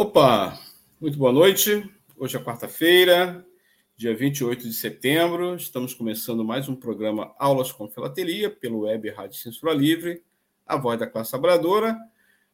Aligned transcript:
Opa, 0.00 0.56
muito 1.00 1.18
boa 1.18 1.32
noite. 1.32 1.92
Hoje 2.16 2.36
é 2.36 2.40
quarta-feira, 2.40 3.44
dia 3.96 4.16
28 4.16 4.62
de 4.68 4.72
setembro. 4.72 5.56
Estamos 5.56 5.92
começando 5.92 6.44
mais 6.44 6.68
um 6.68 6.76
programa 6.76 7.34
Aulas 7.36 7.72
com 7.72 7.88
Filatelia 7.88 8.48
pelo 8.48 8.82
Web 8.82 9.10
Rádio 9.10 9.36
Censura 9.40 9.72
Livre, 9.74 10.22
a 10.64 10.76
voz 10.76 11.00
da 11.00 11.06
classe 11.08 11.32
trabalhadora. 11.32 11.98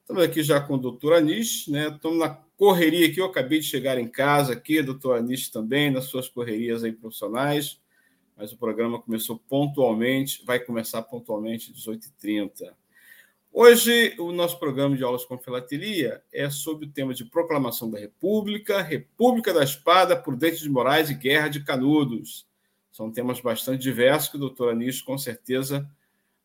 Estamos 0.01 0.23
aqui 0.23 0.43
já 0.43 0.59
com 0.59 0.77
o 0.77 0.79
doutor 0.79 1.13
Anish, 1.13 1.69
né? 1.69 1.89
Estamos 1.89 2.19
na 2.19 2.31
correria 2.57 3.09
aqui, 3.09 3.21
eu 3.21 3.27
acabei 3.27 3.61
de 3.61 3.67
chegar 3.67 3.99
em 3.99 4.09
casa 4.09 4.55
aqui, 4.55 4.81
doutor 4.81 5.19
Anish 5.19 5.51
também, 5.51 5.91
nas 5.91 6.07
suas 6.07 6.27
correrias 6.27 6.83
aí 6.83 6.93
profissionais, 6.93 7.79
mas 8.39 8.53
o 8.53 8.57
programa 8.57 8.99
começou 8.99 9.39
pontualmente, 9.39 10.43
vai 10.47 10.61
começar 10.61 11.03
pontualmente 11.03 11.71
às 11.71 11.77
18h30. 11.77 12.73
Hoje, 13.57 14.17
o 14.19 14.33
nosso 14.33 14.59
programa 14.59 14.97
de 14.97 15.05
aulas 15.05 15.25
com 15.25 15.39
filatelia 15.39 16.21
é 16.33 16.51
sobre 16.51 16.87
o 16.87 16.91
tema 16.91 17.15
de 17.15 17.25
proclamação 17.25 17.89
da 17.89 18.01
República, 18.01 18.83
República 18.83 19.55
da 19.55 19.63
Espada, 19.63 20.17
Prudente 20.17 20.61
de 20.61 20.69
Moraes 20.69 21.09
e 21.09 21.15
Guerra 21.15 21.47
de 21.47 21.63
Canudos. 21.63 22.49
São 22.91 23.13
temas 23.13 23.41
bastante 23.41 23.81
diversos 23.81 24.29
que 24.29 24.37
o 24.37 24.41
doutor 24.41 24.73
Anis, 24.73 25.01
com 25.01 25.17
certeza, 25.17 25.89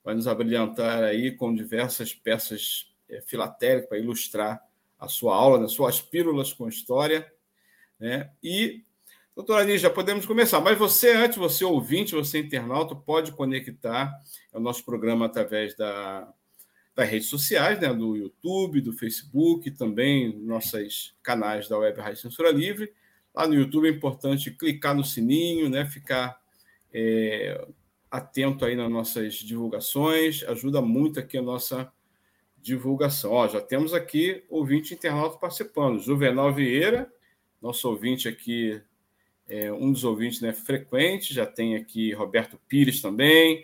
vai 0.04 0.14
nos 0.14 0.28
abrilhantar 0.28 1.02
aí 1.02 1.32
com 1.32 1.52
diversas 1.52 2.14
peças 2.14 2.94
é, 3.10 3.20
filatélicas 3.22 3.90
para 3.90 3.98
ilustrar 3.98 4.64
a 5.00 5.08
sua 5.08 5.36
aula, 5.36 5.58
né, 5.58 5.68
suas 5.68 6.00
pílulas 6.00 6.54
com 6.54 6.70
história. 6.70 7.28
Né? 8.00 8.30
E, 8.44 8.84
doutor 9.36 9.60
Anis, 9.60 9.82
já 9.82 9.90
podemos 9.90 10.28
começar. 10.28 10.62
Mas 10.62 10.78
você, 10.78 11.14
antes, 11.14 11.40
você 11.40 11.66
ouvinte, 11.66 12.14
você 12.14 12.38
internauta, 12.38 12.96
pode 12.96 13.32
conectar 13.32 14.14
o 14.54 14.60
nosso 14.60 14.86
programa 14.86 15.26
através 15.26 15.76
da 15.76 16.32
das 17.00 17.10
redes 17.10 17.30
sociais, 17.30 17.80
né, 17.80 17.94
do 17.94 18.18
YouTube, 18.18 18.82
do 18.82 18.92
Facebook, 18.92 19.72
também 19.72 20.38
nossos 20.40 21.16
canais 21.24 21.70
da 21.70 21.78
Web 21.78 21.98
Rádio 22.02 22.22
Censura 22.22 22.52
Livre. 22.52 22.92
Lá 23.34 23.48
no 23.48 23.54
YouTube 23.54 23.88
é 23.88 23.92
importante 23.92 24.52
clicar 24.52 24.94
no 24.94 25.04
sininho, 25.04 25.70
né, 25.70 25.86
ficar 25.86 26.38
é, 26.94 27.66
atento 28.12 28.66
aí 28.66 28.76
nas 28.76 28.92
nossas 28.92 29.36
divulgações, 29.36 30.44
ajuda 30.44 30.82
muito 30.82 31.22
aqui 31.22 31.38
a 31.38 31.42
nossa 31.42 31.90
divulgação. 32.62 33.32
Ó, 33.32 33.48
já 33.48 33.62
temos 33.62 33.94
aqui 33.94 34.44
ouvinte 34.50 34.94
internauta 34.94 35.38
participando, 35.38 36.02
Juvenal 36.02 36.54
Vieira, 36.54 37.10
nosso 37.62 37.90
ouvinte 37.90 38.28
aqui, 38.28 38.82
é, 39.48 39.72
um 39.72 39.90
dos 39.94 40.04
ouvintes 40.04 40.42
né, 40.42 40.52
frequentes, 40.52 41.30
já 41.30 41.46
tem 41.46 41.78
aqui 41.78 42.12
Roberto 42.12 42.60
Pires 42.68 43.02
também, 43.02 43.64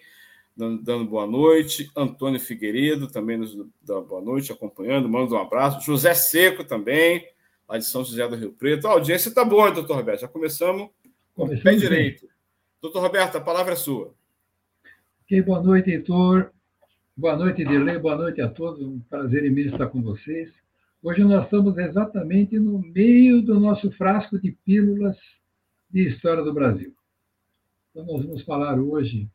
dando, 0.55 0.81
dando 0.81 1.05
boa 1.05 1.27
noite. 1.27 1.89
Antônio 1.95 2.39
Figueiredo 2.39 3.07
também 3.07 3.38
nos 3.38 3.55
dando 3.81 4.05
boa 4.05 4.21
noite, 4.21 4.51
acompanhando, 4.51 5.09
manda 5.09 5.33
um 5.33 5.38
abraço. 5.38 5.85
José 5.85 6.13
Seco 6.13 6.63
também, 6.63 7.27
lá 7.67 7.77
de 7.77 7.85
São 7.85 8.03
José 8.03 8.27
do 8.27 8.35
Rio 8.35 8.53
Preto. 8.53 8.88
A 8.88 8.91
audiência 8.91 9.29
está 9.29 9.43
boa, 9.43 9.71
doutor 9.71 9.97
Roberto. 9.97 10.21
Já 10.21 10.27
começamos 10.27 10.89
com 11.33 11.45
o 11.45 11.61
pé 11.61 11.75
direito. 11.75 12.27
Doutor 12.81 13.01
Roberto, 13.01 13.38
a 13.38 13.41
palavra 13.41 13.73
é 13.73 13.75
sua. 13.75 14.13
Ok, 15.23 15.41
boa 15.41 15.61
noite, 15.61 15.89
Heitor. 15.89 16.51
Boa 17.17 17.35
noite, 17.35 17.63
Dirley. 17.63 17.97
Boa 17.97 18.16
noite 18.16 18.41
a 18.41 18.49
todos. 18.49 18.81
Um 18.81 18.99
prazer 18.99 19.45
imenso 19.45 19.69
estar 19.69 19.87
com 19.87 20.01
vocês. 20.01 20.51
Hoje 21.01 21.23
nós 21.23 21.45
estamos 21.45 21.77
exatamente 21.77 22.59
no 22.59 22.79
meio 22.79 23.41
do 23.41 23.59
nosso 23.59 23.89
frasco 23.91 24.37
de 24.37 24.51
pílulas 24.51 25.17
de 25.89 26.09
história 26.09 26.43
do 26.43 26.53
Brasil. 26.53 26.93
Então, 27.91 28.05
nós 28.05 28.25
vamos 28.25 28.41
falar 28.41 28.79
hoje 28.79 29.29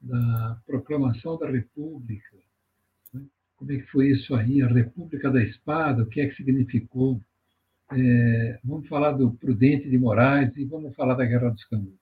da 0.00 0.60
proclamação 0.66 1.38
da 1.38 1.50
República. 1.50 2.36
Né? 3.12 3.22
Como 3.56 3.72
é 3.72 3.76
que 3.76 3.86
foi 3.90 4.10
isso 4.10 4.34
aí? 4.34 4.62
A 4.62 4.68
República 4.68 5.30
da 5.30 5.42
Espada, 5.42 6.02
o 6.02 6.06
que 6.06 6.20
é 6.20 6.28
que 6.28 6.36
significou? 6.36 7.20
É, 7.92 8.58
vamos 8.64 8.88
falar 8.88 9.12
do 9.12 9.32
Prudente 9.32 9.90
de 9.90 9.98
Moraes 9.98 10.56
e 10.56 10.64
vamos 10.64 10.94
falar 10.94 11.14
da 11.14 11.24
Guerra 11.24 11.50
dos 11.50 11.64
Canudos. 11.64 11.98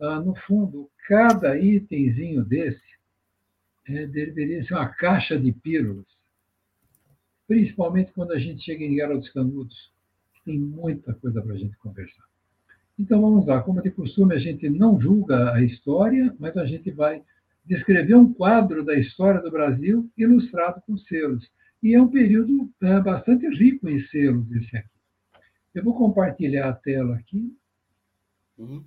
Ah, 0.00 0.20
no 0.20 0.34
fundo, 0.34 0.88
cada 1.06 1.58
itemzinho 1.58 2.44
desse 2.44 2.80
é, 3.86 4.06
deveria 4.06 4.64
ser 4.64 4.74
uma 4.74 4.88
caixa 4.88 5.38
de 5.38 5.52
pílulas, 5.52 6.06
principalmente 7.46 8.12
quando 8.12 8.32
a 8.32 8.38
gente 8.38 8.62
chega 8.62 8.84
em 8.84 8.94
Guerra 8.94 9.18
dos 9.18 9.28
Canudos, 9.30 9.92
tem 10.44 10.58
muita 10.58 11.12
coisa 11.14 11.42
para 11.42 11.54
a 11.54 11.58
gente 11.58 11.76
conversar. 11.78 12.29
Então 13.00 13.22
vamos 13.22 13.46
lá, 13.46 13.62
como 13.62 13.80
de 13.80 13.90
costume, 13.90 14.34
a 14.34 14.38
gente 14.38 14.68
não 14.68 15.00
julga 15.00 15.54
a 15.54 15.62
história, 15.62 16.36
mas 16.38 16.54
a 16.58 16.66
gente 16.66 16.90
vai 16.90 17.22
descrever 17.64 18.14
um 18.14 18.30
quadro 18.30 18.84
da 18.84 18.94
história 18.94 19.40
do 19.40 19.50
Brasil 19.50 20.10
ilustrado 20.18 20.82
com 20.82 20.98
selos. 20.98 21.50
E 21.82 21.94
é 21.94 22.02
um 22.02 22.08
período 22.08 22.70
é, 22.82 23.00
bastante 23.00 23.48
rico 23.56 23.88
em 23.88 24.04
selos 24.08 24.52
esse 24.52 24.76
aqui. 24.76 24.88
Eu 25.74 25.82
vou 25.82 25.96
compartilhar 25.96 26.68
a 26.68 26.74
tela 26.74 27.16
aqui. 27.16 27.56
Uhum. 28.58 28.84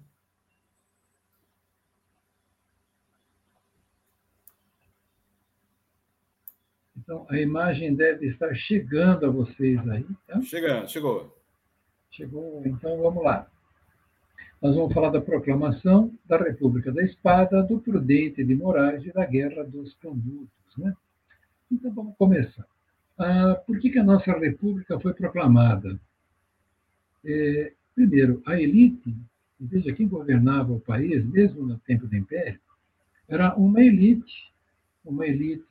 Então, 6.95 7.25
a 7.30 7.40
imagem 7.40 7.95
deve 7.95 8.28
estar 8.28 8.53
chegando 8.53 9.25
a 9.25 9.30
vocês 9.31 9.80
aí. 9.90 10.06
Tá? 10.28 10.40
Chegando, 10.44 10.88
chegou. 10.88 11.35
Chegou, 12.12 12.62
então 12.63 13.01
vamos 13.01 13.24
lá. 13.24 13.50
Nós 14.63 14.78
vamos 14.78 14.94
falar 14.94 15.09
da 15.09 15.19
proclamação 15.19 16.18
da 16.25 16.38
República 16.38 16.90
da 16.90 17.03
Espada, 17.03 17.62
do 17.63 17.81
Prudente 17.81 18.46
de 18.46 18.56
Moraes 18.56 19.06
e 19.06 19.12
da 19.12 19.25
Guerra 19.25 19.62
dos 19.66 19.94
Canudos. 19.96 20.47
Né? 20.78 20.94
Então 21.69 21.94
vamos 21.94 22.16
começar. 22.16 22.66
Ah, 23.18 23.56
por 23.68 23.78
que, 23.78 23.90
que 23.90 24.00
a 24.00 24.03
nossa 24.06 24.31
República 24.31 24.97
foi 25.01 25.13
proclamada? 25.13 26.00
É, 27.25 27.74
primeiro, 27.94 28.41
a 28.46 28.57
elite, 28.57 29.13
veja 29.59 29.91
quem 29.91 30.07
governava 30.07 30.72
o 30.72 30.80
país, 30.80 31.25
mesmo 31.25 31.66
no 31.66 31.78
tempo 31.80 32.07
do 32.07 32.16
Império, 32.16 32.62
era 33.28 33.53
uma 33.56 33.81
elite, 33.81 34.53
uma 35.03 35.28
elite 35.28 35.66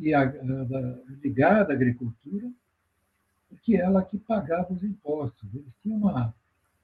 ligada 1.22 1.72
à 1.72 1.74
agricultura, 1.74 2.53
porque 3.48 3.74
ela 3.74 4.04
que 4.04 4.18
pagava 4.18 4.71
os 4.71 4.84
impostos. 4.84 5.48
Eles 5.54 5.72
tinham 5.83 5.97
uma, 5.97 6.34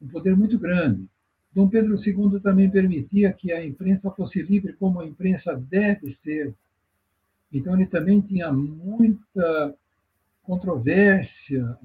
um 0.01 0.09
poder 0.09 0.35
muito 0.35 0.59
grande. 0.59 1.07
Dom 1.59 1.69
Pedro 1.69 2.01
II 2.01 2.39
também 2.39 2.71
permitia 2.71 3.33
que 3.33 3.51
a 3.51 3.67
imprensa 3.67 4.13
fosse 4.13 4.41
livre 4.41 4.75
como 4.75 5.01
a 5.01 5.05
imprensa 5.05 5.57
deve 5.57 6.17
ser. 6.23 6.55
Então, 7.53 7.75
ele 7.75 7.87
também 7.87 8.21
tinha 8.21 8.53
muita 8.53 9.75
controvérsia. 10.45 11.77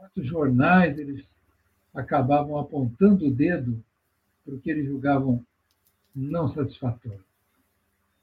Muitos 0.00 0.26
jornais 0.26 0.98
eles 0.98 1.22
acabavam 1.92 2.56
apontando 2.58 3.26
o 3.26 3.30
dedo 3.30 3.84
para 4.42 4.54
o 4.54 4.58
que 4.58 4.70
eles 4.70 4.86
julgavam 4.86 5.44
não 6.14 6.54
satisfatório. 6.54 7.22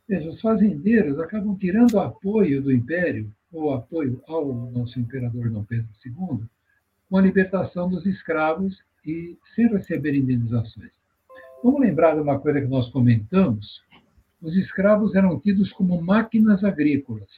Veja, 0.09 0.27
os 0.27 0.41
fazendeiros 0.41 1.19
acabam 1.19 1.55
tirando 1.55 1.99
apoio 1.99 2.63
do 2.63 2.71
império, 2.71 3.31
ou 3.51 3.75
apoio 3.75 4.23
ao 4.25 4.51
nosso 4.71 4.99
imperador 4.99 5.51
Dom 5.51 5.63
Pedro 5.65 5.87
II, 6.03 6.47
com 7.07 7.17
a 7.17 7.21
libertação 7.21 7.87
dos 7.87 8.07
escravos 8.07 8.81
e 9.05 9.37
sem 9.55 9.67
receber 9.67 10.15
indenizações. 10.15 10.91
Vamos 11.63 11.81
lembrar 11.81 12.15
de 12.15 12.21
uma 12.21 12.39
coisa 12.39 12.61
que 12.61 12.67
nós 12.67 12.89
comentamos: 12.89 13.81
os 14.41 14.55
escravos 14.55 15.15
eram 15.15 15.39
tidos 15.39 15.71
como 15.71 16.01
máquinas 16.01 16.63
agrícolas. 16.63 17.29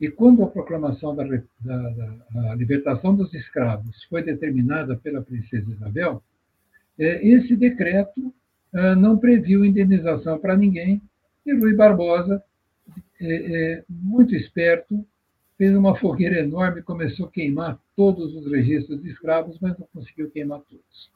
E 0.00 0.10
quando 0.10 0.42
a 0.42 0.48
proclamação 0.48 1.14
da, 1.14 1.24
da, 1.24 2.16
da 2.30 2.54
libertação 2.54 3.14
dos 3.14 3.32
escravos 3.32 4.04
foi 4.04 4.22
determinada 4.22 4.96
pela 4.96 5.22
princesa 5.22 5.70
Isabel, 5.70 6.22
é, 6.98 7.26
esse 7.26 7.56
decreto 7.56 8.34
é, 8.72 8.94
não 8.94 9.16
previu 9.16 9.64
indenização 9.64 10.38
para 10.38 10.56
ninguém, 10.56 11.00
e 11.46 11.54
Rui 11.54 11.74
Barbosa, 11.74 12.42
é, 13.20 13.84
muito 13.88 14.34
esperto, 14.34 15.06
fez 15.56 15.74
uma 15.76 15.96
fogueira 15.96 16.40
enorme 16.40 16.80
e 16.80 16.84
começou 16.84 17.26
a 17.26 17.30
queimar 17.30 17.78
todos 17.96 18.34
os 18.34 18.50
registros 18.50 19.02
de 19.02 19.10
escravos, 19.10 19.58
mas 19.60 19.78
não 19.78 19.86
conseguiu 19.92 20.30
queimar 20.30 20.60
todos. 20.60 21.10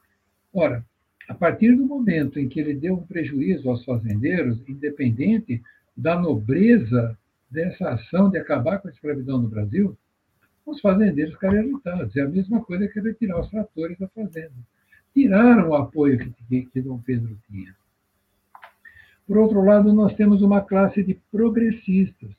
Ora, 0.52 0.84
a 1.28 1.34
partir 1.34 1.76
do 1.76 1.84
momento 1.84 2.38
em 2.38 2.48
que 2.48 2.58
ele 2.58 2.74
deu 2.74 2.94
um 2.94 3.06
prejuízo 3.06 3.68
aos 3.68 3.84
fazendeiros, 3.84 4.58
independente 4.66 5.62
da 5.96 6.18
nobreza 6.18 7.18
dessa 7.50 7.90
ação 7.90 8.30
de 8.30 8.38
acabar 8.38 8.78
com 8.78 8.88
a 8.88 8.90
escravidão 8.90 9.40
no 9.40 9.48
Brasil, 9.48 9.96
os 10.64 10.80
fazendeiros 10.80 11.34
ficaram 11.34 11.62
irritados. 11.62 12.16
É 12.16 12.22
a 12.22 12.28
mesma 12.28 12.62
coisa 12.62 12.88
que 12.88 13.00
retirar 13.00 13.40
os 13.40 13.50
tratores 13.50 13.98
da 13.98 14.08
fazenda. 14.08 14.52
Tiraram 15.12 15.70
o 15.70 15.74
apoio 15.74 16.18
que, 16.18 16.30
que, 16.48 16.66
que 16.66 16.80
Dom 16.80 16.98
Pedro 16.98 17.36
tinha. 17.50 17.74
Por 19.26 19.36
outro 19.36 19.62
lado, 19.62 19.92
nós 19.92 20.14
temos 20.14 20.40
uma 20.40 20.62
classe 20.62 21.02
de 21.02 21.14
progressistas, 21.30 22.30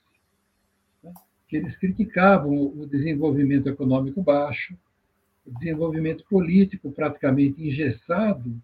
que 1.49 1.57
eles 1.57 1.75
criticavam 1.77 2.55
o 2.55 2.85
desenvolvimento 2.85 3.67
econômico 3.67 4.21
baixo, 4.21 4.77
o 5.45 5.51
desenvolvimento 5.57 6.23
político 6.29 6.91
praticamente 6.91 7.61
engessado 7.61 8.55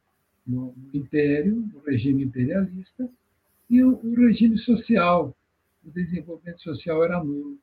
no 0.46 0.76
império, 0.94 1.68
no 1.74 1.80
regime 1.80 2.24
imperialista, 2.24 3.10
e 3.68 3.84
o, 3.84 4.00
o 4.04 4.16
regime 4.16 4.60
social. 4.60 5.36
O 5.84 5.90
desenvolvimento 5.90 6.62
social 6.62 7.04
era 7.04 7.24
nulo. 7.24 7.58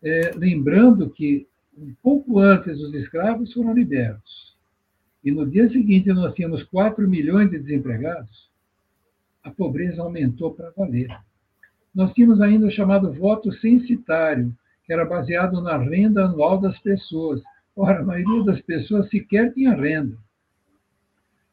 É, 0.00 0.30
lembrando 0.36 1.10
que, 1.10 1.48
um 1.76 1.92
pouco 2.00 2.38
antes, 2.38 2.80
os 2.80 2.94
escravos 2.94 3.52
foram 3.52 3.74
libertos. 3.74 4.56
E 5.24 5.32
no 5.32 5.50
dia 5.50 5.68
seguinte 5.68 6.12
nós 6.12 6.32
tínhamos 6.34 6.62
4 6.64 7.08
milhões 7.08 7.50
de 7.50 7.58
desempregados, 7.58 8.48
a 9.42 9.50
pobreza 9.50 10.00
aumentou 10.00 10.54
para 10.54 10.70
valer. 10.70 11.08
Nós 11.94 12.12
tínhamos 12.12 12.40
ainda 12.40 12.66
o 12.66 12.70
chamado 12.70 13.12
voto 13.12 13.52
censitário, 13.52 14.52
que 14.84 14.92
era 14.92 15.04
baseado 15.04 15.60
na 15.60 15.76
renda 15.76 16.24
anual 16.24 16.58
das 16.60 16.78
pessoas. 16.80 17.40
Ora, 17.76 18.00
a 18.00 18.04
maioria 18.04 18.44
das 18.44 18.60
pessoas 18.62 19.08
sequer 19.08 19.52
tinha 19.54 19.74
renda. 19.74 20.16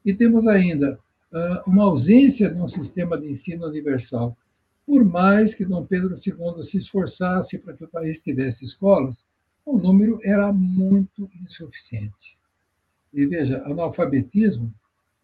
E 0.03 0.13
temos 0.13 0.47
ainda 0.47 0.97
uh, 1.31 1.69
uma 1.69 1.83
ausência 1.83 2.49
de 2.49 2.59
um 2.59 2.67
sistema 2.69 3.17
de 3.17 3.31
ensino 3.31 3.67
universal. 3.67 4.35
Por 4.85 5.05
mais 5.05 5.53
que 5.53 5.63
Dom 5.63 5.85
Pedro 5.85 6.19
II 6.25 6.69
se 6.69 6.77
esforçasse 6.77 7.57
para 7.59 7.73
que 7.73 7.83
o 7.83 7.87
país 7.87 8.19
tivesse 8.23 8.65
escolas, 8.65 9.15
o 9.65 9.77
número 9.77 10.19
era 10.23 10.51
muito 10.51 11.29
insuficiente. 11.43 12.37
E 13.13 13.25
veja, 13.25 13.61
analfabetismo 13.65 14.73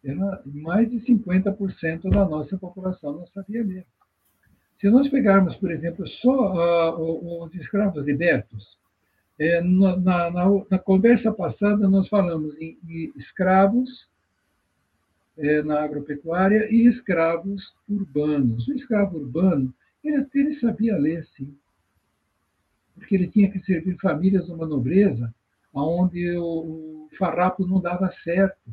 era 0.04 0.40
mais 0.46 0.88
de 0.88 1.00
50% 1.00 2.08
da 2.08 2.24
nossa 2.24 2.56
população 2.56 3.14
não 3.14 3.26
sabia 3.28 3.64
ler. 3.64 3.84
Se 4.80 4.88
nós 4.88 5.08
pegarmos, 5.08 5.56
por 5.56 5.70
exemplo, 5.72 6.06
só 6.06 6.96
uh, 6.96 7.44
os 7.44 7.54
escravos 7.54 8.04
libertos, 8.04 8.78
é, 9.38 9.60
na, 9.60 9.96
na, 9.96 10.30
na, 10.70 10.78
conversa 10.78 11.32
passada 11.32 11.88
nós 11.88 12.08
falamos 12.08 12.56
em, 12.60 12.76
em 12.88 13.12
escravos 13.16 14.08
é, 15.36 15.62
na 15.62 15.82
agropecuária 15.82 16.68
e 16.70 16.86
escravos 16.86 17.72
urbanos. 17.88 18.66
O 18.66 18.72
escravo 18.74 19.18
urbano, 19.18 19.72
ele, 20.02 20.26
ele 20.34 20.58
sabia 20.58 20.96
ler, 20.96 21.24
sim, 21.36 21.56
porque 22.94 23.14
ele 23.14 23.28
tinha 23.28 23.50
que 23.50 23.60
servir 23.64 23.96
famílias 24.00 24.48
numa 24.48 24.66
nobreza 24.66 25.32
onde 25.72 26.36
o, 26.36 27.06
o 27.06 27.08
farrapo 27.16 27.66
não 27.66 27.80
dava 27.80 28.12
certo. 28.24 28.70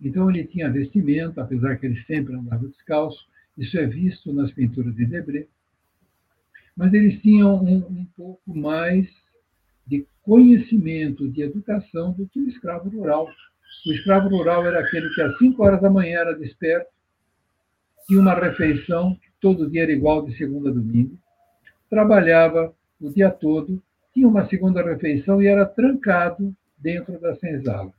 Então 0.00 0.30
ele 0.30 0.44
tinha 0.44 0.70
vestimenta, 0.70 1.42
apesar 1.42 1.76
que 1.76 1.86
ele 1.86 2.00
sempre 2.04 2.34
andava 2.34 2.68
descalço, 2.68 3.26
isso 3.58 3.76
é 3.76 3.86
visto 3.86 4.32
nas 4.32 4.52
pinturas 4.52 4.94
de 4.94 5.04
Debré. 5.04 5.46
Mas 6.76 6.94
eles 6.94 7.20
tinham 7.20 7.56
um, 7.56 7.78
um 7.78 8.06
pouco 8.16 8.56
mais 8.56 9.06
de 9.84 10.06
conhecimento, 10.22 11.28
de 11.28 11.42
educação 11.42 12.12
do 12.12 12.26
que 12.28 12.38
o 12.38 12.48
escravo 12.48 12.88
rural. 12.88 13.28
O 13.84 13.92
escravo 13.92 14.28
rural 14.28 14.64
era 14.64 14.78
aquele 14.78 15.08
que 15.10 15.20
às 15.20 15.36
5 15.38 15.62
horas 15.62 15.80
da 15.80 15.90
manhã 15.90 16.20
era 16.20 16.38
desperto, 16.38 16.88
tinha 18.06 18.20
uma 18.20 18.34
refeição, 18.34 19.18
todo 19.40 19.68
dia 19.68 19.82
era 19.82 19.92
igual 19.92 20.24
de 20.24 20.36
segunda 20.36 20.70
a 20.70 20.72
domingo, 20.72 21.18
trabalhava 21.90 22.72
o 23.00 23.10
dia 23.10 23.30
todo, 23.30 23.82
tinha 24.14 24.28
uma 24.28 24.48
segunda 24.48 24.82
refeição 24.82 25.42
e 25.42 25.46
era 25.46 25.66
trancado 25.66 26.54
dentro 26.78 27.20
da 27.20 27.34
senzala. 27.36 27.92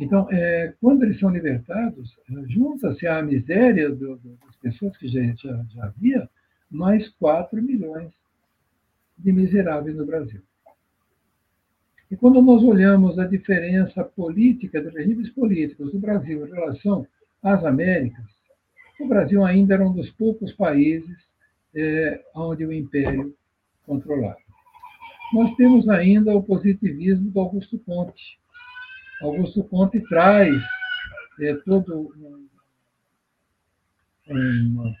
Então, 0.00 0.26
é, 0.30 0.74
quando 0.80 1.04
eles 1.04 1.20
são 1.20 1.30
libertados, 1.30 2.16
junta-se 2.48 3.06
à 3.06 3.22
miséria 3.22 3.90
do, 3.90 4.16
do, 4.16 4.38
das 4.44 4.56
pessoas 4.56 4.96
que 4.96 5.06
já, 5.06 5.22
já, 5.34 5.64
já 5.74 5.84
havia, 5.84 6.28
mais 6.70 7.08
4 7.10 7.62
milhões 7.62 8.10
de 9.18 9.32
miseráveis 9.32 9.96
no 9.96 10.06
Brasil. 10.06 10.42
E 12.10 12.16
quando 12.16 12.42
nós 12.42 12.62
olhamos 12.62 13.18
a 13.18 13.26
diferença 13.26 14.04
política, 14.04 14.82
de 14.82 14.90
regimes 14.90 15.30
políticos 15.30 15.92
do 15.92 15.98
Brasil 15.98 16.46
em 16.46 16.50
relação 16.50 17.06
às 17.42 17.64
Américas, 17.64 18.24
o 19.00 19.08
Brasil 19.08 19.44
ainda 19.44 19.74
era 19.74 19.86
um 19.86 19.92
dos 19.92 20.10
poucos 20.10 20.52
países 20.52 21.16
é, 21.74 22.22
onde 22.34 22.64
o 22.64 22.72
Império 22.72 23.34
controlava. 23.86 24.36
Nós 25.32 25.54
temos 25.56 25.88
ainda 25.88 26.36
o 26.36 26.42
positivismo 26.42 27.30
do 27.30 27.40
Augusto 27.40 27.78
Conte. 27.78 28.38
Augusto 29.22 29.64
Conte 29.64 30.00
traz 30.08 30.54
é, 31.40 31.54
todo 31.64 32.12
uma 34.26 34.94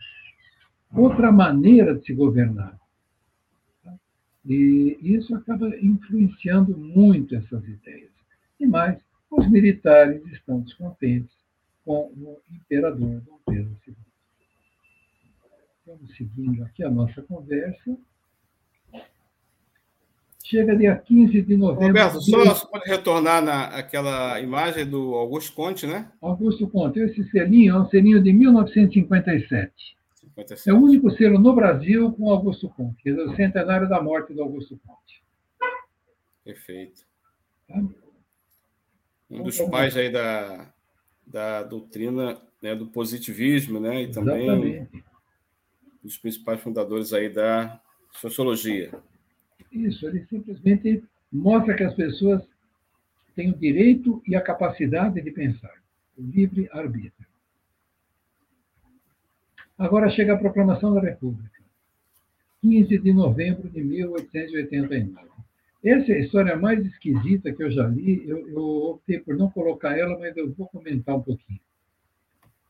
outra 0.94 1.32
maneira 1.32 1.94
de 1.94 2.04
se 2.04 2.14
governar. 2.14 2.78
E 4.44 4.98
isso 5.00 5.34
acaba 5.34 5.68
influenciando 5.76 6.76
muito 6.76 7.34
essas 7.34 7.64
ideias. 7.66 8.10
E 8.58 8.66
mais, 8.66 9.00
os 9.30 9.48
militares 9.50 10.24
estão 10.26 10.60
descontentes 10.60 11.34
com 11.84 12.12
o 12.16 12.40
imperador 12.50 13.20
Dom 13.20 13.38
Pedro 13.46 13.76
II. 13.86 13.94
Vamos 15.86 16.16
seguindo 16.16 16.64
aqui 16.64 16.84
a 16.84 16.90
nossa 16.90 17.22
conversa. 17.22 17.96
Chega 20.52 20.76
dia 20.76 20.96
15 20.96 21.40
de 21.40 21.56
novembro. 21.56 21.86
Roberto, 21.86 22.20
só 22.20 22.44
você 22.44 22.66
pode 22.66 22.84
retornar 22.84 23.42
naquela 23.42 24.38
imagem 24.38 24.84
do 24.84 25.14
Augusto 25.14 25.54
Conte, 25.54 25.86
né? 25.86 26.12
Augusto 26.20 26.68
Conte. 26.68 27.00
Esse 27.00 27.24
selinho 27.30 27.74
é 27.74 27.78
um 27.80 27.88
selinho 27.88 28.22
de 28.22 28.34
1957. 28.34 29.72
57. 30.20 30.68
É 30.68 30.74
o 30.74 30.76
único 30.76 31.10
selo 31.12 31.38
no 31.38 31.54
Brasil 31.54 32.12
com 32.12 32.28
Augusto 32.28 32.68
Conte, 32.68 33.08
é 33.08 33.14
o 33.14 33.34
centenário 33.34 33.88
da 33.88 34.02
morte 34.02 34.34
do 34.34 34.42
Augusto 34.42 34.78
Conte. 34.86 35.22
Perfeito. 36.44 37.00
Tá? 37.66 37.82
Um 39.30 39.42
dos 39.44 39.58
pais 39.58 39.96
aí 39.96 40.12
da, 40.12 40.70
da 41.26 41.62
doutrina 41.62 42.38
né, 42.60 42.74
do 42.74 42.88
positivismo, 42.88 43.80
né? 43.80 44.02
E 44.02 44.10
Exatamente. 44.10 44.46
também 44.46 44.82
um 44.82 46.06
dos 46.06 46.18
principais 46.18 46.60
fundadores 46.60 47.14
aí 47.14 47.30
da 47.30 47.80
sociologia. 48.10 48.92
Isso, 49.70 50.06
ele 50.06 50.24
simplesmente 50.26 51.02
mostra 51.32 51.74
que 51.74 51.84
as 51.84 51.94
pessoas 51.94 52.42
têm 53.34 53.50
o 53.50 53.58
direito 53.58 54.22
e 54.26 54.34
a 54.34 54.40
capacidade 54.40 55.20
de 55.20 55.30
pensar, 55.30 55.74
o 56.16 56.22
livre 56.22 56.68
arbítrio. 56.72 57.26
Agora 59.78 60.10
chega 60.10 60.34
a 60.34 60.38
proclamação 60.38 60.94
da 60.94 61.00
República, 61.00 61.60
15 62.60 62.98
de 62.98 63.12
novembro 63.12 63.68
de 63.68 63.82
1889. 63.82 65.32
Essa 65.84 66.12
é 66.12 66.16
a 66.16 66.20
história 66.20 66.56
mais 66.56 66.84
esquisita 66.86 67.52
que 67.52 67.62
eu 67.62 67.70
já 67.70 67.88
li. 67.88 68.22
Eu, 68.28 68.48
eu 68.48 68.62
optei 68.90 69.18
por 69.18 69.36
não 69.36 69.50
colocar 69.50 69.98
ela, 69.98 70.16
mas 70.16 70.36
eu 70.36 70.52
vou 70.52 70.68
comentar 70.68 71.16
um 71.16 71.22
pouquinho. 71.22 71.58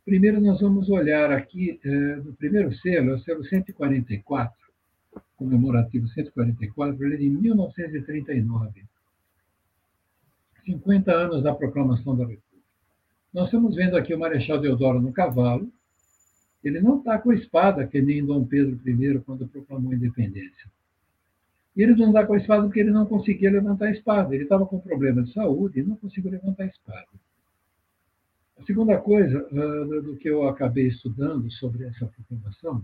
Primeiro, 0.05 0.41
nós 0.41 0.61
vamos 0.61 0.89
olhar 0.89 1.31
aqui 1.31 1.79
eh, 1.85 2.17
no 2.17 2.33
primeiro 2.33 2.75
selo, 2.77 3.11
é 3.11 3.15
o 3.15 3.19
selo 3.21 3.45
144, 3.45 4.57
comemorativo 5.43 6.09
144, 6.09 7.05
ele 7.05 7.15
é 7.15 7.19
de 7.19 7.29
1939. 7.29 8.85
50 10.65 11.13
anos 11.13 11.43
da 11.43 11.55
proclamação 11.55 12.17
da 12.17 12.23
República. 12.23 12.43
Nós 13.35 13.47
estamos 13.47 13.75
vendo 13.75 13.97
aqui 13.97 14.15
o 14.15 14.19
Marechal 14.19 14.61
Deodoro 14.61 15.01
no 15.01 15.13
cavalo, 15.13 15.71
ele 16.63 16.81
não 16.81 16.99
está 16.99 17.19
com 17.19 17.31
a 17.31 17.35
espada, 17.35 17.87
que 17.87 18.01
nem 18.01 18.25
Dom 18.25 18.45
Pedro 18.45 18.79
I, 18.87 19.19
quando 19.21 19.49
proclamou 19.49 19.93
a 19.93 19.97
independência. 19.97 20.71
E 21.75 21.83
ele 21.83 21.97
não 21.97 22.09
está 22.09 22.25
com 22.27 22.35
a 22.35 22.37
espada 22.37 22.63
porque 22.65 22.81
ele 22.81 22.91
não 22.91 23.07
conseguia 23.07 23.51
levantar 23.51 23.87
a 23.87 23.91
espada. 23.91 24.35
Ele 24.35 24.45
estava 24.45 24.67
com 24.67 24.79
problema 24.79 25.23
de 25.23 25.33
saúde 25.33 25.81
e 25.81 25.83
não 25.83 25.97
conseguiu 25.97 26.31
levantar 26.31 26.65
a 26.65 26.67
espada. 26.67 27.09
A 28.59 28.65
segunda 28.65 28.97
coisa 28.99 29.45
uh, 29.51 30.03
do 30.03 30.17
que 30.17 30.29
eu 30.29 30.47
acabei 30.47 30.87
estudando 30.87 31.51
sobre 31.53 31.85
essa 31.85 32.07
proclamação, 32.07 32.83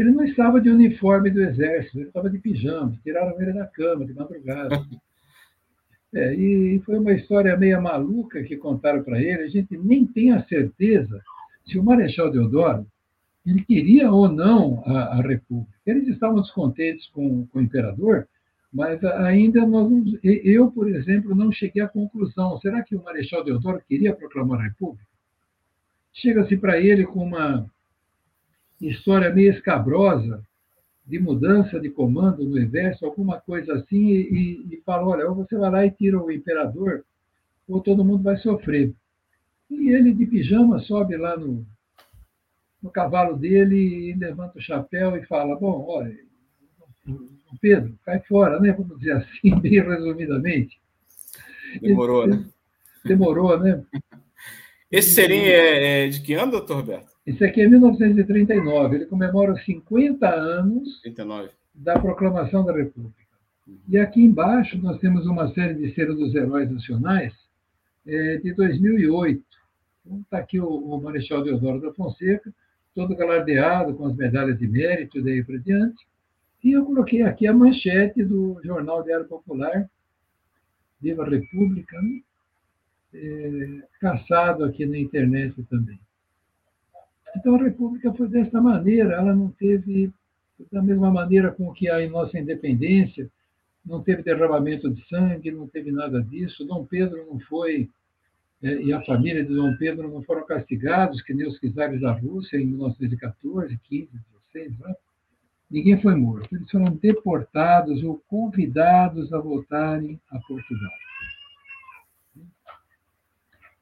ele 0.00 0.12
não 0.12 0.24
estava 0.24 0.60
de 0.60 0.70
uniforme 0.70 1.30
do 1.30 1.42
exército, 1.42 1.98
ele 1.98 2.08
estava 2.08 2.30
de 2.30 2.38
pijama, 2.38 2.98
tiraram 3.02 3.40
ele 3.40 3.52
da 3.52 3.66
cama 3.66 4.04
de 4.04 4.14
madrugada. 4.14 4.80
É, 6.12 6.34
e 6.34 6.80
foi 6.80 6.98
uma 6.98 7.12
história 7.12 7.56
meio 7.56 7.80
maluca 7.80 8.42
que 8.42 8.56
contaram 8.56 9.00
para 9.00 9.22
ele, 9.22 9.44
a 9.44 9.48
gente 9.48 9.78
nem 9.78 10.04
tem 10.04 10.32
a 10.32 10.42
certeza 10.42 11.22
se 11.64 11.78
o 11.78 11.84
Marechal 11.84 12.32
Deodoro 12.32 12.84
ele 13.46 13.62
queria 13.64 14.10
ou 14.10 14.28
não 14.28 14.82
a, 14.86 15.18
a 15.18 15.22
República. 15.22 15.72
Eles 15.86 16.08
estavam 16.08 16.40
descontentes 16.42 17.06
com, 17.08 17.46
com, 17.46 17.60
o 17.60 17.62
imperador, 17.62 18.26
mas 18.72 19.02
ainda 19.04 19.64
nós, 19.64 19.88
eu, 20.22 20.70
por 20.72 20.88
exemplo, 20.88 21.32
não 21.32 21.52
cheguei 21.52 21.80
à 21.80 21.88
conclusão. 21.88 22.58
Será 22.58 22.82
que 22.82 22.96
o 22.96 23.02
Marechal 23.04 23.44
Deodoro 23.44 23.80
queria 23.88 24.14
proclamar 24.14 24.58
a 24.58 24.64
República? 24.64 25.06
Chega-se 26.12 26.56
para 26.56 26.80
ele 26.80 27.04
com 27.04 27.22
uma 27.22 27.70
história 28.88 29.32
meio 29.32 29.52
escabrosa 29.52 30.42
de 31.06 31.18
mudança 31.18 31.80
de 31.80 31.90
comando 31.90 32.44
no 32.44 32.58
exército, 32.58 33.04
alguma 33.04 33.40
coisa 33.40 33.74
assim, 33.74 34.10
e, 34.10 34.74
e 34.74 34.82
fala, 34.84 35.08
olha, 35.08 35.28
ou 35.28 35.34
você 35.34 35.56
vai 35.56 35.70
lá 35.70 35.86
e 35.86 35.90
tira 35.90 36.22
o 36.22 36.30
imperador, 36.30 37.04
ou 37.68 37.80
todo 37.80 38.04
mundo 38.04 38.22
vai 38.22 38.36
sofrer. 38.36 38.94
E 39.68 39.90
ele, 39.90 40.14
de 40.14 40.26
pijama, 40.26 40.78
sobe 40.80 41.16
lá 41.16 41.36
no, 41.36 41.66
no 42.82 42.90
cavalo 42.90 43.36
dele 43.36 43.76
e 43.76 44.14
levanta 44.14 44.58
o 44.58 44.62
chapéu 44.62 45.16
e 45.16 45.26
fala, 45.26 45.56
bom, 45.56 45.84
olha, 45.88 46.16
Pedro, 47.60 47.98
cai 48.04 48.20
fora, 48.20 48.60
né? 48.60 48.72
Vamos 48.72 48.98
dizer 48.98 49.12
assim, 49.12 49.54
bem 49.60 49.82
resumidamente. 49.82 50.80
Demorou, 51.80 52.26
né? 52.26 52.46
Demorou, 53.04 53.58
né? 53.58 53.84
Esse 54.90 55.10
serim 55.10 55.42
é, 55.42 56.06
é 56.06 56.08
de 56.08 56.20
que 56.20 56.34
ano, 56.34 56.52
doutor 56.52 56.78
Roberto? 56.78 57.12
Isso 57.26 57.44
aqui 57.44 57.60
é 57.60 57.68
1939. 57.68 58.96
Ele 58.96 59.06
comemora 59.06 59.52
os 59.52 59.64
50 59.64 60.28
anos 60.28 61.00
39. 61.02 61.50
da 61.74 61.98
proclamação 61.98 62.64
da 62.64 62.72
República. 62.72 63.14
E 63.88 63.96
aqui 63.98 64.20
embaixo 64.20 64.78
nós 64.78 64.98
temos 64.98 65.26
uma 65.26 65.52
série 65.54 65.74
de 65.74 65.94
selos 65.94 66.18
dos 66.18 66.34
heróis 66.34 66.68
nacionais 66.70 67.32
é, 68.04 68.38
de 68.38 68.52
2008. 68.54 69.44
Então, 70.04 70.20
está 70.22 70.38
aqui 70.38 70.58
o, 70.58 70.68
o 70.68 71.00
Marechal 71.00 71.44
Deodoro 71.44 71.80
da 71.80 71.92
Fonseca, 71.92 72.52
todo 72.92 73.14
galardeado 73.14 73.94
com 73.94 74.06
as 74.06 74.16
medalhas 74.16 74.58
de 74.58 74.66
mérito 74.66 75.18
e 75.18 75.22
daí 75.22 75.44
para 75.44 75.58
diante. 75.58 76.04
E 76.64 76.72
eu 76.72 76.84
coloquei 76.84 77.22
aqui 77.22 77.46
a 77.46 77.52
manchete 77.52 78.24
do 78.24 78.60
Jornal 78.64 79.04
Diário 79.04 79.26
Popular, 79.26 79.88
Viva 81.00 81.24
a 81.24 81.30
República, 81.30 82.00
né? 82.02 82.20
É, 83.14 83.82
caçado 84.00 84.64
aqui 84.64 84.86
na 84.86 84.98
internet 84.98 85.62
também. 85.64 85.98
Então, 87.36 87.54
a 87.54 87.62
República 87.62 88.12
foi 88.12 88.28
dessa 88.28 88.60
maneira, 88.60 89.14
ela 89.14 89.34
não 89.34 89.50
teve, 89.50 90.12
da 90.70 90.82
mesma 90.82 91.10
maneira 91.10 91.50
com 91.52 91.72
que 91.72 91.88
a 91.88 92.08
nossa 92.08 92.38
independência, 92.38 93.30
não 93.84 94.02
teve 94.02 94.22
derramamento 94.22 94.90
de 94.90 95.06
sangue, 95.08 95.50
não 95.50 95.66
teve 95.66 95.90
nada 95.90 96.22
disso. 96.22 96.66
Dom 96.66 96.84
Pedro 96.84 97.26
não 97.26 97.40
foi, 97.40 97.88
é, 98.62 98.82
e 98.82 98.92
a 98.92 99.02
família 99.02 99.44
de 99.44 99.54
Dom 99.54 99.74
Pedro 99.76 100.10
não 100.10 100.22
foram 100.22 100.44
castigados, 100.44 101.22
que 101.22 101.32
nem 101.32 101.46
os 101.46 101.58
czares 101.58 102.00
da 102.00 102.12
Rússia 102.12 102.58
em 102.58 102.66
1914, 102.66 103.78
15, 103.88 104.10
16, 104.52 104.78
né? 104.78 104.94
Ninguém 105.70 106.00
foi 106.02 106.16
morto. 106.16 106.54
Eles 106.54 106.68
foram 106.68 106.96
deportados 106.96 108.02
ou 108.02 108.20
convidados 108.28 109.32
a 109.32 109.38
voltarem 109.38 110.20
a 110.30 110.38
Portugal. 110.40 110.90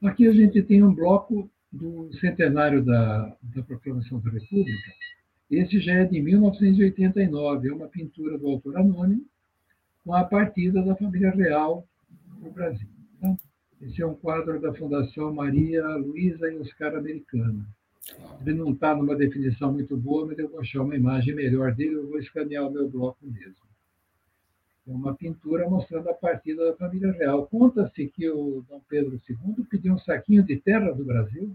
Aqui 0.03 0.29
a 0.29 0.33
gente 0.33 0.63
tem 0.63 0.83
um 0.83 0.95
bloco 0.95 1.51
do 1.73 2.11
centenário 2.21 2.85
da, 2.85 3.37
da 3.43 3.63
Proclamação 3.63 4.21
da 4.21 4.31
República. 4.31 4.93
Esse 5.51 5.81
já 5.81 5.95
é 5.95 6.05
de 6.05 6.21
1989, 6.21 7.69
é 7.69 7.73
uma 7.73 7.89
pintura 7.89 8.39
do 8.39 8.47
autor 8.47 8.77
anônimo 8.77 9.27
com 10.05 10.15
a 10.15 10.23
partida 10.25 10.83
da 10.83 10.95
família 10.95 11.31
real 11.31 11.87
no 12.41 12.51
Brasil. 12.51 12.89
Tá? 13.21 13.37
Esse 13.83 14.01
é 14.01 14.07
um 14.07 14.15
quadro 14.15 14.61
da 14.61 14.73
Fundação 14.73 15.35
Maria 15.35 15.85
Luísa 15.97 16.51
e 16.51 16.59
Oscar 16.59 16.95
Americana. 16.95 17.67
Ele 18.41 18.55
não 18.55 18.73
está 18.73 18.95
numa 18.95 19.17
definição 19.17 19.73
muito 19.73 19.97
boa, 19.97 20.27
mas 20.27 20.39
eu 20.39 20.49
vou 20.49 20.61
achar 20.61 20.83
uma 20.83 20.97
imagem 20.97 21.35
melhor 21.35 21.75
dele, 21.75 21.97
eu 21.97 22.09
vou 22.09 22.19
escanear 22.19 22.67
o 22.67 22.73
meu 22.73 22.89
bloco 22.89 23.19
mesmo. 23.23 23.68
É 24.89 24.91
uma 24.91 25.15
pintura 25.15 25.69
mostrando 25.69 26.09
a 26.09 26.15
partida 26.15 26.65
da 26.65 26.77
família 26.77 27.13
real. 27.13 27.47
Conta-se 27.47 28.09
que 28.09 28.27
o 28.31 28.65
Dom 28.67 28.81
Pedro 28.89 29.21
II 29.29 29.67
pediu 29.71 29.93
um 29.93 29.99
saquinho 29.99 30.43
de 30.43 30.57
terra 30.57 30.91
do 30.93 31.05
Brasil. 31.05 31.55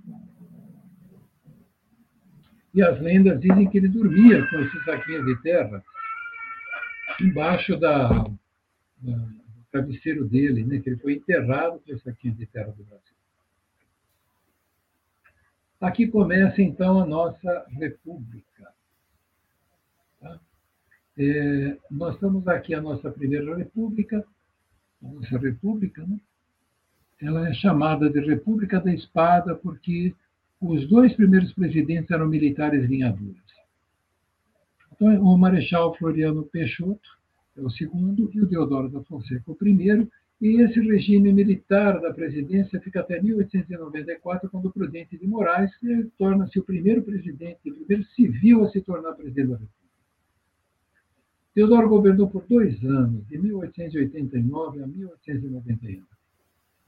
E 2.75 2.81
as 2.83 2.99
lendas 3.01 3.41
dizem 3.41 3.67
que 3.67 3.79
ele 3.79 3.87
dormia 3.87 4.47
com 4.47 4.59
esse 4.59 4.83
saquinho 4.83 5.25
de 5.25 5.41
terra 5.41 5.83
embaixo 7.19 7.75
da, 7.75 8.09
da, 8.09 9.15
do 9.15 9.65
travesseiro 9.71 10.25
dele, 10.25 10.63
né? 10.63 10.79
que 10.79 10.91
ele 10.91 10.97
foi 10.97 11.13
enterrado 11.13 11.79
com 11.79 11.91
esse 11.91 12.03
saquinho 12.03 12.35
de 12.35 12.45
terra 12.45 12.71
do 12.71 12.83
Brasil. 12.83 13.15
Aqui 15.81 16.07
começa, 16.07 16.61
então, 16.61 17.01
a 17.01 17.05
nossa 17.05 17.65
república. 17.71 18.71
É, 21.17 21.77
nós 21.91 22.15
estamos 22.15 22.47
aqui, 22.47 22.73
a 22.73 22.81
nossa 22.81 23.11
primeira 23.11 23.55
república, 23.55 24.25
a 25.03 25.07
nossa 25.07 25.37
república, 25.37 26.05
né? 26.05 26.17
ela 27.21 27.47
é 27.47 27.53
chamada 27.53 28.09
de 28.09 28.19
República 28.19 28.79
da 28.79 28.93
Espada 28.93 29.55
porque 29.55 30.13
os 30.59 30.87
dois 30.87 31.13
primeiros 31.13 31.53
presidentes 31.53 32.09
eram 32.09 32.27
militares 32.27 32.89
linhaduras. 32.89 33.43
Então, 34.91 35.07
o 35.21 35.37
Marechal 35.37 35.95
Floriano 35.95 36.43
Peixoto 36.43 37.09
é 37.57 37.61
o 37.61 37.69
segundo 37.69 38.31
e 38.33 38.41
o 38.41 38.45
Deodoro 38.45 38.89
da 38.89 39.03
Fonseca 39.03 39.43
o 39.51 39.55
primeiro, 39.55 40.09
e 40.41 40.61
esse 40.61 40.79
regime 40.79 41.31
militar 41.31 42.01
da 42.01 42.13
presidência 42.13 42.81
fica 42.81 42.99
até 42.99 43.21
1894, 43.21 44.49
quando 44.49 44.65
o 44.65 44.71
Prudente 44.71 45.17
de 45.17 45.27
Moraes 45.27 45.71
torna-se 46.17 46.59
o 46.59 46.63
primeiro 46.63 47.03
presidente, 47.03 47.69
o 47.69 47.75
primeiro 47.75 48.03
civil 48.07 48.65
a 48.65 48.69
se 48.69 48.81
tornar 48.81 49.13
presidente 49.13 49.47
da 49.47 49.53
República. 49.53 49.82
Teodoro 51.53 51.87
governou 51.87 52.27
por 52.27 52.43
dois 52.47 52.83
anos, 52.83 53.27
de 53.27 53.37
1889 53.37 54.81
a 54.81 54.87
1891. 54.87 56.03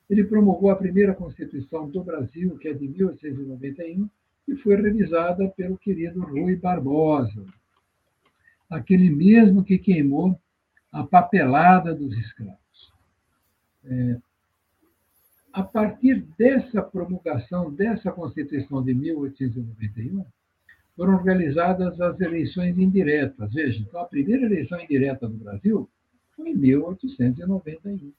Ele 0.10 0.24
promulgou 0.24 0.72
a 0.72 0.76
primeira 0.76 1.14
Constituição 1.14 1.90
do 1.90 2.04
Brasil, 2.04 2.58
que 2.58 2.68
é 2.68 2.74
de 2.74 2.88
1891, 2.88 4.10
e 4.48 4.56
foi 4.58 4.76
revisada 4.76 5.48
pelo 5.50 5.78
querido 5.78 6.22
Rui 6.22 6.56
Barbosa, 6.56 7.46
aquele 8.70 9.10
mesmo 9.10 9.64
que 9.64 9.78
queimou 9.78 10.40
a 10.92 11.04
papelada 11.04 11.94
dos 11.94 12.18
escravos. 12.18 12.94
É, 13.84 14.18
a 15.54 15.64
partir 15.64 16.26
dessa 16.38 16.82
promulgação, 16.82 17.72
dessa 17.72 18.12
Constituição 18.12 18.84
de 18.84 18.94
1891, 18.94 20.26
foram 20.96 21.22
realizadas 21.22 22.00
as 22.00 22.20
eleições 22.20 22.78
indiretas. 22.78 23.54
Veja, 23.54 23.80
então 23.80 24.00
a 24.00 24.06
primeira 24.06 24.46
eleição 24.46 24.80
indireta 24.80 25.28
do 25.28 25.36
Brasil 25.36 25.90
foi 26.36 26.50
em 26.50 26.56
1891. 26.56 28.12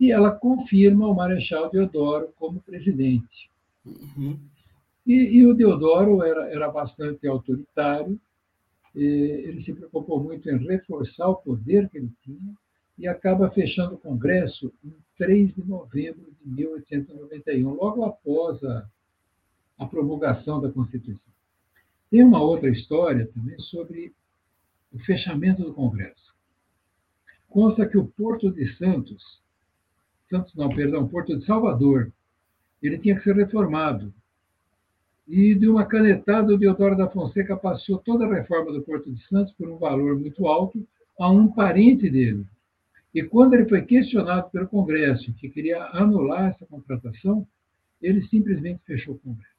E 0.00 0.10
ela 0.10 0.30
confirma 0.30 1.06
o 1.06 1.14
Marechal 1.14 1.70
Deodoro 1.70 2.32
como 2.36 2.60
presidente. 2.60 3.50
Uhum. 3.84 4.38
E, 5.06 5.12
e, 5.12 5.46
o 5.46 5.54
Deodoro 5.54 6.22
era, 6.22 6.48
era 6.48 6.70
bastante 6.70 7.26
autoritário, 7.26 8.18
ele 8.94 9.62
se 9.64 9.72
preocupou 9.72 10.22
muito 10.22 10.48
em 10.48 10.56
reforçar 10.56 11.28
o 11.28 11.36
poder 11.36 11.88
que 11.90 11.98
ele 11.98 12.10
tinha 12.22 12.54
e 12.96 13.08
acaba 13.08 13.50
fechando 13.50 13.96
o 13.96 13.98
Congresso 13.98 14.72
em 14.84 14.94
3 15.18 15.54
de 15.54 15.64
novembro 15.64 16.32
de 16.40 16.48
1891, 16.48 17.74
logo 17.74 18.04
após 18.04 18.62
a, 18.62 18.86
a 19.78 19.86
promulgação 19.86 20.60
da 20.60 20.70
Constituição. 20.70 21.33
Tem 22.14 22.22
uma 22.22 22.40
outra 22.40 22.70
história 22.70 23.28
também 23.34 23.58
sobre 23.58 24.14
o 24.92 25.00
fechamento 25.00 25.64
do 25.64 25.74
Congresso. 25.74 26.32
Consta 27.48 27.88
que 27.88 27.98
o 27.98 28.06
Porto 28.06 28.52
de 28.52 28.72
Santos, 28.76 29.42
Santos 30.30 30.54
não, 30.54 30.68
perdão, 30.68 31.08
Porto 31.08 31.36
de 31.36 31.44
Salvador, 31.44 32.12
ele 32.80 32.98
tinha 32.98 33.16
que 33.16 33.24
ser 33.24 33.34
reformado. 33.34 34.14
E 35.26 35.56
de 35.56 35.68
uma 35.68 35.86
canetada, 35.86 36.54
o 36.54 36.56
Deodoro 36.56 36.96
da 36.96 37.10
Fonseca 37.10 37.56
passou 37.56 37.98
toda 37.98 38.26
a 38.26 38.32
reforma 38.32 38.70
do 38.70 38.82
Porto 38.82 39.12
de 39.12 39.20
Santos 39.26 39.52
por 39.54 39.68
um 39.68 39.76
valor 39.76 40.16
muito 40.16 40.46
alto 40.46 40.86
a 41.18 41.28
um 41.28 41.48
parente 41.48 42.08
dele. 42.08 42.46
E 43.12 43.24
quando 43.24 43.54
ele 43.54 43.68
foi 43.68 43.82
questionado 43.82 44.50
pelo 44.50 44.68
Congresso, 44.68 45.34
que 45.34 45.48
queria 45.48 45.82
anular 45.86 46.50
essa 46.50 46.64
contratação, 46.64 47.44
ele 48.00 48.22
simplesmente 48.28 48.84
fechou 48.86 49.16
o 49.16 49.18
Congresso. 49.18 49.53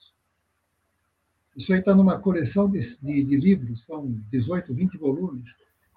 Isso 1.55 1.71
aí 1.71 1.79
está 1.79 1.95
numa 1.95 2.19
coleção 2.19 2.69
de, 2.69 2.97
de, 3.01 3.23
de, 3.23 3.37
livros, 3.37 3.81
são 3.85 4.11
18, 4.29 4.73
20 4.73 4.97
volumes, 4.97 5.45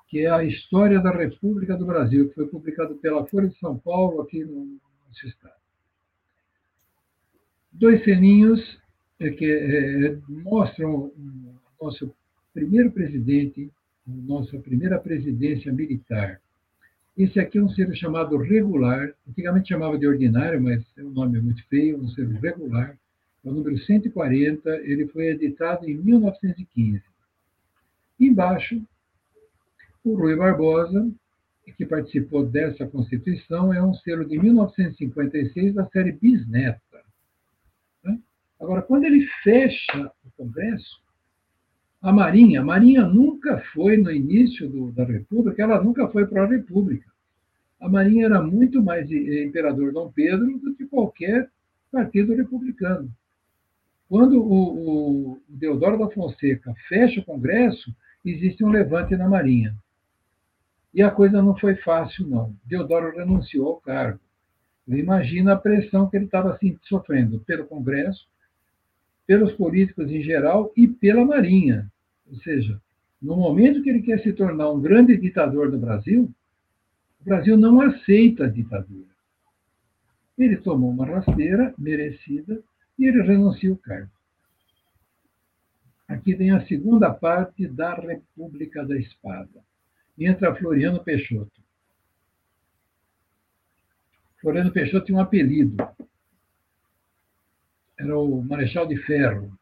que 0.09 0.21
é 0.21 0.31
a 0.31 0.45
História 0.45 1.01
da 1.01 1.11
República 1.11 1.77
do 1.77 1.85
Brasil, 1.85 2.29
que 2.29 2.35
foi 2.35 2.47
publicado 2.47 2.95
pela 2.97 3.27
Folha 3.27 3.49
de 3.49 3.59
São 3.59 3.77
Paulo, 3.77 4.21
aqui 4.21 4.45
no 4.45 4.79
nosso 5.09 5.27
estado. 5.27 5.59
Dois 7.73 8.03
seninhos 8.05 8.79
é, 9.19 9.31
que 9.31 9.45
é, 9.45 10.19
mostram 10.29 11.07
o 11.07 11.55
nosso 11.83 12.15
primeiro 12.55 12.93
presidente, 12.93 13.71
nossa 14.07 14.59
primeira 14.59 14.99
presidência 14.99 15.73
militar. 15.73 16.41
Esse 17.17 17.41
aqui 17.41 17.59
é 17.59 17.63
um 17.63 17.69
ser 17.69 17.93
chamado 17.97 18.37
regular, 18.37 19.13
antigamente 19.29 19.69
chamava 19.69 19.99
de 19.99 20.07
ordinário, 20.07 20.63
mas 20.63 20.85
é 20.97 21.03
um 21.03 21.11
nome 21.11 21.41
muito 21.41 21.67
feio, 21.67 22.01
um 22.01 22.09
ser 22.09 22.29
regular 22.29 22.91
é 22.91 23.08
o 23.45 23.53
número 23.53 23.79
140, 23.79 24.69
ele 24.79 25.07
foi 25.09 25.29
editado 25.29 25.89
em 25.89 25.95
1915. 25.97 27.03
Embaixo, 28.19 28.83
o 30.05 30.15
Rui 30.15 30.35
Barbosa, 30.37 31.11
que 31.77 31.87
participou 31.87 32.45
dessa 32.45 32.87
Constituição, 32.87 33.73
é 33.73 33.83
um 33.83 33.95
selo 33.95 34.25
de 34.25 34.39
1956 34.39 35.75
da 35.75 35.87
série 35.89 36.13
Bisneta. 36.13 36.81
Né? 38.03 38.19
Agora, 38.61 38.83
quando 38.83 39.05
ele 39.05 39.27
fecha 39.43 40.11
o 40.25 40.31
Congresso, 40.37 41.01
A 42.01 42.13
Marinha, 42.13 42.61
a 42.61 42.65
Marinha 42.65 43.05
nunca 43.05 43.59
foi, 43.73 43.97
no 43.97 44.11
início 44.11 44.69
do, 44.69 44.93
da 44.93 45.05
República, 45.05 45.63
ela 45.63 45.83
nunca 45.83 46.09
foi 46.09 46.27
para 46.27 46.45
a 46.45 46.47
República. 46.47 47.09
A 47.81 47.89
Marinha 47.89 48.27
era 48.27 48.43
muito 48.43 48.83
mais 48.83 49.11
imperador 49.11 49.93
Dom 49.93 50.11
Pedro 50.11 50.59
do 50.59 50.75
que 50.75 50.87
qualquer 50.87 51.51
partido 51.91 52.35
republicano. 52.35 53.11
Quando 54.09 54.41
o, 54.41 55.33
o 55.33 55.43
Deodoro 55.49 55.99
da 55.99 56.09
Fonseca 56.09 56.75
fecha 56.89 57.21
o 57.21 57.25
Congresso, 57.25 57.95
existe 58.25 58.65
um 58.65 58.71
levante 58.71 59.15
na 59.17 59.29
Marinha. 59.29 59.77
E 60.95 61.03
a 61.03 61.11
coisa 61.11 61.43
não 61.43 61.57
foi 61.57 61.77
fácil, 61.77 62.27
não. 62.27 62.57
Deodoro 62.65 63.15
renunciou 63.15 63.69
ao 63.69 63.81
cargo. 63.81 64.21
Imagina 64.87 65.53
a 65.53 65.59
pressão 65.59 66.09
que 66.09 66.17
ele 66.17 66.25
estava 66.25 66.55
assim, 66.55 66.79
sofrendo 66.85 67.41
pelo 67.41 67.67
Congresso, 67.67 68.27
pelos 69.27 69.53
políticos 69.53 70.11
em 70.11 70.23
geral 70.23 70.73
e 70.75 70.89
pela 70.89 71.25
Marinha. 71.25 71.93
Ou 72.27 72.37
seja, 72.37 72.81
no 73.21 73.37
momento 73.37 73.83
que 73.83 73.91
ele 73.91 74.01
quer 74.01 74.23
se 74.23 74.33
tornar 74.33 74.71
um 74.71 74.81
grande 74.81 75.15
ditador 75.19 75.71
do 75.71 75.79
Brasil, 75.79 76.33
o 77.21 77.25
Brasil 77.25 77.59
não 77.59 77.83
aceita 77.83 78.45
a 78.45 78.49
ditadura. 78.49 79.09
Ele 80.39 80.57
tomou 80.57 80.91
uma 80.91 81.05
rasteira 81.05 81.75
merecida 81.77 82.63
e 82.99 83.07
ele 83.07 83.23
renuncia 83.23 83.73
o 83.73 83.77
cargo. 83.77 84.11
Aqui 86.09 86.35
vem 86.35 86.51
a 86.51 86.67
segunda 86.67 87.13
parte 87.13 87.69
da 87.69 87.95
República 87.95 88.85
da 88.85 88.97
Espada. 88.97 89.63
Entra 90.19 90.55
Floriano 90.55 91.05
Peixoto. 91.05 91.63
Floriano 94.41 94.73
Peixoto 94.73 95.07
tinha 95.07 95.19
um 95.19 95.21
apelido. 95.21 95.77
Era 97.99 98.19
o 98.19 98.43
Marechal 98.43 98.87
de 98.87 98.97
Ferro. 98.97 99.53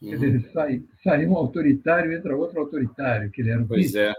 Uhum. 0.00 0.12
Ele 0.14 0.40
sai, 0.50 0.82
sai 1.04 1.26
um 1.26 1.36
autoritário, 1.36 2.12
entra 2.12 2.34
outro 2.34 2.60
autoritário, 2.60 3.30
que 3.30 3.42
ele 3.42 3.50
era 3.50 3.62
o 3.62 3.68
Pois 3.68 3.94
é. 3.94 4.14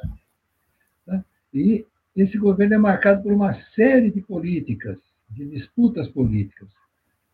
Tá? 1.05 1.25
E 1.53 1.85
esse 2.15 2.37
governo 2.37 2.75
é 2.75 2.77
marcado 2.77 3.23
por 3.23 3.31
uma 3.31 3.53
série 3.73 4.11
de 4.11 4.21
políticas, 4.21 4.99
de 5.29 5.49
disputas 5.49 6.07
políticas. 6.09 6.69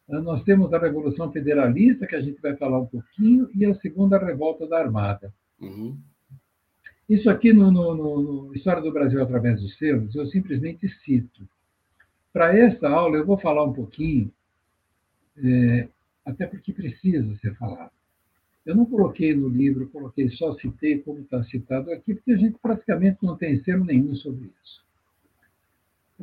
Tá? 0.08 0.22
Nós 0.22 0.44
temos 0.44 0.74
a 0.74 0.80
Revolução 0.80 1.32
Federalista, 1.32 2.08
que 2.08 2.16
a 2.16 2.22
gente 2.22 2.42
vai 2.42 2.56
falar 2.56 2.80
um 2.80 2.86
pouquinho, 2.86 3.50
e 3.54 3.66
a 3.66 3.76
Segunda 3.76 4.18
Revolta 4.18 4.66
da 4.68 4.80
Armada. 4.80 5.34
Uhum. 5.60 5.98
Isso 7.10 7.30
aqui 7.30 7.54
no, 7.54 7.72
no, 7.72 7.96
no, 7.96 8.56
História 8.56 8.82
do 8.82 8.92
Brasil 8.92 9.22
através 9.22 9.62
dos 9.62 9.78
selos, 9.78 10.14
eu 10.16 10.26
simplesmente 10.28 10.88
cito. 11.06 11.48
Para 12.34 12.58
esta 12.58 12.90
aula, 12.90 13.18
eu 13.18 13.26
vou 13.26 13.38
falar 13.38 13.64
um 13.64 13.74
pouquinho, 13.74 14.32
é, 15.38 15.88
até 16.26 16.46
porque 16.46 16.74
precisa 16.74 17.36
ser 17.38 17.56
falado. 17.56 17.92
Eu 18.66 18.76
não 18.76 18.86
coloquei 18.86 19.34
no 19.34 19.48
livro, 19.48 19.90
coloquei 19.90 20.30
só 20.32 20.54
citei 20.56 21.00
como 21.00 21.20
está 21.20 21.42
citado 21.46 21.90
aqui, 21.92 22.14
porque 22.14 22.34
a 22.34 22.38
gente 22.38 22.58
praticamente 22.62 23.20
não 23.22 23.38
tem 23.38 23.64
selo 23.64 23.86
nenhum 23.86 24.14
sobre 24.16 24.52
isso. 24.62 24.86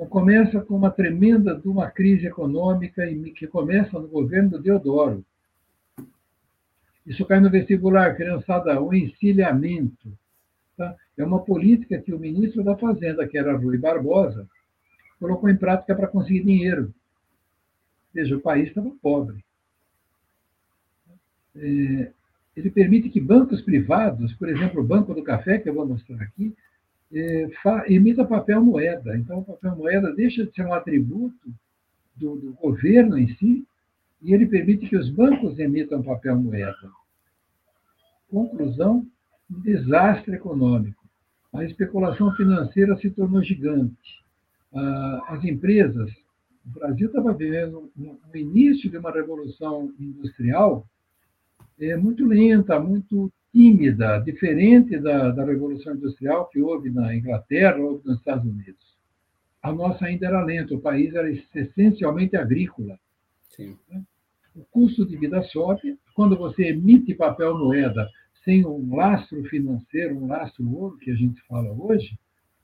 Começa 0.08 0.60
com 0.60 0.74
uma 0.76 0.90
tremenda 0.90 1.54
de 1.54 1.68
uma 1.68 1.88
crise 1.88 2.26
econômica 2.26 3.06
que 3.36 3.46
começa 3.46 3.98
no 3.98 4.08
governo 4.08 4.50
do 4.50 4.58
Deodoro. 4.60 5.24
Isso 7.06 7.24
cai 7.26 7.38
no 7.38 7.50
vestibular, 7.50 8.16
criançada, 8.16 8.80
o 8.80 8.92
encilhamento. 8.92 10.12
Tá? 10.76 10.96
É 11.16 11.24
uma 11.24 11.44
política 11.44 12.00
que 12.00 12.12
o 12.12 12.18
ministro 12.18 12.64
da 12.64 12.76
Fazenda, 12.76 13.26
que 13.28 13.38
era 13.38 13.56
Rui 13.56 13.78
Barbosa, 13.78 14.48
colocou 15.20 15.48
em 15.48 15.56
prática 15.56 15.94
para 15.94 16.08
conseguir 16.08 16.42
dinheiro. 16.42 16.92
Veja, 18.12 18.36
o 18.36 18.40
país 18.40 18.68
estava 18.68 18.90
pobre. 19.00 19.44
É, 21.56 22.10
ele 22.56 22.70
permite 22.70 23.08
que 23.10 23.20
bancos 23.20 23.62
privados, 23.62 24.32
por 24.34 24.48
exemplo, 24.48 24.80
o 24.80 24.86
Banco 24.86 25.14
do 25.14 25.22
Café, 25.22 25.58
que 25.58 25.68
eu 25.68 25.74
vou 25.74 25.86
mostrar 25.86 26.20
aqui, 26.22 26.54
é, 27.14 27.48
emita 27.92 28.24
papel 28.24 28.62
moeda. 28.62 29.16
Então, 29.16 29.38
o 29.38 29.44
papel 29.44 29.76
moeda 29.76 30.12
deixa 30.14 30.44
de 30.44 30.52
ser 30.52 30.66
um 30.66 30.74
atributo 30.74 31.52
do, 32.16 32.36
do 32.36 32.52
governo 32.54 33.18
em 33.18 33.28
si, 33.36 33.66
e 34.22 34.32
ele 34.32 34.46
permite 34.46 34.88
que 34.88 34.96
os 34.96 35.10
bancos 35.10 35.58
emitam 35.58 36.02
papel 36.02 36.36
moeda. 36.36 36.90
Conclusão: 38.30 39.06
um 39.50 39.60
desastre 39.60 40.34
econômico. 40.34 41.02
A 41.52 41.64
especulação 41.64 42.34
financeira 42.34 42.96
se 42.96 43.10
tornou 43.10 43.42
gigante. 43.42 44.24
As 45.28 45.44
empresas, 45.44 46.10
o 46.66 46.70
Brasil 46.80 47.06
estava 47.06 47.32
vivendo 47.32 47.92
um 47.96 48.18
início 48.34 48.90
de 48.90 48.98
uma 48.98 49.12
revolução 49.12 49.92
industrial 50.00 50.84
é 51.80 51.96
muito 51.96 52.24
lenta, 52.24 52.78
muito 52.78 53.32
tímida, 53.54 54.18
diferente 54.18 54.98
da, 54.98 55.30
da 55.30 55.44
Revolução 55.44 55.94
Industrial 55.94 56.48
que 56.48 56.60
houve 56.60 56.90
na 56.90 57.14
Inglaterra, 57.14 57.76
ou 57.76 58.02
nos 58.04 58.18
Estados 58.18 58.44
Unidos. 58.44 58.98
A 59.62 59.72
nossa 59.72 60.06
ainda 60.06 60.26
era 60.26 60.44
lenta, 60.44 60.74
o 60.74 60.80
país 60.80 61.14
era 61.14 61.30
essencialmente 61.30 62.36
agrícola. 62.36 62.98
Sim. 63.50 63.78
O 64.56 64.64
custo 64.64 65.06
de 65.06 65.16
vida 65.16 65.40
sobe, 65.44 65.96
quando 66.14 66.36
você 66.36 66.70
emite 66.70 67.14
papel 67.14 67.56
moeda 67.56 68.10
sem 68.44 68.66
um 68.66 68.96
lastro 68.96 69.42
financeiro, 69.44 70.18
um 70.18 70.26
lastro 70.26 70.68
ouro, 70.74 70.98
que 70.98 71.12
a 71.12 71.14
gente 71.14 71.40
fala 71.46 71.70
hoje, 71.70 72.18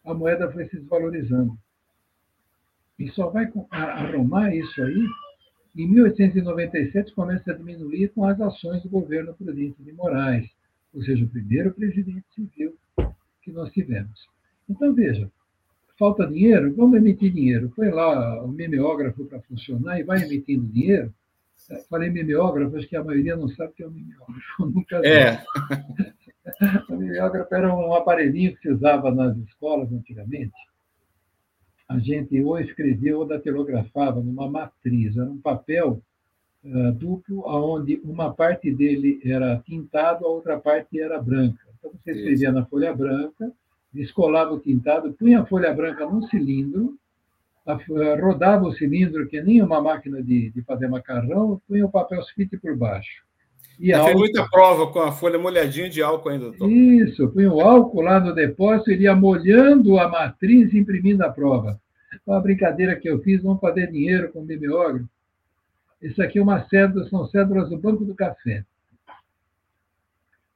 a 0.04 0.12
moeda 0.12 0.48
vai 0.48 0.68
se 0.68 0.76
desvalorizando. 0.76 1.56
E 2.98 3.08
só 3.12 3.30
vai 3.30 3.50
arrumar 3.70 4.52
isso 4.54 4.82
aí 4.82 5.06
em 5.76 5.86
1897 5.86 7.14
começa 7.14 7.52
a 7.52 7.54
diminuir 7.56 8.08
com 8.08 8.24
as 8.24 8.40
ações 8.40 8.82
do 8.82 8.88
governo 8.88 9.32
Prudente 9.34 9.80
de 9.82 9.92
Moraes, 9.92 10.50
ou 10.94 11.02
seja, 11.02 11.24
o 11.24 11.28
primeiro 11.28 11.72
presidente 11.72 12.24
civil 12.34 12.76
que 13.42 13.50
nós 13.50 13.70
tivemos. 13.72 14.28
Então, 14.68 14.92
veja, 14.92 15.30
falta 15.98 16.26
dinheiro? 16.26 16.74
Vamos 16.74 16.96
emitir 16.96 17.32
dinheiro. 17.32 17.70
Foi 17.74 17.90
lá 17.90 18.42
o 18.42 18.48
mimeógrafo 18.48 19.24
para 19.24 19.40
funcionar 19.42 19.98
e 19.98 20.02
vai 20.02 20.22
emitindo 20.22 20.66
dinheiro. 20.66 21.12
Falei 21.88 22.10
mimeógrafo, 22.10 22.76
acho 22.76 22.88
que 22.88 22.96
a 22.96 23.04
maioria 23.04 23.36
não 23.36 23.48
sabe 23.48 23.70
o 23.70 23.74
que 23.74 23.82
é 23.82 23.88
um 23.88 23.90
mimeógrafo. 23.90 24.66
Nunca 24.66 24.96
é. 25.06 25.42
o 26.88 26.96
mimeógrafo 26.96 27.54
era 27.54 27.74
um 27.74 27.94
aparelhinho 27.94 28.54
que 28.56 28.62
se 28.62 28.70
usava 28.70 29.10
nas 29.14 29.36
escolas 29.36 29.92
antigamente 29.92 30.52
a 31.90 31.98
gente 31.98 32.40
ou 32.40 32.56
escrevia 32.60 33.18
ou 33.18 33.26
datilografava 33.26 34.20
numa 34.20 34.48
matriz, 34.48 35.16
era 35.16 35.28
um 35.28 35.40
papel 35.40 36.00
duplo, 36.62 37.42
onde 37.46 38.00
uma 38.04 38.32
parte 38.32 38.70
dele 38.70 39.20
era 39.24 39.62
tintado, 39.64 40.26
a 40.26 40.28
outra 40.28 40.58
parte 40.58 41.00
era 41.00 41.20
branca. 41.20 41.58
Então 41.78 41.90
você 41.92 42.12
escrevia 42.12 42.48
Isso. 42.48 42.58
na 42.58 42.66
folha 42.66 42.94
branca, 42.94 43.50
descolava 43.92 44.52
o 44.52 44.60
tintado, 44.60 45.12
punha 45.12 45.40
a 45.40 45.46
folha 45.46 45.72
branca 45.72 46.06
num 46.06 46.22
cilindro, 46.28 46.98
rodava 48.20 48.66
o 48.66 48.72
cilindro, 48.72 49.26
que 49.26 49.40
nem 49.40 49.62
uma 49.62 49.80
máquina 49.80 50.22
de, 50.22 50.50
de 50.50 50.62
fazer 50.62 50.88
macarrão, 50.88 51.60
punha 51.66 51.86
o 51.86 51.90
papel 51.90 52.22
sulfite 52.22 52.56
por 52.56 52.76
baixo. 52.76 53.22
E 53.78 53.94
álcool... 53.94 54.18
muita 54.18 54.46
prova 54.50 54.92
com 54.92 55.00
a 55.00 55.10
folha 55.10 55.38
molhadinha 55.38 55.88
de 55.88 56.02
álcool 56.02 56.28
ainda, 56.28 56.44
doutor. 56.46 56.70
Isso, 56.70 57.28
punha 57.30 57.50
o 57.50 57.60
álcool 57.60 58.02
lá 58.02 58.20
no 58.20 58.34
depósito, 58.34 58.90
ele 58.90 59.04
ia 59.04 59.16
molhando 59.16 59.98
a 59.98 60.06
matriz 60.06 60.72
e 60.72 60.78
imprimindo 60.78 61.24
a 61.24 61.30
prova. 61.30 61.80
Uma 62.26 62.40
brincadeira 62.40 62.94
que 62.96 63.08
eu 63.08 63.20
fiz, 63.20 63.42
vamos 63.42 63.60
fazer 63.60 63.90
dinheiro 63.90 64.30
com 64.30 64.40
o 64.40 64.44
mimeógrafo. 64.44 65.08
Isso 66.00 66.22
aqui 66.22 66.38
é 66.38 66.42
uma 66.42 66.66
cédula, 66.68 67.08
são 67.08 67.26
cédulas 67.28 67.68
do 67.68 67.78
Banco 67.78 68.04
do 68.04 68.14
Café. 68.14 68.64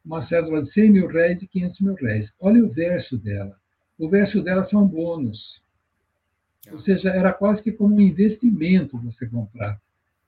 Uma 0.04 0.26
cédula 0.26 0.62
de 0.62 0.72
100 0.72 0.90
mil 0.90 1.06
réis 1.06 1.42
e 1.42 1.46
500 1.46 1.80
mil 1.80 1.94
réis. 1.94 2.30
Olha 2.40 2.64
o 2.64 2.68
verso 2.68 3.16
dela. 3.16 3.56
O 3.98 4.08
verso 4.08 4.42
dela 4.42 4.68
são 4.68 4.86
bônus. 4.86 5.62
Ou 6.70 6.80
seja, 6.80 7.10
era 7.10 7.32
quase 7.32 7.62
que 7.62 7.72
como 7.72 7.96
um 7.96 8.00
investimento 8.00 8.98
você 8.98 9.26
comprar 9.26 9.80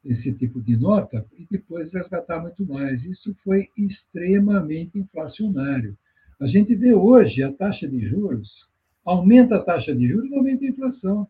esse 0.05 0.33
tipo 0.33 0.61
de 0.61 0.77
nota 0.77 1.27
e 1.37 1.47
depois 1.51 1.93
resgatar 1.93 2.41
muito 2.41 2.65
mais. 2.67 3.03
Isso 3.05 3.35
foi 3.43 3.69
extremamente 3.77 4.99
inflacionário. 4.99 5.97
A 6.39 6.47
gente 6.47 6.75
vê 6.75 6.93
hoje 6.93 7.43
a 7.43 7.53
taxa 7.53 7.89
de 7.89 8.07
juros 8.07 8.67
aumenta 9.07 9.57
a 9.57 9.63
taxa 9.63 9.95
de 9.95 10.09
juros, 10.09 10.33
aumenta 10.33 10.65
a 10.65 10.69
inflação. 10.69 11.29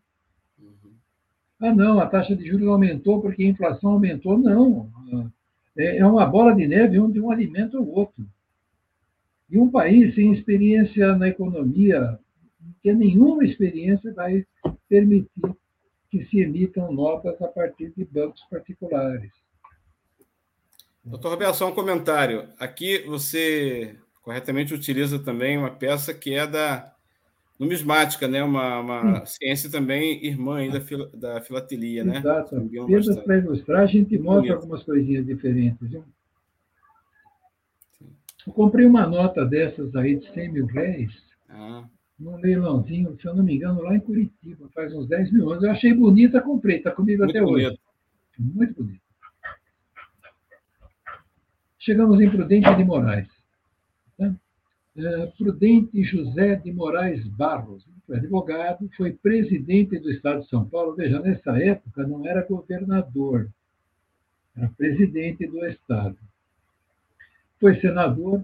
Ah, 1.66 1.74
não, 1.74 2.00
a 2.00 2.07
taxa 2.07 2.37
de 2.37 2.46
juros 2.46 2.68
aumentou 2.68 3.20
porque 3.20 3.42
a 3.42 3.48
inflação 3.48 3.92
aumentou. 3.92 4.38
Não. 4.38 4.90
É, 5.76 5.98
é 5.98 6.07
uma 6.07 6.24
bola 6.24 6.55
de 6.55 6.66
neve 6.66 6.98
onde 6.98 7.20
um 7.20 7.31
alimenta 7.31 7.79
o 7.79 7.88
outro. 7.92 8.24
E 9.50 9.59
um 9.59 9.70
país 9.70 10.14
sem 10.14 10.33
experiência 10.33 11.14
na 11.16 11.29
economia, 11.29 12.18
que 12.83 12.92
nenhuma 12.92 13.44
experiência 13.44 14.12
vai 14.14 14.44
permitir 14.88 15.29
que 16.11 16.24
se 16.26 16.40
emitam 16.40 16.92
notas 16.92 17.40
a 17.42 17.48
partir 17.48 17.92
de 17.96 18.05
bancos 18.05 18.42
particulares. 18.50 19.31
Doutor 21.05 21.31
Roberto, 21.31 21.55
só 21.55 21.68
um 21.68 21.74
comentário. 21.74 22.48
Aqui 22.59 22.98
você 23.07 23.96
corretamente 24.22 24.74
utiliza 24.74 25.18
também 25.18 25.57
uma 25.57 25.70
peça 25.70 26.12
que 26.12 26.35
é 26.35 26.46
da 26.46 26.95
numismática, 27.58 28.28
né? 28.28 28.42
Uma, 28.42 28.80
uma 28.80 29.26
ciência 29.26 29.70
também 29.70 30.24
irmã 30.24 30.68
da, 30.68 30.80
fil, 30.80 31.08
da 31.10 31.40
filatelia, 31.40 32.04
né? 32.04 32.18
Exato. 32.18 32.56
Apenas 32.56 33.18
para 33.20 33.38
ilustrar, 33.38 33.82
a 33.82 33.86
gente 33.86 34.18
mostra 34.18 34.54
algumas 34.54 34.82
coisinhas 34.82 35.24
diferentes. 35.26 35.88
Viu? 35.88 36.04
Eu 38.46 38.52
comprei 38.52 38.86
uma 38.86 39.06
nota 39.06 39.44
dessas 39.44 39.94
aí 39.96 40.16
de 40.16 40.32
100 40.32 40.52
mil 40.52 40.66
réis, 40.66 41.12
ah. 41.48 41.84
num 42.18 42.36
leilãozinho, 42.36 43.16
se 43.20 43.26
eu 43.26 43.34
não 43.34 43.42
me 43.42 43.56
engano, 43.56 43.82
lá 43.82 43.96
em 43.96 44.00
Curitiba, 44.00 44.68
faz 44.72 44.94
uns 44.94 45.08
10 45.08 45.32
mil 45.32 45.50
anos. 45.50 45.64
Eu 45.64 45.70
achei 45.70 45.92
bonita, 45.92 46.40
comprei, 46.40 46.76
está 46.76 46.92
comigo 46.92 47.24
Muito 47.24 47.36
até 47.36 47.44
bonito. 47.44 47.68
hoje. 47.68 47.78
Muito 48.38 48.74
bonito. 48.74 49.06
Chegamos 51.78 52.20
em 52.20 52.30
Prudente 52.30 52.74
de 52.74 52.84
Moraes. 52.84 53.36
É, 54.98 55.26
Prudente 55.26 56.02
José 56.02 56.56
de 56.56 56.72
Moraes 56.72 57.22
Barros, 57.28 57.87
advogado, 58.11 58.88
foi 58.96 59.12
presidente 59.12 59.98
do 59.98 60.11
Estado 60.11 60.40
de 60.40 60.48
São 60.48 60.64
Paulo. 60.64 60.96
Veja, 60.96 61.20
nessa 61.20 61.59
época 61.62 62.06
não 62.06 62.26
era 62.26 62.46
governador, 62.46 63.50
era 64.56 64.68
presidente 64.70 65.46
do 65.46 65.66
Estado. 65.66 66.16
Foi 67.61 67.78
senador, 67.78 68.42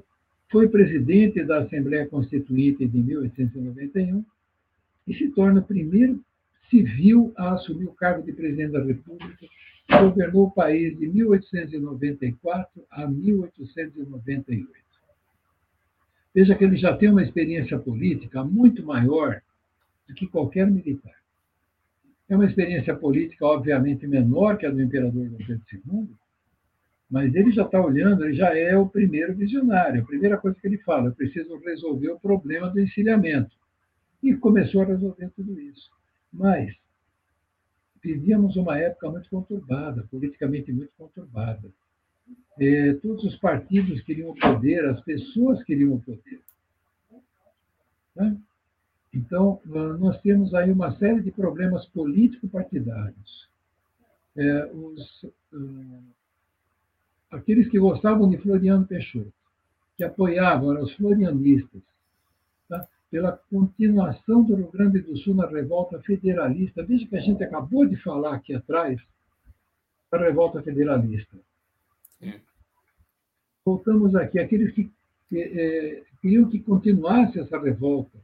foi 0.51 0.69
presidente 0.69 1.43
da 1.43 1.61
Assembleia 1.61 2.07
Constituinte 2.07 2.87
de 2.87 2.99
1891 2.99 4.23
e 5.07 5.15
se 5.15 5.31
torna 5.31 5.61
o 5.61 5.65
primeiro 5.65 6.23
civil 6.69 7.33
a 7.37 7.55
assumir 7.55 7.87
o 7.87 7.95
cargo 7.95 8.27
de 8.27 8.33
presidente 8.33 8.73
da 8.73 8.85
República. 8.85 9.47
Governou 9.89 10.49
o 10.49 10.51
país 10.51 10.99
de 10.99 11.07
1894 11.07 12.85
a 12.91 13.07
1898. 13.07 14.82
Veja 16.35 16.55
que 16.55 16.65
ele 16.65 16.77
já 16.77 16.97
tem 16.97 17.11
uma 17.11 17.23
experiência 17.23 17.79
política 17.79 18.43
muito 18.43 18.85
maior 18.85 19.43
do 20.09 20.15
que 20.15 20.27
qualquer 20.27 20.71
militar. 20.71 21.15
É 22.29 22.35
uma 22.35 22.47
experiência 22.47 22.97
política, 22.97 23.45
obviamente, 23.45 24.07
menor 24.07 24.57
que 24.57 24.65
a 24.65 24.71
do 24.71 24.81
imperador 24.81 25.29
Dom 25.29 25.39
II, 25.39 26.09
mas 27.11 27.35
ele 27.35 27.53
já 27.53 27.65
está 27.65 27.79
olhando, 27.79 28.25
ele 28.25 28.33
já 28.33 28.57
é 28.57 28.75
o 28.75 28.89
primeiro 28.89 29.35
visionário. 29.35 30.01
A 30.01 30.07
primeira 30.07 30.39
coisa 30.39 30.59
que 30.59 30.67
ele 30.67 30.79
fala, 30.79 31.09
eu 31.09 31.15
preciso 31.15 31.59
resolver 31.59 32.09
o 32.09 32.19
problema 32.19 32.71
do 32.71 32.81
encilhamento. 32.81 33.55
E 34.23 34.35
começou 34.35 34.81
a 34.81 34.87
resolver 34.87 35.29
tudo 35.37 35.61
isso. 35.61 35.91
Mas 36.33 36.75
vivíamos 38.03 38.57
uma 38.57 38.79
época 38.79 39.11
muito 39.11 39.29
conturbada, 39.29 40.09
politicamente 40.11 40.73
muito 40.73 40.93
conturbada. 40.97 41.71
É, 42.61 42.95
todos 42.95 43.25
os 43.25 43.37
partidos 43.37 44.01
queriam 44.03 44.31
o 44.31 44.39
poder, 44.39 44.85
as 44.85 45.01
pessoas 45.01 45.63
queriam 45.65 45.95
o 45.95 46.03
poder. 46.03 46.41
Né? 48.15 48.37
Então, 49.15 49.61
nós 49.65 50.21
temos 50.23 50.55
aí 50.55 50.71
uma 50.71 50.97
série 50.97 51.21
de 51.21 51.31
problemas 51.31 51.87
político-partidários. 51.89 53.49
É, 54.35 54.65
uh, 54.73 56.03
aqueles 57.31 57.69
que 57.69 57.79
gostavam 57.79 58.29
de 58.29 58.39
Floriano 58.39 58.87
Peixoto, 58.87 59.33
que 59.97 60.05
apoiavam 60.05 60.81
os 60.81 60.95
florianistas, 60.95 61.83
tá? 62.69 62.89
pela 63.11 63.33
continuação 63.51 64.43
do 64.43 64.55
Rio 64.55 64.71
Grande 64.71 65.01
do 65.01 65.17
Sul 65.19 65.35
na 65.35 65.47
revolta 65.47 66.01
federalista. 66.01 66.83
Veja 66.83 67.07
que 67.07 67.17
a 67.17 67.21
gente 67.21 67.45
acabou 67.45 67.87
de 67.87 67.97
falar 67.97 68.37
aqui 68.37 68.55
atrás 68.55 68.99
da 70.11 70.19
revolta 70.19 70.63
federalista. 70.63 71.37
Voltamos 73.65 74.15
aqui, 74.15 74.39
aqueles 74.39 74.73
que, 74.75 74.91
é, 75.33 76.03
queriam 76.21 76.49
que 76.49 76.59
continuasse 76.59 77.39
essa 77.39 77.59
revolta, 77.59 78.19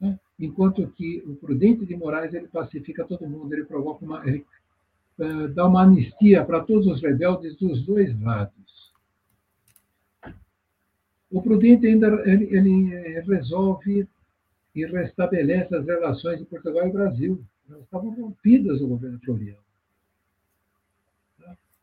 né? 0.00 0.18
enquanto 0.38 0.86
que 0.88 1.22
o 1.26 1.36
Prudente 1.36 1.84
de 1.84 1.96
Moraes 1.96 2.32
ele 2.32 2.48
pacifica 2.48 3.04
todo 3.04 3.28
mundo, 3.28 3.52
ele 3.52 3.64
provoca 3.64 4.04
uma, 4.04 4.26
ele, 4.26 4.44
uh, 5.18 5.48
dá 5.48 5.66
uma 5.66 5.82
anistia 5.82 6.44
para 6.44 6.60
todos 6.60 6.86
os 6.86 7.02
rebeldes 7.02 7.56
dos 7.56 7.84
dois 7.84 8.18
lados. 8.20 8.92
O 11.30 11.42
Prudente 11.42 11.86
ainda 11.86 12.06
ele, 12.26 12.44
ele 12.56 12.94
eh, 12.94 13.20
resolve 13.20 14.08
e 14.74 14.86
restabelece 14.86 15.74
as 15.74 15.84
relações 15.84 16.38
de 16.38 16.46
Portugal 16.46 16.88
e 16.88 16.92
Brasil. 16.92 17.44
Elas 17.68 17.82
estavam 17.82 18.10
rompidas 18.10 18.80
no 18.80 18.88
governo 18.88 19.20
Floriano 19.20 19.68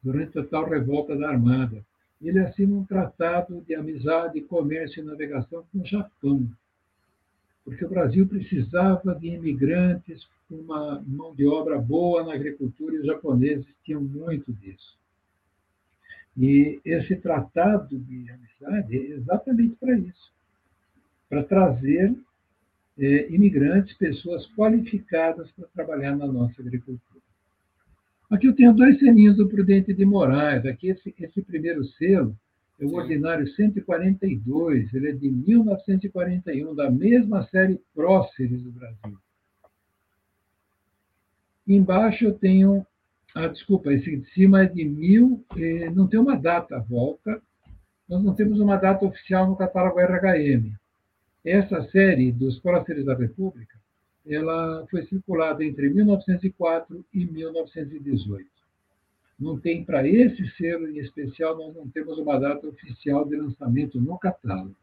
durante 0.05 0.37
a 0.37 0.45
tal 0.45 0.69
revolta 0.69 1.15
da 1.15 1.29
Armada. 1.29 1.83
Ele 2.21 2.39
assina 2.39 2.75
um 2.75 2.85
tratado 2.85 3.61
de 3.61 3.75
amizade, 3.75 4.41
comércio 4.41 5.01
e 5.01 5.05
navegação 5.05 5.65
com 5.71 5.79
o 5.79 5.85
Japão, 5.85 6.49
porque 7.63 7.83
o 7.83 7.89
Brasil 7.89 8.27
precisava 8.27 9.15
de 9.15 9.27
imigrantes 9.27 10.27
com 10.47 10.55
uma 10.55 11.03
mão 11.05 11.35
de 11.35 11.45
obra 11.47 11.77
boa 11.77 12.23
na 12.23 12.33
agricultura 12.33 12.95
e 12.95 12.99
os 12.99 13.05
japoneses 13.05 13.65
tinham 13.83 14.01
muito 14.01 14.53
disso. 14.53 14.97
E 16.37 16.79
esse 16.85 17.15
tratado 17.15 17.97
de 17.97 18.29
amizade 18.29 18.97
é 18.97 19.11
exatamente 19.11 19.75
para 19.75 19.97
isso 19.97 20.35
para 21.29 21.43
trazer 21.43 22.15
é, 22.97 23.29
imigrantes, 23.33 23.97
pessoas 23.97 24.45
qualificadas 24.55 25.51
para 25.51 25.67
trabalhar 25.67 26.15
na 26.15 26.27
nossa 26.27 26.61
agricultura. 26.61 27.14
Aqui 28.29 28.47
eu 28.47 28.55
tenho 28.55 28.73
dois 28.73 28.97
selinhos 28.99 29.37
do 29.37 29.47
Prudente 29.47 29.93
de 29.93 30.05
Moraes. 30.05 30.65
Aqui 30.65 30.89
esse, 30.89 31.13
esse 31.19 31.41
primeiro 31.41 31.83
selo 31.85 32.35
é 32.79 32.85
o 32.85 32.89
Sim. 32.89 32.95
ordinário 32.95 33.47
142, 33.47 34.93
ele 34.93 35.09
é 35.09 35.11
de 35.13 35.29
1941, 35.29 36.75
da 36.75 36.89
mesma 36.89 37.43
série 37.47 37.79
Próceres 37.93 38.61
do 38.63 38.71
Brasil. 38.71 39.17
Embaixo 41.67 42.25
eu 42.25 42.33
tenho. 42.33 42.85
Ah, 43.33 43.47
desculpa, 43.47 43.91
esse 43.91 44.15
de 44.15 44.29
cima 44.31 44.63
é 44.63 44.65
de 44.65 44.85
mil, 44.85 45.43
eh, 45.57 45.89
não 45.89 46.07
tem 46.07 46.17
uma 46.17 46.37
data 46.37 46.79
volta, 46.79 47.41
nós 48.07 48.23
não 48.23 48.33
temos 48.33 48.61
uma 48.61 48.77
data 48.77 49.05
oficial 49.05 49.47
no 49.47 49.57
catálogo 49.57 49.99
RHM. 49.99 50.71
Essa 51.43 51.83
série 51.89 52.31
dos 52.31 52.59
Próceres 52.59 53.05
da 53.05 53.13
República 53.13 53.77
ela 54.27 54.85
foi 54.89 55.05
circulada 55.05 55.63
entre 55.63 55.89
1904 55.89 57.05
e 57.13 57.25
1918. 57.25 58.49
Não 59.39 59.59
tem 59.59 59.83
para 59.83 60.07
esse 60.07 60.47
selo 60.51 60.87
em 60.87 60.97
especial, 60.99 61.57
nós 61.57 61.75
não 61.75 61.87
temos 61.89 62.17
uma 62.17 62.39
data 62.39 62.67
oficial 62.67 63.27
de 63.27 63.35
lançamento 63.35 63.99
no 63.99 64.17
catálogo. 64.17 64.75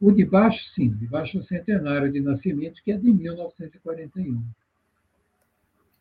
O 0.00 0.10
de 0.10 0.24
baixo, 0.24 0.58
sim, 0.74 0.88
de 0.90 1.06
baixo 1.06 1.38
é 1.38 1.40
o 1.40 1.44
centenário 1.44 2.10
de 2.10 2.20
nascimento, 2.20 2.82
que 2.82 2.92
é 2.92 2.96
de 2.96 3.12
1941. 3.12 4.42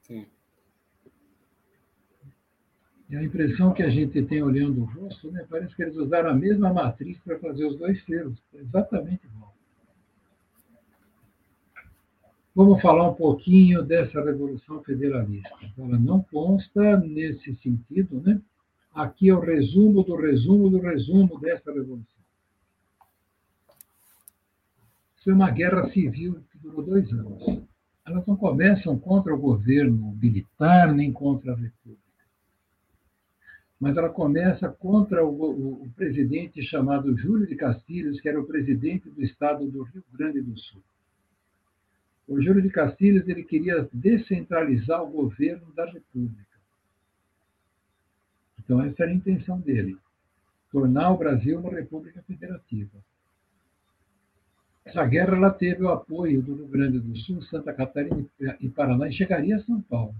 Sim. 0.01 0.25
E 3.09 3.15
a 3.15 3.23
impressão 3.23 3.73
que 3.73 3.83
a 3.83 3.89
gente 3.89 4.23
tem 4.23 4.41
olhando 4.41 4.81
o 4.81 4.85
rosto, 4.85 5.31
né, 5.31 5.45
parece 5.49 5.75
que 5.75 5.83
eles 5.83 5.95
usaram 5.95 6.31
a 6.31 6.33
mesma 6.33 6.73
matriz 6.73 7.17
para 7.19 7.37
fazer 7.39 7.65
os 7.65 7.77
dois 7.77 8.03
selos, 8.05 8.41
exatamente 8.53 9.25
igual. 9.25 9.42
Vamos 12.55 12.83
falar 12.83 13.09
um 13.09 13.15
pouquinho 13.15 13.81
dessa 13.81 14.23
Revolução 14.23 14.83
Federalista. 14.83 15.49
Ela 15.75 15.97
não 15.97 16.21
consta 16.21 16.97
nesse 16.99 17.55
sentido, 17.55 18.21
né? 18.21 18.39
Aqui 18.93 19.29
é 19.29 19.33
o 19.33 19.39
resumo 19.39 20.03
do 20.03 20.15
resumo 20.15 20.69
do 20.69 20.77
resumo 20.77 21.39
dessa 21.39 21.71
Revolução. 21.71 22.05
Isso 25.17 25.31
é 25.31 25.33
uma 25.33 25.49
guerra 25.49 25.89
civil 25.89 26.43
que 26.51 26.59
durou 26.59 26.83
dois 26.83 27.11
anos. 27.11 27.63
Elas 28.05 28.23
não 28.27 28.35
começam 28.35 28.99
contra 28.99 29.33
o 29.33 29.39
governo 29.39 30.15
militar 30.21 30.93
nem 30.93 31.11
contra 31.11 31.53
a 31.53 31.55
República. 31.55 32.03
Mas 33.79 33.97
ela 33.97 34.09
começa 34.09 34.69
contra 34.69 35.25
o, 35.25 35.29
o, 35.29 35.83
o 35.85 35.91
presidente 35.95 36.61
chamado 36.61 37.17
Júlio 37.17 37.47
de 37.47 37.55
Castilhos, 37.55 38.21
que 38.21 38.29
era 38.29 38.39
o 38.39 38.45
presidente 38.45 39.09
do 39.09 39.23
estado 39.23 39.65
do 39.65 39.81
Rio 39.83 40.03
Grande 40.13 40.39
do 40.39 40.55
Sul. 40.55 40.83
O 42.27 42.41
Júlio 42.41 42.61
de 42.61 42.69
Castilhos 42.69 43.27
ele 43.27 43.43
queria 43.43 43.87
descentralizar 43.91 45.03
o 45.03 45.09
governo 45.09 45.73
da 45.73 45.85
República. 45.85 46.53
Então, 48.59 48.81
essa 48.81 49.03
era 49.03 49.11
a 49.11 49.15
intenção 49.15 49.59
dele, 49.59 49.97
tornar 50.71 51.11
o 51.11 51.17
Brasil 51.17 51.59
uma 51.59 51.69
república 51.69 52.21
federativa. 52.23 52.97
Essa 54.85 55.05
guerra 55.05 55.35
ela 55.35 55.51
teve 55.51 55.83
o 55.83 55.89
apoio 55.89 56.41
do 56.41 56.55
Rio 56.55 56.67
Grande 56.67 56.99
do 56.99 57.15
Sul, 57.17 57.41
Santa 57.43 57.73
Catarina 57.73 58.25
e 58.59 58.69
Paraná 58.69 59.07
e 59.07 59.13
chegaria 59.13 59.57
a 59.57 59.63
São 59.63 59.81
Paulo. 59.81 60.15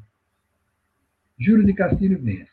Júlio 1.38 1.66
de 1.66 1.74
Castilho 1.74 2.22
vence. 2.22 2.52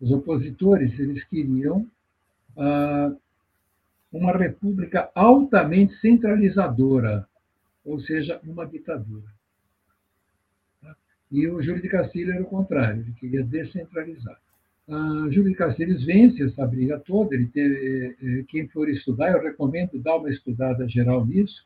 Os 0.00 0.10
opositores 0.10 0.98
eles 0.98 1.22
queriam 1.24 1.86
ah, 2.56 3.14
uma 4.12 4.36
república 4.36 5.10
altamente 5.14 5.94
centralizadora, 6.00 7.28
ou 7.84 8.00
seja, 8.00 8.40
uma 8.44 8.66
ditadura. 8.66 9.28
E 11.30 11.46
o 11.48 11.62
Júlio 11.62 11.80
de 11.80 11.88
Castilho 11.88 12.32
era 12.32 12.42
o 12.42 12.46
contrário, 12.46 13.00
ele 13.00 13.12
queria 13.14 13.42
descentralizar. 13.42 14.38
Uh, 14.86 15.30
Júlio 15.32 15.50
de 15.50 15.54
Castilhos 15.54 16.04
vence 16.04 16.42
essa 16.42 16.66
briga 16.66 16.98
toda, 17.00 17.34
ele 17.34 17.46
teve, 17.46 17.74
eh, 17.74 18.16
eh, 18.20 18.44
quem 18.48 18.68
for 18.68 18.88
estudar, 18.88 19.32
eu 19.32 19.42
recomendo 19.42 19.98
dar 19.98 20.16
uma 20.16 20.28
estudada 20.28 20.86
geral 20.88 21.24
nisso. 21.24 21.64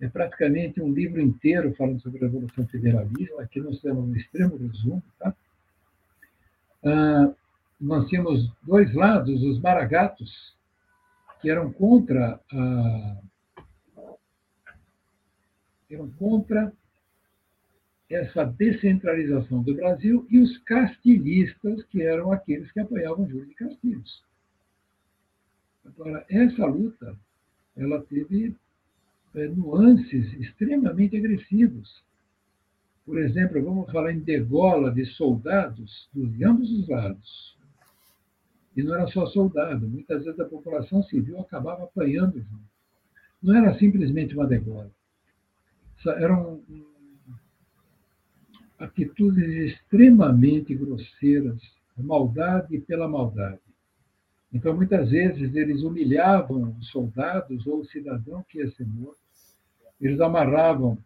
É 0.00 0.08
praticamente 0.08 0.82
um 0.82 0.92
livro 0.92 1.20
inteiro 1.20 1.74
falando 1.74 2.00
sobre 2.02 2.18
a 2.18 2.22
Revolução 2.22 2.66
Federalista, 2.66 3.40
aqui 3.40 3.60
nós 3.60 3.80
temos 3.80 4.04
um 4.04 4.16
extremo 4.16 4.56
resumo. 4.56 5.02
Tá? 5.18 5.34
Uh, 6.82 7.34
nós 7.80 8.06
tínhamos 8.08 8.50
dois 8.62 8.92
lados, 8.94 9.42
os 9.42 9.58
maragatos, 9.60 10.54
que 11.40 11.48
eram 11.48 11.72
contra 11.72 12.38
a, 12.52 13.16
eram 15.90 16.10
contra 16.12 16.72
essa 18.08 18.44
descentralização 18.44 19.62
do 19.62 19.74
Brasil, 19.74 20.26
e 20.28 20.40
os 20.40 20.58
castilhistas, 20.58 21.84
que 21.84 22.02
eram 22.02 22.32
aqueles 22.32 22.70
que 22.72 22.80
apoiavam 22.80 23.28
Júlio 23.28 23.46
de 23.46 23.54
Castilhos. 23.54 24.24
Agora, 25.84 26.24
essa 26.28 26.66
luta 26.66 27.16
ela 27.76 28.02
teve 28.02 28.56
é, 29.34 29.46
nuances 29.48 30.32
extremamente 30.34 31.16
agressivos. 31.16 32.02
Por 33.06 33.18
exemplo, 33.18 33.62
vamos 33.62 33.90
falar 33.90 34.12
em 34.12 34.20
degola 34.20 34.92
de 34.92 35.04
soldados 35.04 36.08
de 36.12 36.44
ambos 36.44 36.70
os 36.70 36.88
lados. 36.88 37.56
E 38.76 38.82
não 38.82 38.94
era 38.94 39.06
só 39.08 39.26
soldado, 39.26 39.88
muitas 39.88 40.24
vezes 40.24 40.38
a 40.38 40.44
população 40.44 41.02
civil 41.04 41.40
acabava 41.40 41.84
apanhando 41.84 42.40
junto. 42.40 42.70
Não 43.42 43.56
era 43.56 43.76
simplesmente 43.78 44.34
uma 44.34 44.46
degola. 44.46 44.90
Eram 46.06 46.62
atitudes 48.78 49.72
extremamente 49.72 50.74
grosseiras, 50.74 51.60
maldade 51.96 52.78
pela 52.80 53.06
maldade. 53.06 53.60
Então, 54.52 54.74
muitas 54.74 55.10
vezes, 55.10 55.54
eles 55.54 55.82
humilhavam 55.82 56.74
os 56.80 56.88
soldados 56.88 57.66
ou 57.66 57.80
o 57.80 57.84
cidadão 57.84 58.44
que 58.48 58.58
ia 58.58 58.70
ser 58.72 58.86
morto. 58.86 59.20
Eles 60.00 60.20
amarravam 60.20 60.98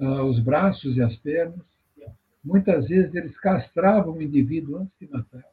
ah, 0.00 0.24
os 0.24 0.40
braços 0.40 0.96
e 0.96 1.02
as 1.02 1.14
pernas. 1.16 1.60
Muitas 2.42 2.88
vezes, 2.88 3.14
eles 3.14 3.38
castravam 3.38 4.14
o 4.14 4.22
indivíduo 4.22 4.78
antes 4.78 4.98
de 4.98 5.08
matar. 5.08 5.44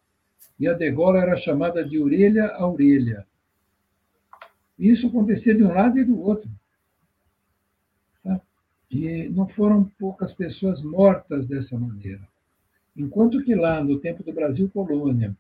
E 0.60 0.68
a 0.68 0.74
degola 0.74 1.20
era 1.20 1.38
chamada 1.38 1.84
de 1.84 2.00
orelha 2.00 2.48
a 2.48 2.68
orelha. 2.68 3.26
Isso 4.80 5.08
acontecia 5.08 5.54
de 5.54 5.64
um 5.64 5.74
lado 5.74 6.00
e 6.00 6.04
do 6.04 6.20
outro. 6.20 6.50
E 8.94 9.28
não 9.30 9.48
foram 9.48 9.86
poucas 9.98 10.32
pessoas 10.34 10.80
mortas 10.84 11.48
dessa 11.48 11.76
maneira. 11.76 12.22
Enquanto 12.96 13.44
que 13.44 13.56
lá, 13.56 13.84
no 13.84 14.00
tempo 14.00 14.24
do 14.24 14.32
Brasil 14.32 14.70
colônia, 14.70 15.36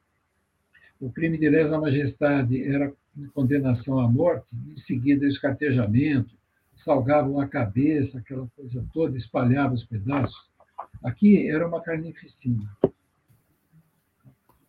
o 1.00 1.12
crime 1.12 1.38
de 1.38 1.48
lesa 1.48 1.80
majestade 1.80 2.63
era 2.63 2.92
condenação 3.32 4.00
à 4.00 4.10
morte, 4.10 4.48
em 4.52 4.82
seguida 4.88 5.28
escartejamento, 5.28 6.36
salgavam 6.84 7.39
a 7.39 7.48
cabeça, 7.48 8.18
aquela 8.18 8.48
coisa 8.56 8.84
toda, 8.92 9.20
espalhava 9.20 9.76
os 9.76 9.84
pedaços. 9.84 10.50
Aqui 11.04 11.48
era 11.48 11.68
uma 11.68 11.80
carnificina. 11.80 12.76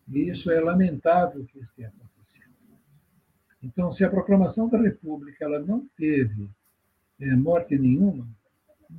E 0.08 0.28
isso 0.28 0.50
é 0.50 0.60
lamentável 0.60 1.42
que 1.46 1.58
isso 1.58 1.70
tenha 1.74 1.88
acontecido. 1.88 2.54
Então, 3.62 3.94
se 3.94 4.04
a 4.04 4.10
proclamação 4.10 4.68
da 4.68 4.76
República 4.76 5.42
ela 5.42 5.58
não 5.58 5.88
teve 5.96 6.50
é, 7.18 7.34
morte 7.34 7.78
nenhuma, 7.78 8.28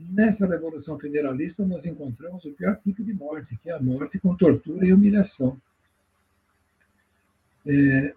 nessa 0.09 0.45
Revolução 0.45 0.99
Federalista 0.99 1.65
nós 1.65 1.83
encontramos 1.85 2.43
o 2.45 2.51
pior 2.51 2.79
tipo 2.83 3.03
de 3.03 3.13
morte, 3.13 3.57
que 3.61 3.69
é 3.69 3.73
a 3.73 3.81
morte 3.81 4.19
com 4.19 4.35
tortura 4.35 4.85
e 4.85 4.93
humilhação 4.93 5.59
é, 7.65 8.13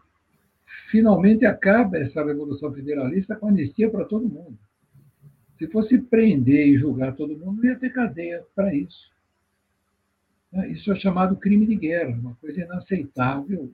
finalmente 0.91 1.47
acaba 1.47 1.99
essa 1.99 2.25
Revolução 2.25 2.73
Federalista 2.73 3.35
com 3.35 3.49
anistia 3.49 3.91
para 3.91 4.05
todo 4.05 4.29
mundo. 4.29 4.59
Se 5.59 5.67
fosse 5.69 5.99
prender 5.99 6.69
e 6.69 6.79
julgar 6.79 7.17
todo 7.17 7.37
mundo, 7.37 7.65
ia 7.65 7.79
ter 7.79 7.91
cadeia 7.91 8.45
para 8.55 8.75
isso. 8.75 9.11
É, 10.53 10.69
isso 10.69 10.93
é 10.93 10.97
chamado 10.97 11.37
crime 11.37 11.67
de 11.67 11.77
guerra, 11.77 12.17
uma 12.17 12.35
coisa 12.37 12.61
inaceitável, 12.61 13.73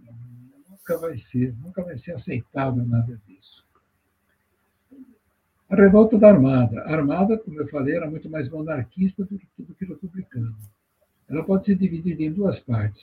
nunca 0.69 0.99
vai 0.99 1.19
ser, 1.31 1.55
nunca 1.63 1.83
vai 1.83 1.99
ser 1.99 2.13
aceitável 2.13 2.85
nada 2.85 3.21
disso. 3.27 3.64
A 5.75 5.77
revolta 5.77 6.17
da 6.17 6.29
Armada. 6.29 6.83
A 6.83 6.93
Armada, 6.93 7.37
como 7.37 7.59
eu 7.59 7.67
falei, 7.67 7.97
era 7.97 8.09
muito 8.09 8.31
mais 8.31 8.49
monarquista 8.49 9.25
do 9.25 9.37
que, 9.37 9.49
do 9.59 9.75
que 9.75 9.85
republicana. 9.85 10.55
Ela 11.29 11.43
pode 11.43 11.67
ser 11.67 11.75
dividida 11.75 12.23
em 12.23 12.33
duas 12.33 12.61
partes. 12.61 13.03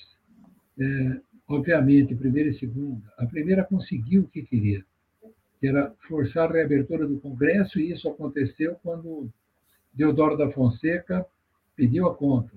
É, 0.79 1.19
obviamente, 1.49 2.15
primeira 2.15 2.49
e 2.49 2.57
segunda. 2.57 3.03
A 3.17 3.25
primeira 3.25 3.65
conseguiu 3.65 4.21
o 4.21 4.27
que 4.29 4.43
queria, 4.43 4.85
que 5.59 5.67
era 5.67 5.93
forçar 6.07 6.49
a 6.49 6.53
reabertura 6.53 7.05
do 7.05 7.19
Congresso, 7.19 7.77
e 7.77 7.91
isso 7.91 8.07
aconteceu 8.07 8.77
quando 8.81 9.29
Deodoro 9.93 10.37
da 10.37 10.49
Fonseca 10.49 11.25
pediu 11.75 12.07
a 12.07 12.15
conta. 12.15 12.55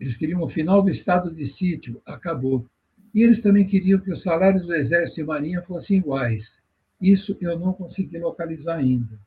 Eles 0.00 0.16
queriam 0.16 0.42
o 0.42 0.50
final 0.50 0.82
do 0.82 0.90
estado 0.90 1.32
de 1.32 1.52
sítio, 1.52 2.02
acabou. 2.04 2.66
E 3.14 3.22
eles 3.22 3.40
também 3.40 3.68
queriam 3.68 4.00
que 4.00 4.10
os 4.10 4.20
salários 4.24 4.66
do 4.66 4.74
Exército 4.74 5.20
e 5.20 5.24
Marinha 5.24 5.62
fossem 5.62 5.98
iguais. 5.98 6.55
Isso 7.00 7.36
eu 7.40 7.58
não 7.58 7.72
consegui 7.72 8.18
localizar 8.18 8.76
ainda. 8.76 9.18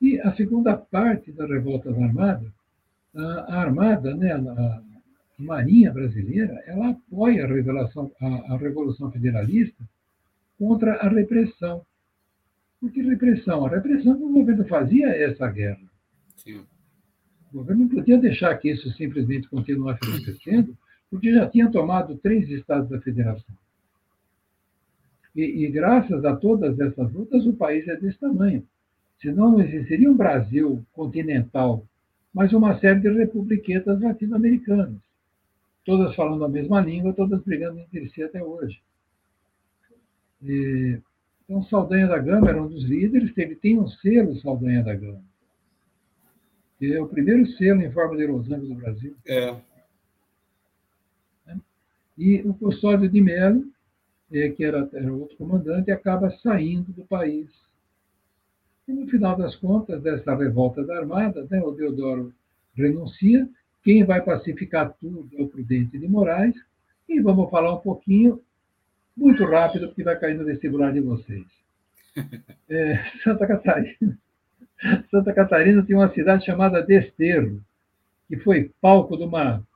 E 0.00 0.20
a 0.20 0.34
segunda 0.34 0.76
parte 0.76 1.32
da 1.32 1.46
revolta 1.46 1.92
da 1.92 2.04
Armada, 2.04 2.52
a 3.14 3.60
Armada, 3.60 4.14
né, 4.14 4.32
a, 4.32 4.82
Marinha 5.38 5.92
brasileira 5.92 6.60
ela 6.66 6.90
apoia 6.90 7.46
a, 7.46 8.26
a, 8.26 8.54
a 8.54 8.56
Revolução 8.56 9.10
Federalista 9.12 9.84
contra 10.58 10.96
a 10.96 11.08
repressão. 11.08 11.86
Por 12.80 12.90
que 12.90 13.02
repressão? 13.02 13.64
A 13.64 13.70
repressão 13.70 14.16
que 14.16 14.24
o 14.24 14.32
governo 14.32 14.64
fazia 14.66 15.08
essa 15.08 15.48
guerra. 15.48 15.80
Sim. 16.36 16.64
O 17.52 17.58
governo 17.58 17.82
não 17.82 17.88
podia 17.88 18.18
deixar 18.18 18.56
que 18.56 18.70
isso 18.70 18.90
simplesmente 18.92 19.48
continuasse 19.48 20.00
acontecendo, 20.02 20.76
porque 21.08 21.32
já 21.32 21.48
tinha 21.48 21.70
tomado 21.70 22.16
três 22.18 22.48
estados 22.50 22.90
da 22.90 23.00
federação. 23.00 23.54
E, 25.38 25.64
e, 25.64 25.70
graças 25.70 26.24
a 26.24 26.34
todas 26.34 26.78
essas 26.80 27.12
lutas, 27.12 27.46
o 27.46 27.52
país 27.52 27.86
é 27.86 27.96
desse 27.96 28.18
tamanho. 28.18 28.66
Senão 29.20 29.52
não 29.52 29.60
existiria 29.60 30.10
um 30.10 30.16
Brasil 30.16 30.84
continental, 30.92 31.84
mas 32.34 32.52
uma 32.52 32.78
série 32.78 33.00
de 33.00 33.08
republiquetas 33.08 34.00
latino-americanas 34.00 34.98
todas 35.88 36.14
falando 36.14 36.44
a 36.44 36.48
mesma 36.50 36.82
língua, 36.82 37.14
todas 37.14 37.42
brigando 37.42 37.80
entre 37.80 38.10
si 38.10 38.22
até 38.22 38.44
hoje. 38.44 38.78
E, 40.42 41.00
então, 41.42 41.62
Saldanha 41.64 42.06
da 42.06 42.18
Gama 42.18 42.50
era 42.50 42.62
um 42.62 42.68
dos 42.68 42.84
líderes, 42.84 43.32
teve, 43.32 43.56
tem 43.56 43.78
um 43.78 43.88
selo 43.88 44.38
Saldanha 44.42 44.84
da 44.84 44.94
Gama. 44.94 45.24
É 46.82 47.00
o 47.00 47.08
primeiro 47.08 47.46
selo 47.52 47.80
em 47.80 47.90
forma 47.90 48.18
de 48.18 48.26
losango 48.26 48.66
do 48.66 48.74
Brasil. 48.74 49.16
É. 49.26 49.56
E 52.18 52.42
o 52.42 52.52
Custódio 52.52 53.08
de 53.08 53.22
Melo, 53.22 53.64
que 54.30 54.64
era, 54.64 54.88
era 54.92 55.12
outro 55.12 55.36
comandante, 55.36 55.90
acaba 55.90 56.30
saindo 56.42 56.92
do 56.92 57.04
país. 57.04 57.48
E 58.86 58.92
no 58.92 59.06
final 59.08 59.36
das 59.36 59.56
contas, 59.56 60.02
dessa 60.02 60.34
revolta 60.34 60.84
da 60.84 60.98
Armada, 60.98 61.46
né, 61.50 61.60
o 61.60 61.72
Deodoro 61.72 62.32
renuncia 62.74 63.48
quem 63.82 64.04
vai 64.04 64.20
pacificar 64.20 64.92
tudo 65.00 65.28
é 65.34 65.42
o 65.42 65.48
Prudente 65.48 65.98
de 65.98 66.06
Moraes. 66.06 66.54
E 67.08 67.20
vamos 67.20 67.50
falar 67.50 67.74
um 67.74 67.80
pouquinho, 67.80 68.38
muito 69.16 69.44
rápido, 69.46 69.88
porque 69.88 70.02
vai 70.02 70.18
cair 70.18 70.34
no 70.34 70.44
vestibular 70.44 70.92
de 70.92 71.00
vocês. 71.00 71.46
É, 72.68 73.02
Santa 73.24 73.46
Catarina. 73.46 74.18
Santa 75.10 75.32
Catarina 75.32 75.82
tem 75.82 75.96
uma 75.96 76.12
cidade 76.12 76.44
chamada 76.44 76.82
Desterro, 76.82 77.62
que 78.28 78.36
foi 78.36 78.70
palco 78.78 79.16
de 79.16 79.22
uma, 79.22 79.66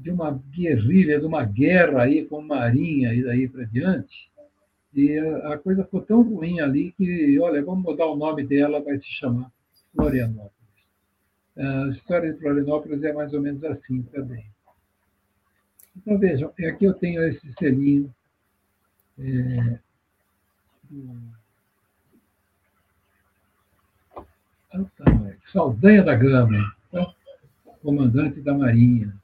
de 0.00 0.10
uma 0.10 0.30
guerrilha, 0.50 1.20
de 1.20 1.26
uma 1.26 1.44
guerra 1.44 2.02
aí 2.02 2.24
com 2.24 2.40
Marinha 2.40 3.12
e 3.12 3.22
daí 3.22 3.48
para 3.48 3.64
diante. 3.64 4.30
E 4.94 5.18
a, 5.18 5.58
coisa 5.58 5.84
ficou 5.84 6.00
tão 6.00 6.22
ruim 6.22 6.58
ali 6.60 6.92
que, 6.92 7.38
olha, 7.38 7.62
vamos 7.62 7.84
mudar 7.84 8.06
o 8.06 8.16
nome 8.16 8.44
dela, 8.44 8.82
vai 8.82 8.98
se 8.98 9.06
chamar 9.06 9.52
Florianópolis. 9.94 10.50
A 11.56 11.88
história 11.88 12.32
de 12.32 12.40
Florianópolis 12.40 13.02
é 13.04 13.12
mais 13.12 13.32
ou 13.34 13.40
menos 13.40 13.62
assim 13.64 14.02
também. 14.04 14.46
Então, 15.96 16.18
vejam, 16.18 16.48
aqui 16.48 16.86
eu 16.86 16.94
tenho 16.94 17.22
esse 17.22 17.52
selinho. 17.58 18.12
É, 19.18 19.78
Saldanha 25.52 26.02
da 26.02 26.14
Gama, 26.14 26.74
tá? 26.90 27.12
comandante 27.82 28.40
da 28.40 28.54
Marinha, 28.54 29.19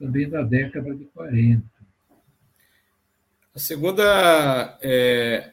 também 0.00 0.28
da 0.28 0.42
década 0.42 0.94
de 0.94 1.04
40. 1.04 1.62
A 3.54 3.58
segunda 3.58 4.78
é, 4.80 5.50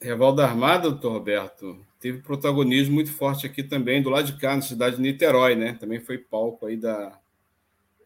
revolta 0.00 0.44
armada, 0.44 0.88
doutor 0.88 1.12
Roberto, 1.12 1.76
teve 1.98 2.22
protagonismo 2.22 2.94
muito 2.94 3.12
forte 3.12 3.44
aqui 3.44 3.62
também, 3.62 4.00
do 4.00 4.10
lado 4.10 4.26
de 4.26 4.38
cá, 4.38 4.54
na 4.54 4.62
cidade 4.62 4.96
de 4.96 5.02
Niterói, 5.02 5.56
né? 5.56 5.76
Também 5.80 5.98
foi 5.98 6.16
palco 6.16 6.66
aí 6.66 6.76
da, 6.76 7.18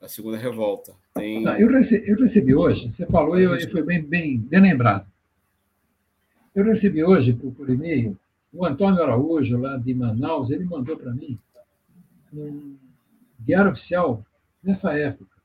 da 0.00 0.08
segunda 0.08 0.38
revolta. 0.38 0.94
Tem... 1.14 1.42
Não, 1.42 1.56
eu, 1.56 1.68
recebi, 1.68 2.08
eu, 2.08 2.16
recebi, 2.16 2.54
hoje, 2.54 2.92
você 2.96 3.04
falou 3.06 3.38
e 3.38 3.70
foi 3.70 3.82
bem, 3.82 4.02
bem, 4.02 4.38
bem 4.38 4.60
lembrado. 4.60 5.06
Eu 6.54 6.64
recebi 6.64 7.04
hoje 7.04 7.34
por, 7.34 7.52
por 7.52 7.68
e-mail 7.68 8.16
o 8.52 8.64
Antônio 8.64 9.02
Araújo, 9.02 9.58
lá 9.58 9.76
de 9.76 9.92
Manaus, 9.92 10.50
ele 10.50 10.64
mandou 10.64 10.96
para 10.96 11.12
mim 11.12 11.38
um 12.32 12.76
diário 13.38 13.72
oficial 13.72 14.24
nessa 14.62 14.94
época. 14.94 15.35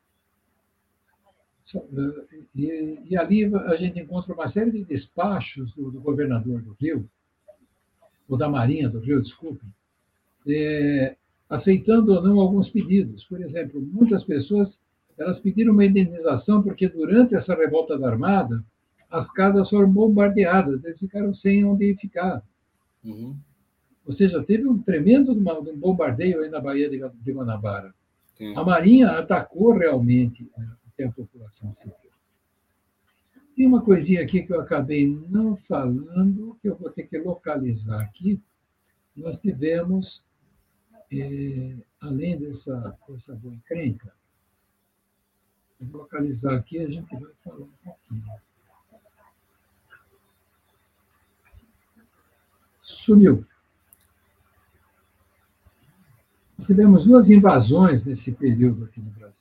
E, 2.56 3.00
e, 3.10 3.18
ali 3.18 3.46
a 3.56 3.76
gente 3.76 4.00
encontra 4.00 4.34
uma 4.34 4.52
série 4.52 4.72
de 4.72 4.84
despachos 4.84 5.74
do, 5.74 5.92
do, 5.92 6.02
governador 6.02 6.62
do 6.62 6.76
Rio, 6.80 7.10
ou 8.28 8.38
da 8.38 8.50
Marinha 8.50 8.90
do 8.90 9.00
Rio, 9.00 9.22
desculpe, 9.22 9.66
é, 10.48 11.16
aceitando 11.50 12.14
ou 12.14 12.22
não 12.22 12.40
alguns 12.40 12.70
pedidos. 12.70 13.24
Por 13.26 13.42
exemplo, 13.42 13.82
muitas 13.82 14.24
pessoas 14.24 14.70
elas 15.18 15.40
pediram 15.40 15.74
uma 15.74 15.86
indenização 15.86 16.64
porque 16.64 16.88
durante 16.88 17.36
essa 17.36 17.54
revolta 17.54 17.98
da 17.98 18.10
Armada 18.10 18.64
as 19.10 19.30
casas 19.34 19.70
foram 19.70 19.92
bombardeadas, 19.92 20.84
eles 20.84 20.98
ficaram 20.98 21.34
sem 21.36 21.66
onde 21.66 21.96
ficar. 21.96 22.42
Uhum. 23.04 23.36
Ou 24.06 24.14
seja, 24.16 24.42
teve 24.44 24.68
um 24.68 24.82
tremendo 24.82 25.36
bombardeio 25.76 26.42
aí 26.42 26.50
na 26.50 26.60
Baía 26.60 26.90
de 26.90 27.32
Guanabara. 27.32 27.94
Sim. 28.38 28.56
A 28.56 28.64
Marinha 28.64 29.12
atacou 29.12 29.74
realmente 29.74 30.50
a 31.04 31.12
população 31.12 31.76
civil. 31.82 32.12
Tem 33.56 33.68
uma 33.68 33.82
coisinha 33.82 34.22
aqui 34.22 34.44
que 34.44 34.54
eu 34.54 34.62
acabei 34.62 35.08
não 35.30 35.56
falando, 35.68 36.58
que 36.62 36.70
eu 36.70 36.76
vou 36.76 36.90
ter 36.90 37.04
que 37.04 37.18
localizar 37.18 38.02
aqui. 38.02 38.42
Nós 39.16 39.40
tivemos, 39.42 40.22
é, 41.12 41.76
além 42.00 42.40
dessa, 42.40 42.98
dessa 43.08 43.36
boa 43.36 43.54
encrenca, 43.54 44.14
vou 45.80 46.02
localizar 46.02 46.56
aqui 46.56 46.80
a 46.80 46.90
gente 46.90 47.16
vai 47.16 47.32
falar 47.44 47.66
um 47.66 47.72
pouquinho. 47.84 48.24
Sumiu. 52.82 53.46
Tivemos 56.66 57.06
duas 57.06 57.30
invasões 57.30 58.06
nesse 58.06 58.32
período 58.32 58.86
aqui 58.86 59.02
no 59.02 59.10
Brasil. 59.12 59.41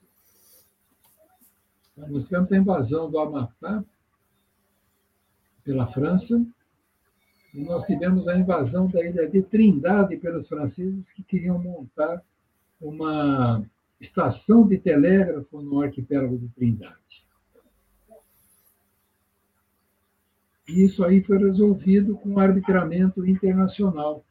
Tivemos 2.07 2.53
a 2.53 2.57
invasão 2.57 3.11
do 3.11 3.19
Amapá 3.19 3.85
pela 5.65 5.87
França, 5.93 6.45
e 7.53 7.65
nós 7.65 7.85
tivemos 7.87 8.27
a 8.29 8.39
invasão 8.39 8.87
da 8.89 9.05
ilha 9.05 9.29
de 9.29 9.43
Trindade 9.43 10.17
pelos 10.17 10.49
franceses 10.49 11.05
que 11.15 11.23
queriam 11.23 11.59
montar 11.59 12.23
uma 12.81 13.65
estação 14.01 14.67
de 14.67 14.79
telégrafo 14.79 15.61
no 15.61 15.83
arquipélago 15.83 16.39
de 16.39 16.49
Trindade. 16.49 16.97
E 20.69 20.85
isso 20.85 21.05
aí 21.05 21.23
foi 21.23 21.39
resolvido 21.39 22.17
com 22.17 22.39
arbitramento 22.39 23.27
internacional. 23.27 24.25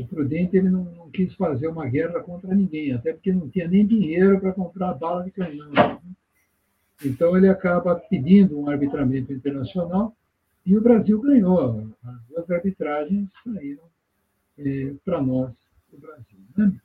O 0.00 0.06
Prudente 0.06 0.56
ele 0.56 0.70
não, 0.70 0.84
não, 0.84 1.10
quis 1.10 1.34
fazer 1.34 1.68
uma 1.68 1.86
guerra 1.86 2.20
contra 2.20 2.54
ninguém, 2.54 2.92
até 2.92 3.12
porque 3.12 3.32
não 3.32 3.48
tinha 3.48 3.68
nem 3.68 3.86
dinheiro 3.86 4.40
para 4.40 4.52
comprar 4.52 4.94
bala 4.94 5.24
de 5.24 5.30
canhão. 5.30 6.00
Então 7.04 7.36
ele 7.36 7.48
acaba 7.48 7.94
pedindo 7.96 8.58
um 8.58 8.68
arbitramento 8.68 9.32
internacional 9.32 10.14
e 10.64 10.76
o 10.76 10.80
Brasil 10.80 11.20
ganhou. 11.20 11.88
As 12.04 12.22
duas 12.28 12.50
arbitragens 12.50 13.28
saíram 13.44 13.84
é, 14.58 14.94
para 15.04 15.22
nós, 15.22 15.52
o 15.92 15.98
Brasil. 15.98 16.38
Né? 16.56 16.80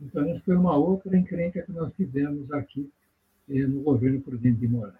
Então, 0.00 0.24
essa 0.28 0.40
foi 0.44 0.56
uma 0.56 0.76
outra 0.76 1.16
encrenca 1.16 1.62
que 1.62 1.72
nós 1.72 1.92
tivemos 1.94 2.50
aqui 2.52 2.90
é, 3.48 3.66
no 3.66 3.82
governo 3.82 4.20
Prudente 4.20 4.60
de 4.60 4.68
Moraes. 4.68 4.94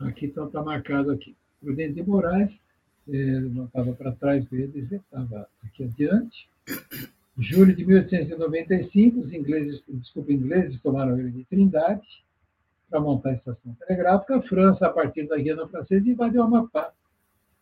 Aqui 0.00 0.26
está 0.26 0.46
tá 0.46 0.62
marcado 0.62 1.10
aqui. 1.10 1.36
Prudente 1.60 1.94
de 1.94 2.02
Moraes 2.02 2.52
não 3.06 3.64
estava 3.66 3.92
para 3.92 4.12
trás 4.12 4.44
deles, 4.46 4.90
estava 4.90 5.48
aqui 5.64 5.84
adiante. 5.84 6.48
Julho 7.36 7.74
de 7.74 7.84
1895, 7.84 9.20
os 9.20 9.32
ingleses, 9.32 9.82
desculpa, 9.88 10.32
ingleses 10.32 10.80
tomaram 10.80 11.18
ele 11.18 11.30
de 11.30 11.44
Trindade 11.44 12.06
para 12.88 13.00
montar 13.00 13.30
a 13.30 13.34
estação 13.34 13.74
telegráfica. 13.74 14.36
A 14.36 14.42
França, 14.42 14.86
a 14.86 14.90
partir 14.90 15.26
da 15.26 15.36
Guiana 15.36 15.66
Francesa, 15.66 16.08
invadiu 16.08 16.42
o 16.42 16.44
Amapá, 16.44 16.92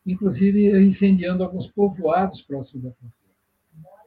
inclusive 0.06 0.78
incendiando 0.82 1.42
alguns 1.42 1.68
povoados 1.68 2.42
próximos 2.42 2.84
da 2.84 2.90
fronteira. 2.90 3.22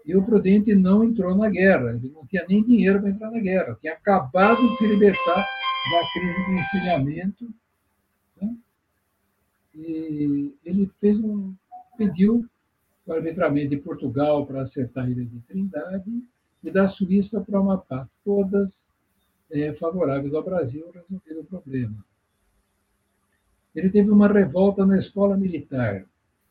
E 0.06 0.16
o 0.16 0.24
Prudente 0.24 0.76
não 0.76 1.04
entrou 1.04 1.36
na 1.36 1.50
guerra, 1.50 1.96
ele 1.96 2.12
não 2.14 2.26
tinha 2.28 2.46
nem 2.48 2.64
dinheiro 2.64 3.02
para 3.02 3.10
entrar 3.10 3.32
na 3.32 3.40
guerra, 3.40 3.76
tinha 3.82 3.94
acabado 3.94 4.62
de 4.70 4.78
se 4.78 4.86
libertar 4.86 5.36
da 5.36 6.12
crise 6.14 6.46
do 6.46 6.52
encilhamento 6.52 7.50
e 9.76 10.54
ele 10.64 10.90
fez 11.00 11.18
um, 11.20 11.54
pediu 11.98 12.46
o 13.06 13.14
arbitramento 13.14 13.70
de 13.70 13.78
Portugal 13.78 14.46
para 14.46 14.64
acertar 14.64 15.06
a 15.06 15.10
Ilha 15.10 15.26
de 15.26 15.40
Trindade 15.42 16.24
e 16.64 16.72
da 16.72 16.90
Suíça 16.90 17.40
para 17.42 17.60
Amapá, 17.60 18.08
todas 18.24 18.70
é, 19.52 19.74
favoráveis 19.74 20.34
ao 20.34 20.44
Brasil, 20.44 20.86
resolvendo 20.92 21.42
o 21.42 21.46
problema. 21.46 22.06
Ele 23.76 23.90
teve 23.90 24.10
uma 24.10 24.28
revolta 24.28 24.86
na 24.86 24.98
escola 24.98 25.38
militar. 25.38 26.06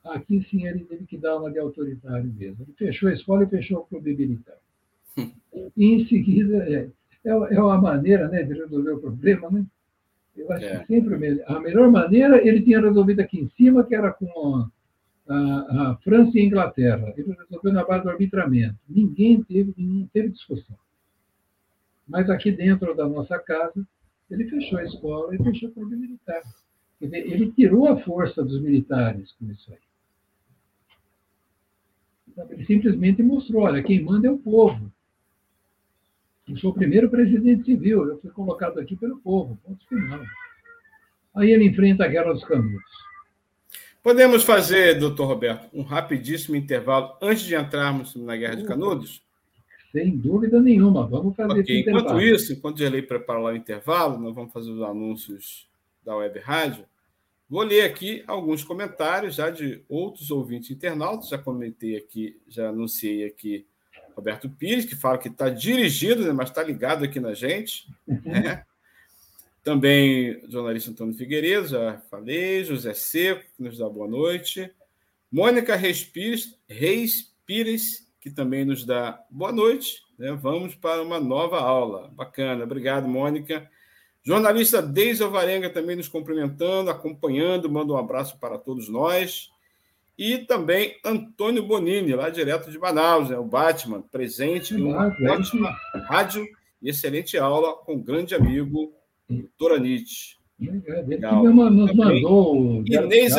Aqui 0.04 0.46
sim 0.50 0.66
ele 0.66 0.84
teve 0.84 1.06
que 1.06 1.16
dar 1.16 1.38
uma 1.38 1.50
de 1.50 1.58
autoritário 1.58 2.30
mesmo. 2.32 2.62
Ele 2.62 2.74
fechou 2.76 3.08
a 3.08 3.12
escola 3.14 3.44
e 3.44 3.48
fechou 3.48 3.78
o 3.78 3.84
clube 3.84 4.14
militar. 4.14 4.58
E 5.76 5.86
em 5.86 6.06
seguida, 6.06 6.58
é, 6.68 6.88
é, 7.24 7.30
é 7.30 7.60
uma 7.60 7.80
maneira 7.80 8.28
né, 8.28 8.44
de 8.44 8.54
resolver 8.54 8.92
o 8.92 9.00
problema, 9.00 9.50
né? 9.50 9.66
Eu 10.36 10.50
acho 10.52 10.66
é. 10.66 10.78
que 10.80 10.86
sempre 10.86 11.42
a 11.46 11.60
melhor 11.60 11.90
maneira 11.90 12.46
ele 12.46 12.62
tinha 12.62 12.80
resolvido 12.80 13.20
aqui 13.20 13.38
em 13.38 13.48
cima, 13.56 13.84
que 13.84 13.94
era 13.94 14.12
com 14.12 14.68
a, 15.28 15.32
a, 15.32 15.90
a 15.90 15.96
França 15.98 16.36
e 16.36 16.40
a 16.40 16.44
Inglaterra. 16.44 17.14
Ele 17.16 17.32
resolveu 17.32 17.72
na 17.72 17.84
base 17.84 18.04
do 18.04 18.10
arbitramento. 18.10 18.76
Ninguém 18.88 19.42
teve, 19.42 19.72
ninguém 19.76 20.10
teve 20.12 20.30
discussão. 20.30 20.76
Mas 22.06 22.28
aqui 22.28 22.50
dentro 22.50 22.94
da 22.94 23.08
nossa 23.08 23.38
casa, 23.38 23.86
ele 24.30 24.48
fechou 24.48 24.78
a 24.78 24.84
escola 24.84 25.34
e 25.34 25.42
fechou 25.42 25.68
o 25.70 25.72
clube 25.72 25.96
militar. 25.96 26.42
Ele 27.00 27.52
tirou 27.52 27.88
a 27.88 28.00
força 28.00 28.42
dos 28.42 28.60
militares 28.60 29.32
com 29.32 29.50
isso 29.50 29.70
aí. 29.72 29.78
Então, 32.28 32.50
ele 32.50 32.64
simplesmente 32.64 33.22
mostrou: 33.22 33.62
olha, 33.62 33.82
quem 33.82 34.02
manda 34.02 34.26
é 34.26 34.30
o 34.30 34.38
povo. 34.38 34.92
Eu 36.48 36.56
sou 36.58 36.70
o 36.70 36.74
primeiro 36.74 37.08
presidente 37.08 37.64
civil, 37.64 38.08
eu 38.08 38.20
fui 38.20 38.30
colocado 38.30 38.78
aqui 38.78 38.94
pelo 38.94 39.18
povo, 39.18 39.58
ponto 39.64 39.86
final. 39.88 40.20
Aí 41.34 41.50
ele 41.50 41.64
enfrenta 41.64 42.04
a 42.04 42.08
Guerra 42.08 42.32
dos 42.32 42.44
Canudos. 42.44 42.82
Podemos 44.02 44.44
fazer, 44.44 44.98
doutor 44.98 45.26
Roberto, 45.26 45.68
um 45.72 45.82
rapidíssimo 45.82 46.54
intervalo 46.54 47.16
antes 47.22 47.44
de 47.44 47.54
entrarmos 47.54 48.14
na 48.14 48.36
Guerra 48.36 48.56
de 48.56 48.64
Canudos? 48.64 49.24
Sem 49.90 50.16
dúvida 50.16 50.60
nenhuma, 50.60 51.06
vamos 51.06 51.34
fazer 51.34 51.60
okay. 51.60 51.80
esse 51.80 51.88
Enquanto 51.90 52.20
isso, 52.20 52.52
enquanto 52.52 52.80
o 52.80 53.06
prepara 53.06 53.38
lá 53.38 53.50
o 53.52 53.56
intervalo, 53.56 54.18
nós 54.18 54.34
vamos 54.34 54.52
fazer 54.52 54.70
os 54.70 54.82
anúncios 54.82 55.66
da 56.04 56.14
Web 56.16 56.38
Rádio. 56.40 56.84
Vou 57.48 57.62
ler 57.62 57.82
aqui 57.82 58.22
alguns 58.26 58.62
comentários 58.64 59.36
já 59.36 59.48
de 59.48 59.82
outros 59.88 60.30
ouvintes 60.30 60.70
internautas. 60.70 61.28
Já 61.28 61.38
comentei 61.38 61.96
aqui, 61.96 62.38
já 62.48 62.68
anunciei 62.68 63.24
aqui 63.24 63.66
Roberto 64.14 64.48
Pires, 64.48 64.84
que 64.84 64.96
fala 64.96 65.18
que 65.18 65.28
está 65.28 65.48
dirigido, 65.48 66.24
né, 66.24 66.32
mas 66.32 66.48
está 66.48 66.62
ligado 66.62 67.04
aqui 67.04 67.20
na 67.20 67.34
gente. 67.34 67.88
Né? 68.06 68.64
Também 69.62 70.42
jornalista 70.48 70.90
Antônio 70.90 71.14
Figueiredo, 71.14 71.68
já 71.68 71.98
falei, 72.10 72.64
José 72.64 72.92
Seco, 72.94 73.44
que 73.56 73.62
nos 73.62 73.78
dá 73.78 73.88
boa 73.88 74.06
noite. 74.06 74.70
Mônica 75.32 75.74
Reis 75.74 76.04
Pires, 76.04 76.56
Reis 76.68 77.32
Pires 77.46 78.04
que 78.24 78.30
também 78.30 78.64
nos 78.64 78.86
dá 78.86 79.22
boa 79.30 79.52
noite. 79.52 80.02
Né? 80.18 80.32
Vamos 80.32 80.74
para 80.74 81.02
uma 81.02 81.20
nova 81.20 81.60
aula. 81.60 82.10
Bacana, 82.14 82.64
obrigado, 82.64 83.06
Mônica. 83.06 83.70
Jornalista 84.22 84.80
Deise 84.80 85.22
Alvarenga 85.22 85.68
também 85.68 85.94
nos 85.94 86.08
cumprimentando, 86.08 86.90
acompanhando, 86.90 87.68
manda 87.68 87.92
um 87.92 87.98
abraço 87.98 88.38
para 88.38 88.56
todos 88.56 88.88
nós. 88.88 89.50
E 90.16 90.38
também 90.38 90.96
Antônio 91.04 91.66
Bonini, 91.66 92.14
lá 92.14 92.30
direto 92.30 92.70
de 92.70 92.78
Manaus, 92.78 93.30
né? 93.30 93.36
o 93.36 93.44
Batman, 93.44 94.00
presente 94.00 94.74
em 94.74 94.94
ótima 94.94 95.76
rádio 96.08 96.46
e 96.80 96.88
excelente 96.90 97.36
aula 97.36 97.74
com 97.78 97.94
o 97.94 98.02
grande 98.02 98.34
amigo, 98.34 98.92
doutor 99.28 99.72
Anite. 99.72 100.38
Legal. 101.06 101.42
Nos 101.42 101.94
mandou. 101.94 102.84
Inês 102.86 103.34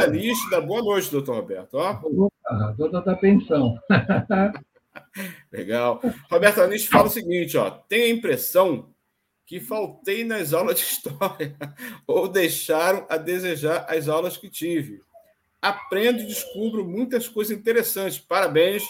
da 0.49 0.59
boa 0.59 0.81
noite, 0.81 1.09
doutor 1.11 1.37
Roberto. 1.37 1.75
Ó. 1.75 2.01
Opa, 2.03 3.01
da 3.05 3.15
pensão. 3.15 3.77
Legal. 5.51 6.01
Roberto 6.29 6.61
Anite 6.61 6.89
fala 6.89 7.07
o 7.07 7.09
seguinte: 7.11 7.57
ó, 7.57 7.69
tem 7.69 8.03
a 8.03 8.09
impressão 8.09 8.89
que 9.45 9.61
faltei 9.61 10.25
nas 10.25 10.53
aulas 10.53 10.77
de 10.77 10.83
história 10.83 11.55
ou 12.05 12.27
deixaram 12.27 13.05
a 13.09 13.15
desejar 13.15 13.85
as 13.87 14.09
aulas 14.09 14.35
que 14.35 14.49
tive 14.49 15.01
aprendo 15.69 16.21
e 16.21 16.27
descubro 16.27 16.85
muitas 16.85 17.27
coisas 17.27 17.57
interessantes. 17.57 18.19
Parabéns, 18.19 18.83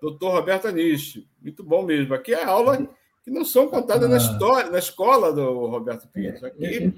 doutor 0.00 0.32
Roberto 0.32 0.68
Anish. 0.68 1.22
Muito 1.40 1.62
bom 1.62 1.82
mesmo. 1.82 2.14
Aqui 2.14 2.32
é 2.32 2.42
aula 2.42 2.88
que 3.22 3.30
não 3.30 3.44
são 3.44 3.68
contadas 3.68 4.04
ah. 4.04 4.08
na 4.08 4.16
história, 4.16 4.70
na 4.70 4.78
escola 4.78 5.32
do 5.32 5.66
Roberto 5.66 6.08
Pires. 6.08 6.42
Aqui 6.42 6.92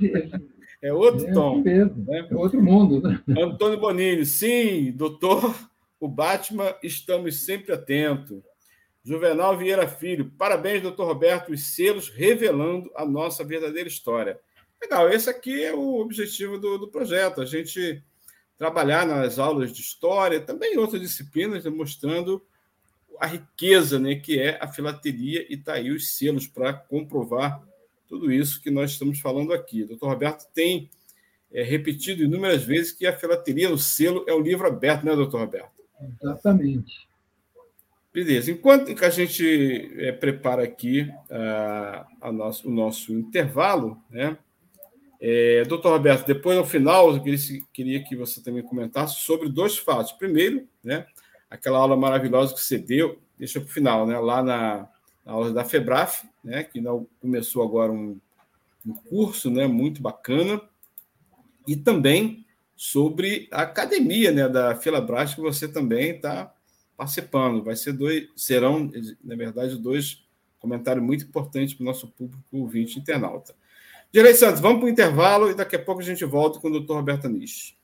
é 0.80 0.92
outro 0.92 1.26
é 1.26 1.32
tom. 1.32 1.62
Mesmo. 1.62 2.04
Né? 2.06 2.28
É 2.30 2.34
outro 2.34 2.62
mundo. 2.62 3.00
Né? 3.00 3.42
Antônio 3.42 3.80
Bonini, 3.80 4.24
sim, 4.24 4.92
doutor, 4.92 5.54
o 5.98 6.06
Batman, 6.06 6.74
estamos 6.82 7.44
sempre 7.44 7.72
atentos. 7.72 8.42
Juvenal 9.02 9.58
Vieira 9.58 9.86
Filho, 9.86 10.32
parabéns, 10.38 10.80
doutor 10.80 11.06
Roberto, 11.06 11.52
os 11.52 11.74
selos 11.74 12.08
revelando 12.08 12.90
a 12.94 13.04
nossa 13.04 13.44
verdadeira 13.44 13.88
história. 13.88 14.38
Legal, 14.80 15.10
esse 15.10 15.28
aqui 15.28 15.62
é 15.62 15.74
o 15.74 15.96
objetivo 15.96 16.58
do, 16.58 16.78
do 16.78 16.88
projeto, 16.88 17.42
a 17.42 17.44
gente 17.44 18.02
trabalhar 18.58 19.06
nas 19.06 19.38
aulas 19.38 19.72
de 19.72 19.80
história, 19.80 20.40
também 20.40 20.74
em 20.74 20.78
outras 20.78 21.00
disciplinas, 21.00 21.64
mostrando 21.66 22.42
a 23.20 23.26
riqueza 23.26 23.98
né, 23.98 24.16
que 24.16 24.38
é 24.38 24.58
a 24.60 24.68
filatelia 24.68 25.46
e 25.48 25.54
está 25.54 25.74
aí 25.74 25.90
os 25.90 26.16
selos 26.16 26.46
para 26.46 26.72
comprovar 26.72 27.62
tudo 28.08 28.30
isso 28.30 28.60
que 28.60 28.70
nós 28.70 28.92
estamos 28.92 29.20
falando 29.20 29.52
aqui. 29.52 29.82
O 29.82 29.88
doutor 29.88 30.08
Roberto 30.08 30.46
tem 30.52 30.90
é, 31.52 31.62
repetido 31.62 32.22
inúmeras 32.22 32.64
vezes 32.64 32.92
que 32.92 33.06
a 33.06 33.16
filatelia, 33.16 33.72
o 33.72 33.78
selo, 33.78 34.24
é 34.28 34.34
um 34.34 34.40
livro 34.40 34.66
aberto, 34.66 35.04
né, 35.04 35.14
doutor 35.14 35.40
Roberto? 35.40 35.70
Exatamente. 36.20 37.08
Beleza. 38.12 38.52
Enquanto 38.52 38.94
que 38.94 39.04
a 39.04 39.10
gente 39.10 39.92
é, 39.98 40.12
prepara 40.12 40.62
aqui 40.62 41.02
uh, 41.02 42.06
a 42.20 42.30
nosso, 42.32 42.68
o 42.68 42.72
nosso 42.72 43.12
intervalo, 43.12 44.00
né? 44.08 44.38
É, 45.26 45.64
doutor 45.64 45.92
Roberto, 45.92 46.26
depois 46.26 46.54
no 46.54 46.66
final, 46.66 47.16
eu 47.16 47.22
queria, 47.72 48.04
que 48.04 48.14
você 48.14 48.42
também 48.42 48.62
comentasse 48.62 49.20
sobre 49.20 49.48
dois 49.48 49.78
fatos. 49.78 50.12
Primeiro, 50.12 50.68
né, 50.84 51.06
aquela 51.48 51.78
aula 51.78 51.96
maravilhosa 51.96 52.52
que 52.52 52.60
você 52.60 52.76
deu, 52.76 53.18
deixa 53.38 53.58
para 53.58 53.70
o 53.70 53.72
final, 53.72 54.06
né, 54.06 54.18
lá 54.18 54.42
na, 54.42 54.86
na, 55.24 55.32
aula 55.32 55.50
da 55.50 55.64
FEBRAF, 55.64 56.28
né, 56.44 56.62
que 56.62 56.78
começou 57.22 57.62
agora 57.62 57.90
um, 57.90 58.20
um 58.86 58.92
curso 58.92 59.50
né, 59.50 59.66
muito 59.66 60.02
bacana, 60.02 60.60
e 61.66 61.74
também 61.74 62.44
sobre 62.76 63.48
a 63.50 63.62
academia 63.62 64.30
né, 64.30 64.46
da 64.46 64.76
Filabras, 64.76 65.34
que 65.34 65.40
você 65.40 65.66
também 65.66 66.16
está 66.16 66.52
participando. 66.98 67.64
Vai 67.64 67.76
ser 67.76 67.94
dois, 67.94 68.28
serão, 68.36 68.92
na 69.24 69.34
verdade, 69.34 69.78
dois 69.78 70.22
comentários 70.58 71.02
muito 71.02 71.24
importantes 71.24 71.72
para 71.72 71.82
o 71.82 71.86
nosso 71.86 72.08
público 72.08 72.44
ouvinte 72.52 72.98
internauta. 72.98 73.54
Direi 74.14 74.32
Santos, 74.32 74.60
vamos 74.60 74.78
para 74.78 74.86
o 74.86 74.88
intervalo 74.88 75.50
e 75.50 75.54
daqui 75.54 75.74
a 75.74 75.78
pouco 75.80 76.00
a 76.00 76.04
gente 76.04 76.24
volta 76.24 76.60
com 76.60 76.68
o 76.68 76.70
doutor 76.70 76.94
Roberto 76.98 77.28
Nish. 77.28 77.74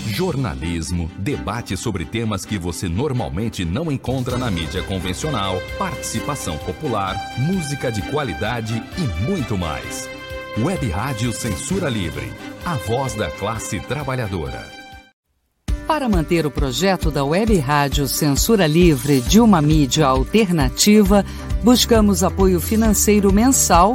Jornalismo, 0.00 1.10
debate 1.18 1.76
sobre 1.76 2.06
temas 2.06 2.46
que 2.46 2.56
você 2.56 2.88
normalmente 2.88 3.62
não 3.62 3.92
encontra 3.92 4.38
na 4.38 4.50
mídia 4.50 4.82
convencional, 4.84 5.60
participação 5.76 6.56
popular, 6.56 7.14
música 7.36 7.92
de 7.92 8.00
qualidade 8.10 8.82
e 8.96 9.30
muito 9.30 9.58
mais. 9.58 10.08
Web 10.56 10.88
Rádio 10.88 11.30
Censura 11.30 11.90
Livre, 11.90 12.32
a 12.64 12.76
voz 12.76 13.14
da 13.14 13.30
classe 13.30 13.78
trabalhadora. 13.80 14.66
Para 15.86 16.08
manter 16.08 16.46
o 16.46 16.50
projeto 16.50 17.10
da 17.10 17.22
Web 17.22 17.54
Rádio 17.58 18.08
Censura 18.08 18.66
Livre 18.66 19.20
de 19.20 19.38
uma 19.40 19.60
mídia 19.60 20.06
alternativa, 20.06 21.22
buscamos 21.62 22.24
apoio 22.24 22.58
financeiro 22.62 23.30
mensal 23.30 23.94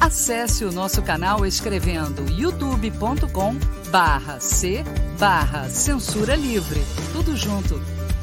Acesse 0.00 0.64
o 0.64 0.72
nosso 0.72 1.02
canal 1.02 1.46
escrevendo 1.46 2.30
youtube.com 2.30 3.54
barra 3.90 4.40
C 4.40 4.84
barra 5.18 5.68
Censura 5.68 6.34
Livre. 6.34 6.80
Tudo 7.12 7.36
junto. 7.36 7.80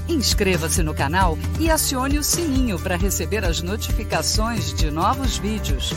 Inscreva-se 0.07 0.83
no 0.83 0.93
canal 0.93 1.37
e 1.59 1.69
acione 1.69 2.17
o 2.17 2.23
sininho 2.23 2.79
para 2.79 2.95
receber 2.95 3.45
as 3.45 3.61
notificações 3.61 4.73
de 4.73 4.91
novos 4.91 5.37
vídeos. 5.37 5.91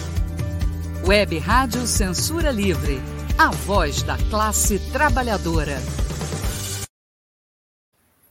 Web 1.07 1.39
Rádio 1.39 1.87
Censura 1.87 2.51
Livre. 2.51 3.01
A 3.37 3.51
voz 3.51 4.03
da 4.03 4.17
classe 4.31 4.79
trabalhadora. 4.93 5.79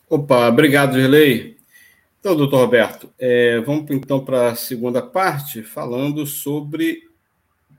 Opa, 0.10 0.48
obrigado, 0.48 0.94
Gerlei. 0.94 1.58
Então, 2.20 2.38
doutor 2.38 2.62
Roberto, 2.62 3.10
é, 3.20 3.60
vamos 3.60 3.91
então 3.91 4.24
para 4.24 4.52
a 4.52 4.56
segunda 4.56 5.02
parte, 5.02 5.62
falando 5.62 6.26
sobre 6.26 7.04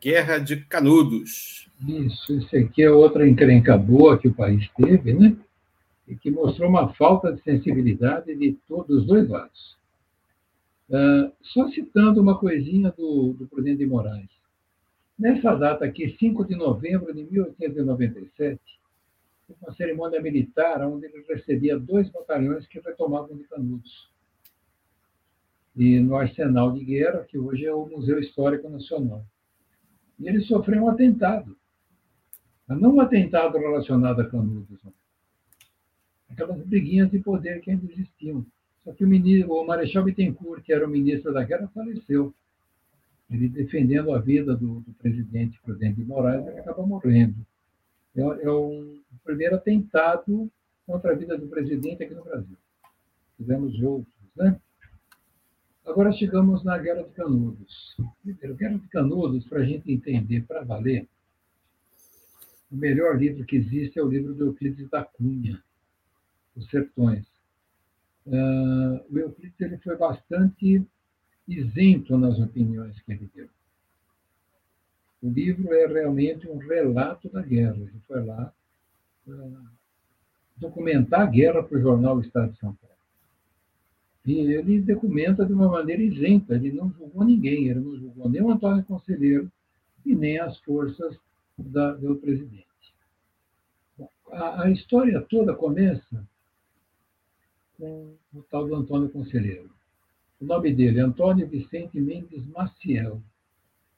Guerra 0.04 0.36
de 0.36 0.56
Canudos. 0.66 1.66
Isso, 1.88 2.34
isso 2.34 2.54
aqui 2.54 2.82
é 2.82 2.90
outra 2.90 3.26
encrenca 3.26 3.74
boa 3.78 4.18
que 4.18 4.28
o 4.28 4.34
país 4.34 4.68
teve, 4.76 5.14
né? 5.14 5.34
E 6.06 6.14
que 6.14 6.30
mostrou 6.30 6.68
uma 6.68 6.92
falta 6.92 7.32
de 7.32 7.42
sensibilidade 7.42 8.34
de 8.34 8.52
todos 8.68 8.98
os 8.98 9.06
dois 9.06 9.26
lados. 9.26 9.78
Uh, 10.90 11.32
só 11.40 11.70
citando 11.70 12.20
uma 12.20 12.38
coisinha 12.38 12.90
do, 12.90 13.32
do 13.32 13.46
presidente 13.46 13.78
de 13.78 13.86
Moraes. 13.86 14.28
Nessa 15.18 15.54
data 15.54 15.86
aqui, 15.86 16.14
5 16.18 16.44
de 16.44 16.54
novembro 16.54 17.14
de 17.14 17.24
1897, 17.24 18.60
uma 19.62 19.74
cerimônia 19.74 20.20
militar 20.20 20.86
onde 20.86 21.06
ele 21.06 21.24
recebia 21.26 21.78
dois 21.78 22.10
batalhões 22.10 22.66
que 22.66 22.78
retomavam 22.78 23.34
de 23.34 23.44
Canudos. 23.44 24.10
E 25.74 25.98
no 25.98 26.14
arsenal 26.14 26.72
de 26.72 26.84
guerra, 26.84 27.24
que 27.24 27.38
hoje 27.38 27.64
é 27.64 27.72
o 27.72 27.86
Museu 27.86 28.18
Histórico 28.18 28.68
Nacional. 28.68 29.24
E 30.18 30.28
ele 30.28 30.40
sofreu 30.42 30.84
um 30.84 30.88
atentado. 30.88 31.56
Mas 32.66 32.80
não 32.80 32.94
um 32.94 33.00
atentado 33.00 33.58
relacionado 33.58 34.20
a 34.20 34.28
Canudos. 34.28 34.80
Aquelas 36.30 36.60
briguinhas 36.66 37.10
de 37.10 37.18
poder 37.18 37.60
que 37.60 37.70
ainda 37.70 37.84
existiam. 37.92 38.44
Só 38.84 38.92
que 38.92 39.04
o, 39.04 39.08
ministro, 39.08 39.52
o 39.52 39.66
Marechal 39.66 40.04
Bittencourt, 40.04 40.62
que 40.62 40.72
era 40.72 40.86
o 40.86 40.90
ministro 40.90 41.32
da 41.32 41.44
guerra, 41.44 41.70
faleceu. 41.74 42.34
Ele 43.30 43.48
defendendo 43.48 44.12
a 44.12 44.18
vida 44.18 44.54
do, 44.54 44.80
do 44.80 44.92
presidente, 44.94 45.60
presidente 45.62 45.96
de 45.96 46.04
Moraes, 46.04 46.46
ele 46.46 46.60
acaba 46.60 46.86
morrendo. 46.86 47.34
É, 48.14 48.20
é 48.20 48.50
um 48.50 49.00
primeiro 49.24 49.56
atentado 49.56 50.50
contra 50.86 51.12
a 51.12 51.14
vida 51.16 51.36
do 51.36 51.48
presidente 51.48 52.02
aqui 52.02 52.14
no 52.14 52.22
Brasil. 52.22 52.56
Tivemos 53.36 53.80
outros, 53.82 54.14
né? 54.36 54.60
Agora 55.84 56.12
chegamos 56.12 56.64
na 56.64 56.78
Guerra 56.78 57.02
de 57.02 57.10
Canudos. 57.10 57.96
Primeiro, 58.22 58.54
Guerra 58.54 58.78
de 58.78 58.88
Canudos, 58.88 59.46
para 59.46 59.60
a 59.60 59.64
gente 59.64 59.92
entender, 59.92 60.42
para 60.46 60.64
valer, 60.64 61.06
o 62.72 62.76
melhor 62.76 63.18
livro 63.18 63.44
que 63.44 63.56
existe 63.56 63.98
é 63.98 64.02
o 64.02 64.08
livro 64.08 64.34
do 64.34 64.46
Euclides 64.46 64.88
da 64.88 65.04
Cunha, 65.04 65.62
Os 66.56 66.68
Sertões. 66.70 67.26
Uh, 68.26 69.04
o 69.10 69.18
Euclides 69.18 69.60
ele 69.60 69.76
foi 69.78 69.96
bastante 69.96 70.82
isento 71.46 72.16
nas 72.16 72.38
opiniões 72.38 72.98
que 73.02 73.12
ele 73.12 73.30
deu. 73.34 73.48
O 75.22 75.28
livro 75.28 75.72
é 75.72 75.86
realmente 75.86 76.48
um 76.48 76.56
relato 76.56 77.28
da 77.28 77.42
guerra. 77.42 77.76
Ele 77.76 78.00
foi 78.06 78.24
lá 78.24 78.52
documentar 80.56 81.20
a 81.20 81.26
guerra 81.26 81.62
para 81.62 81.78
o 81.78 81.80
jornal 81.80 82.20
Estado 82.20 82.52
de 82.52 82.58
São 82.58 82.74
Paulo. 82.74 82.93
Ele 84.26 84.80
documenta 84.80 85.44
de 85.44 85.52
uma 85.52 85.68
maneira 85.68 86.02
isenta, 86.02 86.54
ele 86.54 86.72
não 86.72 86.90
julgou 86.92 87.24
ninguém, 87.24 87.68
ele 87.68 87.80
não 87.80 87.96
julgou 87.96 88.28
nem 88.28 88.40
o 88.40 88.50
Antônio 88.50 88.84
Conselheiro, 88.84 89.50
e 90.04 90.14
nem 90.14 90.38
as 90.38 90.58
forças 90.60 91.16
da, 91.56 91.92
do 91.92 92.16
presidente. 92.16 92.66
A, 94.30 94.64
a, 94.64 94.70
história 94.70 95.20
toda 95.22 95.54
começa 95.54 96.26
com 97.78 98.14
o 98.34 98.42
tal 98.42 98.66
do 98.66 98.74
Antônio 98.74 99.08
Conselheiro. 99.08 99.70
O 100.40 100.44
nome 100.44 100.72
dele 100.72 100.98
é 100.98 101.02
Antônio 101.02 101.48
Vicente 101.48 102.00
Mendes 102.00 102.44
Maciel. 102.46 103.22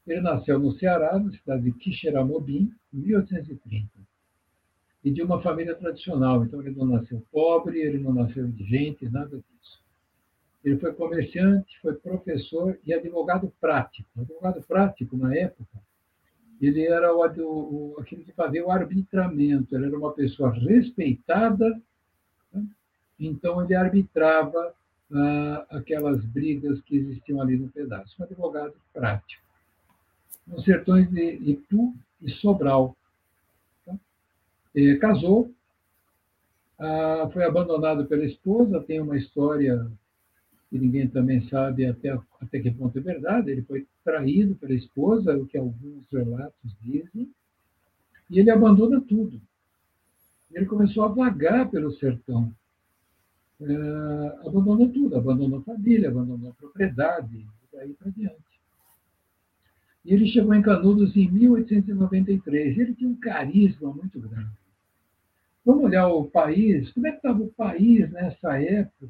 Ele 0.06 0.20
nasceu 0.20 0.58
no 0.58 0.72
Ceará, 0.72 1.18
na 1.18 1.32
cidade 1.32 1.64
de 1.64 1.72
Quixeramobim, 1.72 2.72
em 2.92 2.98
1830. 2.98 3.88
E 5.02 5.10
de 5.10 5.22
uma 5.22 5.40
família 5.42 5.74
tradicional. 5.74 6.44
Então, 6.44 6.60
ele 6.60 6.76
não 6.76 6.86
nasceu 6.86 7.24
pobre, 7.32 7.80
ele 7.80 7.98
não 7.98 8.12
nasceu 8.12 8.46
indigente, 8.46 9.08
nada 9.08 9.36
disso. 9.36 9.85
Ele 10.66 10.78
foi 10.78 10.92
comerciante, 10.94 11.78
foi 11.80 11.94
professor 11.94 12.76
e 12.84 12.92
advogado 12.92 13.52
prático. 13.60 14.08
Advogado 14.20 14.60
prático, 14.62 15.16
na 15.16 15.32
época, 15.32 15.78
ele 16.60 16.84
era 16.84 17.14
o, 17.14 17.94
o, 17.96 18.02
que 18.02 18.32
fazia 18.32 18.66
o 18.66 18.70
arbitramento. 18.72 19.76
Ele 19.76 19.86
era 19.86 19.96
uma 19.96 20.12
pessoa 20.12 20.52
respeitada, 20.52 21.80
né? 22.52 22.66
então 23.16 23.62
ele 23.62 23.76
arbitrava 23.76 24.74
ah, 25.12 25.66
aquelas 25.70 26.24
brigas 26.24 26.80
que 26.80 26.96
existiam 26.96 27.40
ali 27.40 27.56
no 27.56 27.68
pedaço. 27.68 28.16
Um 28.18 28.24
advogado 28.24 28.74
prático. 28.92 29.44
Nos 30.48 30.64
sertões 30.64 31.08
de 31.08 31.34
Itu 31.48 31.94
e 32.20 32.28
Sobral. 32.28 32.96
Tá? 33.84 33.94
E 34.74 34.96
casou, 34.96 35.48
ah, 36.76 37.30
foi 37.32 37.44
abandonado 37.44 38.04
pela 38.06 38.24
esposa, 38.24 38.82
tem 38.82 39.00
uma 39.00 39.16
história 39.16 39.88
ninguém 40.78 41.08
também 41.08 41.48
sabe 41.48 41.86
até, 41.86 42.18
até 42.40 42.60
que 42.60 42.70
ponto 42.70 42.98
é 42.98 43.02
verdade, 43.02 43.50
ele 43.50 43.62
foi 43.62 43.86
traído 44.04 44.54
pela 44.56 44.74
esposa, 44.74 45.36
o 45.36 45.46
que 45.46 45.56
alguns 45.56 46.04
relatos 46.10 46.76
dizem, 46.80 47.30
e 48.30 48.40
ele 48.40 48.50
abandona 48.50 49.00
tudo. 49.00 49.40
Ele 50.52 50.66
começou 50.66 51.04
a 51.04 51.08
vagar 51.08 51.70
pelo 51.70 51.92
sertão. 51.92 52.52
É, 53.60 54.46
abandonou 54.46 54.88
tudo, 54.88 55.16
abandonou 55.16 55.60
a 55.60 55.62
família, 55.62 56.08
abandonou 56.08 56.52
propriedade, 56.54 57.36
e 57.36 57.46
daí 57.72 57.94
para 57.94 58.10
diante. 58.10 58.46
E 60.04 60.14
ele 60.14 60.26
chegou 60.28 60.54
em 60.54 60.62
Canudos 60.62 61.16
em 61.16 61.28
1893. 61.30 62.78
Ele 62.78 62.94
tinha 62.94 63.10
um 63.10 63.16
carisma 63.16 63.92
muito 63.92 64.20
grande. 64.20 64.50
Vamos 65.64 65.82
olhar 65.82 66.06
o 66.06 66.26
país, 66.26 66.92
como 66.92 67.08
é 67.08 67.10
que 67.10 67.16
estava 67.16 67.42
o 67.42 67.52
país 67.52 68.08
nessa 68.12 68.56
época? 68.62 69.08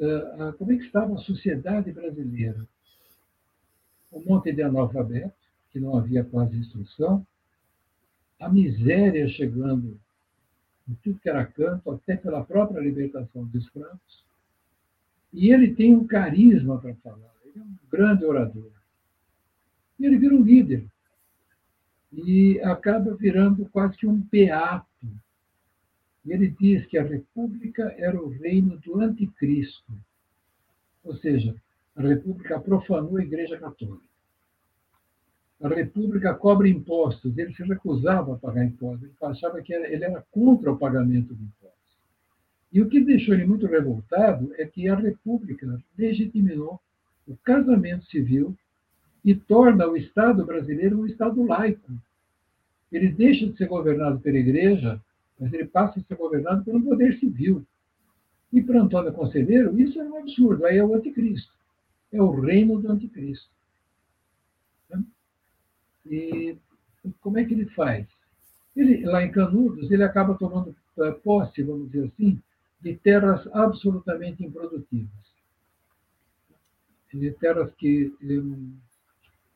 Ah, 0.00 0.54
como 0.58 0.72
é 0.72 0.76
que 0.76 0.84
estava 0.84 1.14
a 1.14 1.18
sociedade 1.18 1.92
brasileira? 1.92 2.66
Um 4.12 4.24
monte 4.24 4.52
de 4.52 4.62
analfabeto, 4.62 5.34
que 5.70 5.80
não 5.80 5.96
havia 5.96 6.24
quase 6.24 6.56
instrução, 6.56 7.26
a 8.38 8.48
miséria 8.48 9.28
chegando 9.28 9.98
em 10.88 10.94
tudo 11.02 11.18
que 11.20 11.28
era 11.28 11.46
canto, 11.46 11.90
até 11.90 12.16
pela 12.16 12.44
própria 12.44 12.80
libertação 12.80 13.44
dos 13.44 13.64
escravos. 13.64 14.24
E 15.32 15.52
ele 15.52 15.74
tem 15.74 15.94
um 15.94 16.06
carisma 16.06 16.78
para 16.78 16.94
falar, 16.96 17.32
ele 17.44 17.58
é 17.58 17.62
um 17.62 17.76
grande 17.90 18.24
orador. 18.24 18.70
E 19.98 20.04
ele 20.04 20.18
vira 20.18 20.34
um 20.34 20.42
líder. 20.42 20.84
E 22.12 22.60
acaba 22.60 23.14
virando 23.14 23.64
quase 23.66 23.96
que 23.96 24.06
um 24.06 24.26
e 24.32 24.50
ele 26.30 26.48
diz 26.48 26.86
que 26.86 26.98
a 26.98 27.02
república 27.02 27.94
era 27.98 28.20
o 28.20 28.28
reino 28.28 28.78
do 28.78 29.00
anticristo. 29.00 29.92
Ou 31.02 31.16
seja, 31.16 31.54
a 31.96 32.02
república 32.02 32.60
profanou 32.60 33.16
a 33.16 33.22
igreja 33.22 33.58
católica. 33.58 34.12
A 35.60 35.68
república 35.68 36.34
cobra 36.34 36.68
impostos. 36.68 37.36
Ele 37.36 37.54
se 37.54 37.62
recusava 37.64 38.34
a 38.34 38.38
pagar 38.38 38.64
impostos. 38.64 39.04
Ele 39.04 39.12
achava 39.22 39.60
que 39.62 39.72
ele 39.72 40.04
era 40.04 40.24
contra 40.30 40.72
o 40.72 40.78
pagamento 40.78 41.34
de 41.34 41.42
impostos. 41.42 41.72
E 42.72 42.80
o 42.80 42.88
que 42.88 43.00
deixou 43.00 43.34
ele 43.34 43.44
muito 43.44 43.66
revoltado 43.66 44.52
é 44.56 44.64
que 44.64 44.88
a 44.88 44.94
república 44.94 45.78
legitimou 45.96 46.80
o 47.26 47.36
casamento 47.36 48.06
civil 48.06 48.56
e 49.24 49.34
torna 49.34 49.86
o 49.86 49.96
Estado 49.96 50.44
brasileiro 50.44 51.00
um 51.00 51.06
Estado 51.06 51.44
laico. 51.44 51.92
Ele 52.90 53.08
deixa 53.08 53.46
de 53.46 53.56
ser 53.56 53.68
governado 53.68 54.18
pela 54.20 54.38
igreja 54.38 55.00
mas 55.42 55.52
ele 55.52 55.66
passa 55.66 55.98
a 55.98 56.02
ser 56.04 56.14
governado 56.14 56.64
pelo 56.64 56.80
poder 56.80 57.18
civil. 57.18 57.66
E 58.52 58.62
para 58.62 58.80
Antônio 58.80 59.12
Conselheiro, 59.12 59.76
isso 59.80 60.00
é 60.00 60.04
um 60.04 60.18
absurdo, 60.18 60.64
aí 60.64 60.78
é 60.78 60.84
o 60.84 60.94
anticristo. 60.94 61.52
É 62.12 62.22
o 62.22 62.30
reino 62.30 62.80
do 62.80 62.92
anticristo. 62.92 63.50
E 66.06 66.56
como 67.20 67.38
é 67.38 67.44
que 67.44 67.54
ele 67.54 67.66
faz? 67.70 68.06
Ele, 68.76 69.04
lá 69.04 69.24
em 69.24 69.32
Canudos, 69.32 69.90
ele 69.90 70.04
acaba 70.04 70.36
tomando 70.36 70.76
eh, 70.98 71.10
posse, 71.24 71.60
vamos 71.62 71.90
dizer 71.90 72.06
assim, 72.06 72.40
de 72.80 72.94
terras 72.98 73.44
absolutamente 73.52 74.44
improdutivas. 74.44 75.10
De 77.12 77.32
terras 77.32 77.74
que 77.74 78.14
eh, 78.22 78.78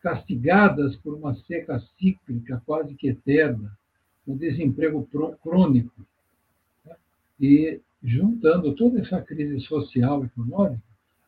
castigadas 0.00 0.96
por 0.96 1.14
uma 1.14 1.36
seca 1.42 1.78
cíclica 1.96 2.60
quase 2.66 2.94
que 2.96 3.08
eterna, 3.08 3.76
o 4.26 4.34
desemprego 4.34 5.08
crônico. 5.42 5.92
Né? 6.84 6.96
E, 7.40 7.80
juntando 8.02 8.74
toda 8.74 9.00
essa 9.00 9.20
crise 9.22 9.60
social 9.60 10.22
e 10.22 10.26
econômica, 10.26 10.82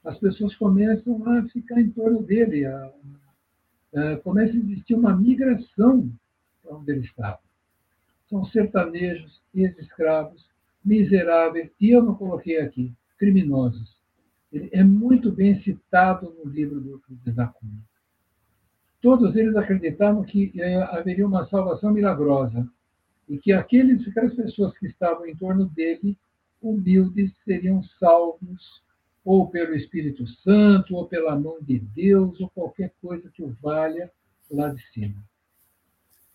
as 0.05 0.19
pessoas 0.19 0.55
começam 0.57 1.23
a 1.31 1.43
ficar 1.49 1.81
em 1.81 1.91
torno 1.91 2.23
dele, 2.23 2.65
a, 2.65 2.93
a, 3.95 4.17
começa 4.19 4.53
a 4.53 4.57
existir 4.57 4.95
uma 4.95 5.17
migração 5.17 6.11
para 6.63 6.77
onde 6.77 6.93
ele 6.93 7.05
estava. 7.05 7.41
São 8.29 8.45
sertanejos, 8.47 9.41
ex-escravos, 9.55 10.47
miseráveis, 10.85 11.71
e 11.81 11.91
eu 11.91 12.03
não 12.03 12.15
coloquei 12.15 12.59
aqui, 12.59 12.93
criminosos. 13.19 13.97
Ele 14.53 14.71
é 14.73 14.83
muito 14.83 15.31
bem 15.31 15.61
citado 15.63 16.35
no 16.43 16.51
livro 16.51 16.81
do 16.81 16.93
Euclides 16.93 17.35
da 17.35 17.47
Cunha. 17.47 17.83
Todos 19.01 19.37
eles 19.37 19.55
acreditavam 19.55 20.25
que 20.25 20.53
eh, 20.57 20.83
haveria 20.91 21.27
uma 21.27 21.47
salvação 21.47 21.93
milagrosa, 21.93 22.67
e 23.29 23.39
que 23.39 23.53
aqueles, 23.53 24.07
aquelas 24.09 24.35
pessoas 24.35 24.76
que 24.79 24.87
estavam 24.87 25.26
em 25.26 25.37
torno 25.37 25.66
dele, 25.66 26.16
humildes, 26.62 27.33
seriam 27.45 27.83
salvos 28.01 28.83
ou 29.24 29.49
pelo 29.49 29.74
Espírito 29.74 30.26
Santo, 30.26 30.97
ou 30.97 31.07
pela 31.07 31.39
mão 31.39 31.59
de 31.61 31.79
Deus, 31.79 32.41
ou 32.41 32.49
qualquer 32.49 32.95
coisa 33.01 33.29
que 33.31 33.43
o 33.43 33.55
valha 33.61 34.11
lá 34.51 34.70
de 34.70 34.83
cima. 34.93 35.22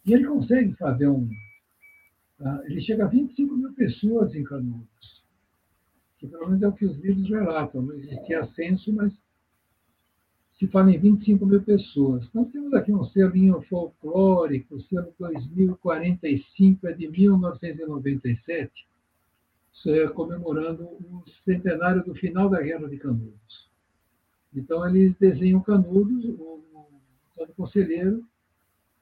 E 0.05 0.13
ele 0.13 0.27
consegue 0.27 0.73
fazer 0.75 1.07
um. 1.07 1.29
Uh, 2.39 2.61
ele 2.65 2.81
chega 2.81 3.05
a 3.05 3.07
25 3.07 3.55
mil 3.55 3.73
pessoas 3.73 4.35
em 4.35 4.43
Canudos, 4.43 5.23
que 6.19 6.27
pelo 6.27 6.47
menos 6.47 6.61
é 6.61 6.67
o 6.67 6.73
que 6.73 6.85
os 6.85 6.97
livros 6.99 7.27
relatam. 7.29 7.81
Não 7.81 7.95
existia 7.95 8.45
censo, 8.53 8.93
mas 8.93 9.11
fala 10.67 10.91
em 10.91 10.99
25 10.99 11.45
mil 11.45 11.61
pessoas. 11.61 12.27
Nós 12.33 12.49
temos 12.51 12.73
aqui 12.73 12.91
um 12.91 13.03
selinho 13.05 13.61
folclórico, 13.63 14.75
o 14.75 14.81
selo 14.83 15.13
2045 15.19 16.87
é 16.87 16.93
de 16.93 17.07
1997, 17.07 18.71
é 19.87 20.07
comemorando 20.09 20.83
o 20.83 21.23
centenário 21.43 22.03
do 22.03 22.13
final 22.15 22.49
da 22.49 22.61
Guerra 22.61 22.87
de 22.87 22.97
Canudos. 22.97 23.69
Então, 24.55 24.87
eles 24.87 25.15
desenham 25.19 25.61
Canudos, 25.61 26.25
o, 26.25 26.61
o 27.35 27.47
conselheiro, 27.57 28.23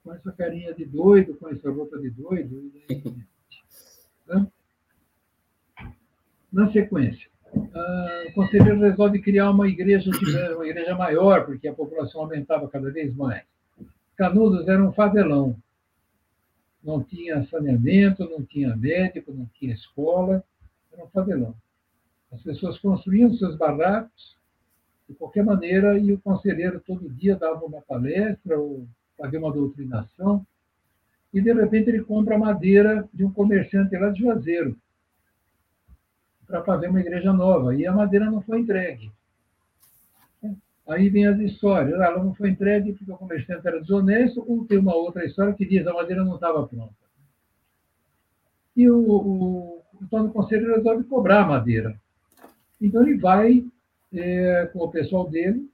com 0.03 0.14
essa 0.14 0.32
carinha 0.32 0.74
de 0.74 0.86
doido, 0.86 1.36
com 1.36 1.49
essa 1.49 1.70
roupa 1.70 1.99
de 1.99 2.09
doido. 2.09 2.72
Né? 4.28 4.47
Na 6.53 6.72
sequência, 6.72 7.28
ah, 7.73 8.23
o 8.29 8.33
conselheiro 8.33 8.79
resolve 8.79 9.21
criar 9.21 9.51
uma 9.51 9.67
igreja, 9.67 10.09
uma 10.55 10.65
igreja 10.65 10.95
maior, 10.95 11.45
porque 11.45 11.67
a 11.67 11.73
população 11.73 12.21
aumentava 12.21 12.67
cada 12.67 12.89
vez 12.91 13.13
mais. 13.15 13.43
Canudos 14.15 14.67
era 14.67 14.83
um 14.83 14.91
favelão. 14.91 15.55
Não 16.83 17.03
tinha 17.03 17.45
saneamento, 17.45 18.27
não 18.29 18.43
tinha 18.43 18.75
médico, 18.75 19.33
não 19.33 19.45
tinha 19.53 19.73
escola, 19.73 20.43
era 20.91 21.03
um 21.03 21.09
favelão. 21.09 21.55
As 22.31 22.41
pessoas 22.41 22.79
construíam 22.79 23.33
seus 23.33 23.55
barracos 23.57 24.37
de 25.07 25.15
qualquer 25.15 25.43
maneira 25.43 25.97
e 25.97 26.13
o 26.13 26.19
conselheiro 26.19 26.79
todo 26.79 27.09
dia 27.09 27.35
dava 27.35 27.65
uma 27.65 27.81
palestra 27.81 28.57
ou 28.57 28.87
fazia 29.17 29.39
uma 29.39 29.51
doutrinação 29.51 30.45
e 31.33 31.41
de 31.41 31.53
repente 31.53 31.89
ele 31.89 32.03
compra 32.03 32.37
madeira 32.37 33.07
de 33.13 33.25
um 33.25 33.31
comerciante 33.31 33.95
lá 33.97 34.09
de 34.09 34.21
Juazeiro 34.21 34.77
para 36.51 36.63
fazer 36.63 36.87
uma 36.87 36.99
igreja 36.99 37.31
nova. 37.33 37.73
E 37.75 37.85
a 37.87 37.91
madeira 37.91 38.29
não 38.29 38.41
foi 38.41 38.59
entregue. 38.59 39.11
Aí 40.87 41.09
vem 41.09 41.25
as 41.25 41.39
histórias. 41.39 41.99
Ah, 41.99 42.05
ela 42.05 42.23
não 42.23 42.35
foi 42.35 42.49
entregue 42.49 42.93
porque 42.93 43.11
o 43.11 43.17
comerciante 43.17 43.65
era 43.65 43.79
desonesto, 43.79 44.43
ou 44.47 44.65
tem 44.65 44.77
uma 44.77 44.93
outra 44.93 45.25
história 45.25 45.53
que 45.53 45.65
diz 45.65 45.83
que 45.83 45.89
a 45.89 45.93
madeira 45.93 46.23
não 46.23 46.35
estava 46.35 46.67
pronta. 46.67 46.93
E 48.75 48.89
o, 48.89 48.99
o, 48.99 49.81
Antônio 50.01 50.31
Conselho 50.31 50.75
resolve 50.75 51.03
cobrar 51.05 51.43
a 51.43 51.47
madeira. 51.47 51.99
Então 52.79 53.01
ele 53.03 53.17
vai 53.17 53.65
é, 54.13 54.69
com 54.73 54.79
o 54.79 54.91
pessoal 54.91 55.29
dele 55.29 55.69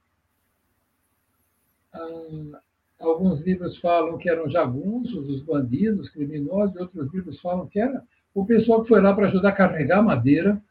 a, 1.92 2.60
Alguns 3.00 3.40
livros 3.42 3.78
falam 3.78 4.18
que 4.18 4.28
eram 4.28 4.50
jagunços, 4.50 5.28
os 5.28 5.42
bandidos, 5.42 6.08
criminosos, 6.10 6.74
e 6.74 6.80
outros 6.80 7.12
livros 7.14 7.40
falam 7.40 7.68
que 7.68 7.78
era 7.78 8.02
o 8.40 8.46
pessoal 8.46 8.82
que 8.82 8.88
foi 8.88 9.00
lá 9.00 9.14
para 9.14 9.26
ajudar 9.26 9.48
a 9.48 9.52
carregar 9.52 10.02
madeira. 10.02 10.62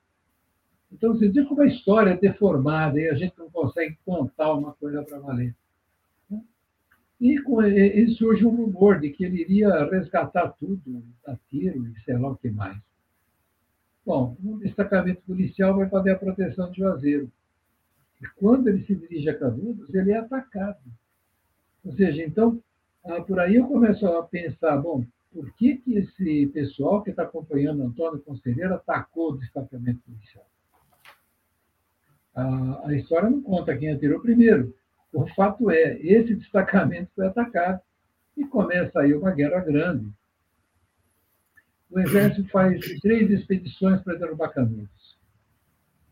Então, 0.91 1.13
você 1.13 1.28
vê 1.28 1.43
como 1.43 1.61
a 1.61 1.68
história 1.68 2.11
é 2.11 2.18
deformada 2.18 2.99
e 2.99 3.09
a 3.09 3.13
gente 3.13 3.38
não 3.38 3.49
consegue 3.49 3.97
contar 4.05 4.53
uma 4.53 4.72
coisa 4.74 5.03
para 5.03 5.20
valer. 5.20 5.53
E, 7.20 7.41
com, 7.41 7.57
surge 8.15 8.45
um 8.45 8.55
rumor 8.55 8.99
de 8.99 9.09
que 9.09 9.26
ele 9.26 9.41
iria 9.41 9.84
resgatar 9.86 10.49
tudo, 10.49 11.03
dar 11.26 11.38
tiro 11.49 11.88
e 11.88 12.01
sei 12.01 12.18
lá 12.18 12.30
o 12.30 12.38
que 12.38 12.49
mais. 12.49 12.78
Bom, 14.05 14.38
um 14.41 14.59
destacamento 14.59 15.22
policial 15.24 15.76
vai 15.76 15.89
fazer 15.89 16.11
a 16.11 16.18
proteção 16.18 16.72
de 16.72 16.78
Juazeiro. 16.78 17.30
E 18.22 18.28
quando 18.38 18.70
ele 18.70 18.86
se 18.86 18.95
dirige 18.95 19.30
a 19.30 19.38
Canudos, 19.38 19.93
ele 19.93 20.11
é 20.11 20.18
atacado. 20.18 20.80
Ou 21.84 21.91
seja, 21.93 22.24
então, 22.24 22.61
ah, 23.03 23.22
por 23.22 23.39
aí 23.39 23.55
eu 23.55 23.68
começo 23.68 24.07
a 24.07 24.24
pensar, 24.24 24.78
bom, 24.78 25.03
por 25.32 25.51
que, 25.53 25.78
que 25.78 25.95
esse 25.95 26.47
pessoal 26.47 27.01
que 27.03 27.09
está 27.09 27.23
acompanhando 27.23 27.84
Antônio 27.84 28.21
Conselheiro 28.21 28.75
atacou 28.75 29.32
o 29.32 29.38
destacamento 29.38 29.99
policial? 30.01 30.45
A, 32.34 32.88
a 32.88 32.95
história 32.95 33.30
não 33.30 33.41
conta 33.41 33.78
quem 33.78 33.91
atirou 33.91 34.21
primeiro. 34.21 34.73
O 35.11 35.28
fato 35.34 35.71
é, 35.71 35.97
esse 35.99 36.36
destacamento 36.36 37.11
foi 37.15 37.25
atacado 37.25 37.82
e 38.36 38.45
começa 38.45 38.99
aí 38.99 39.13
uma 39.13 39.32
guerra 39.32 39.59
grande. 39.61 40.11
O 41.89 41.99
exército 41.99 42.49
faz 42.49 42.80
três 42.99 43.30
expedições 43.32 44.01
para 44.01 44.17
derrubar 44.17 44.49
Canudos. 44.49 45.17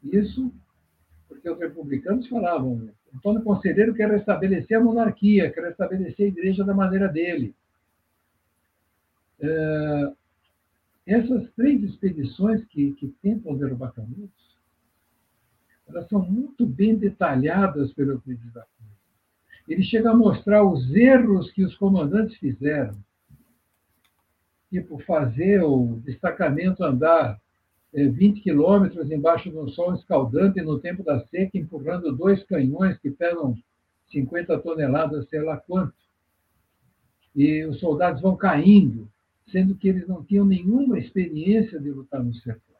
Isso 0.04 0.54
porque 1.28 1.50
os 1.50 1.60
republicanos 1.60 2.28
falavam, 2.28 2.90
Antônio 3.14 3.44
Conselheiro 3.44 3.94
quer 3.94 4.10
restabelecer 4.10 4.78
a 4.78 4.84
monarquia, 4.84 5.52
quer 5.52 5.66
restabelecer 5.66 6.26
a 6.26 6.30
igreja 6.30 6.64
da 6.64 6.74
maneira 6.74 7.08
dele. 7.08 7.56
É, 9.40 10.14
essas 11.06 11.50
três 11.52 11.84
expedições 11.84 12.64
que, 12.66 12.94
que 12.94 13.08
tentam 13.22 13.56
derrubar 13.56 13.94
Canudos, 13.94 14.56
elas 15.88 16.08
são 16.10 16.22
muito 16.22 16.66
bem 16.66 16.96
detalhadas 16.96 17.94
pelo 17.94 18.14
Euclides 18.14 18.52
da 18.54 18.62
Cunha. 18.62 18.92
Ele 19.68 19.84
chega 19.84 20.12
a 20.12 20.16
mostrar 20.16 20.64
os 20.64 20.94
erros 20.94 21.52
que 21.52 21.64
os 21.64 21.76
comandantes 21.76 22.38
fizeram, 22.38 22.96
tipo 24.70 24.98
fazer 25.04 25.64
o 25.64 26.02
destacamento 26.04 26.84
andar 26.84 27.40
20 27.94 28.40
é, 28.40 28.42
quilômetros 28.42 29.10
embaixo 29.12 29.50
do 29.52 29.70
sol 29.70 29.94
escaldante 29.94 30.62
no 30.62 30.80
tempo 30.80 31.04
da 31.04 31.24
seca, 31.28 31.58
empurrando 31.58 32.16
dois 32.16 32.44
canhões 32.44 32.98
que 32.98 33.10
pesam 33.10 33.56
50 34.12 34.60
toneladas, 34.60 35.30
sei 35.30 35.42
lá 35.42 35.58
quanto. 35.58 35.94
E 37.36 37.66
os 37.66 37.80
soldados 37.80 38.22
vão 38.22 38.36
caindo, 38.36 39.10
sendo 39.48 39.76
que 39.76 39.88
eles 39.88 40.08
não 40.08 40.24
tinham 40.24 40.46
nenhuma 40.46 40.98
experiência 41.00 41.80
de 41.80 41.92
lutar 41.92 42.24
no 42.24 42.34
sertão. 42.34 42.76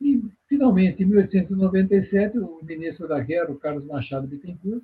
E, 0.00 0.22
finalmente, 0.46 1.02
em 1.02 1.06
1897, 1.06 2.38
o 2.38 2.60
ministro 2.62 3.08
da 3.08 3.20
Guerra, 3.20 3.50
o 3.50 3.58
Carlos 3.58 3.84
Machado 3.84 4.26
Bittencourt, 4.26 4.82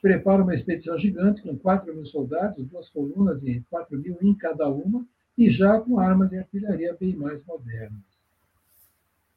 prepara 0.00 0.42
uma 0.42 0.54
expedição 0.54 0.98
gigante 0.98 1.42
com 1.42 1.56
4 1.56 1.94
mil 1.94 2.06
soldados, 2.06 2.66
duas 2.66 2.88
colunas 2.90 3.40
de 3.40 3.60
4 3.70 3.98
mil 3.98 4.16
em 4.20 4.34
cada 4.34 4.68
uma, 4.68 5.06
e 5.36 5.50
já 5.50 5.80
com 5.80 5.98
armas 5.98 6.30
de 6.30 6.38
artilharia 6.38 6.96
bem 6.98 7.14
mais 7.16 7.44
modernas. 7.44 8.00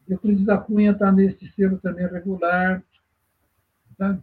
Euclides 0.07 0.45
da 0.45 0.57
Cunha 0.57 0.91
está 0.91 1.11
nesse 1.11 1.47
selo 1.51 1.78
também 1.80 2.07
regular, 2.07 2.84
tá? 3.97 4.20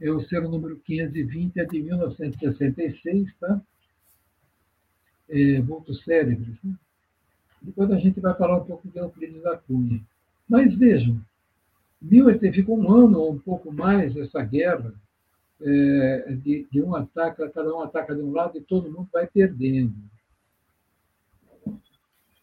é 0.00 0.10
o 0.10 0.20
selo 0.22 0.50
número 0.50 0.78
520, 0.80 1.60
é 1.60 1.64
de 1.64 1.82
1966, 1.82 3.34
tá? 3.38 3.60
É, 5.30 5.60
Vultos 5.60 6.02
Cérebros. 6.04 6.56
Né? 6.62 6.74
Depois 7.62 7.90
a 7.90 7.98
gente 7.98 8.20
vai 8.20 8.34
falar 8.34 8.58
um 8.58 8.64
pouco 8.64 8.88
de 8.88 8.98
Euclides 8.98 9.42
da 9.42 9.56
Cunha. 9.56 10.00
Mas 10.48 10.74
vejam, 10.74 11.20
ficou 12.52 12.78
um 12.78 12.92
ano 12.92 13.20
ou 13.20 13.32
um 13.32 13.38
pouco 13.38 13.72
mais 13.72 14.16
essa 14.16 14.42
guerra, 14.42 14.92
é, 15.62 16.32
de, 16.42 16.66
de, 16.70 16.82
um 16.82 16.94
ataque, 16.94 17.46
cada 17.50 17.74
um 17.74 17.80
ataca 17.80 18.14
de 18.14 18.22
um 18.22 18.32
lado 18.32 18.56
e 18.56 18.62
todo 18.62 18.90
mundo 18.90 19.08
vai 19.12 19.26
perdendo. 19.26 19.94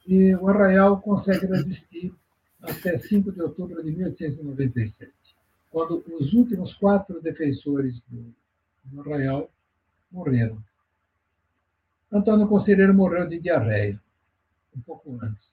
E 0.05 0.35
o 0.35 0.47
Arraial 0.47 1.01
consegue 1.01 1.47
resistir 1.47 2.13
até 2.61 2.97
5 2.97 3.31
de 3.31 3.41
outubro 3.41 3.83
de 3.83 3.91
1897, 3.91 5.11
quando 5.71 6.03
os 6.19 6.33
últimos 6.33 6.73
quatro 6.75 7.19
defensores 7.21 7.99
do, 8.07 8.33
do 8.85 9.01
Arraial 9.01 9.49
morreram. 10.11 10.61
Antônio 12.11 12.47
Conselheiro 12.47 12.93
morreu 12.93 13.27
de 13.27 13.39
diarreia, 13.39 13.99
um 14.75 14.79
pouco 14.81 15.17
antes. 15.21 15.47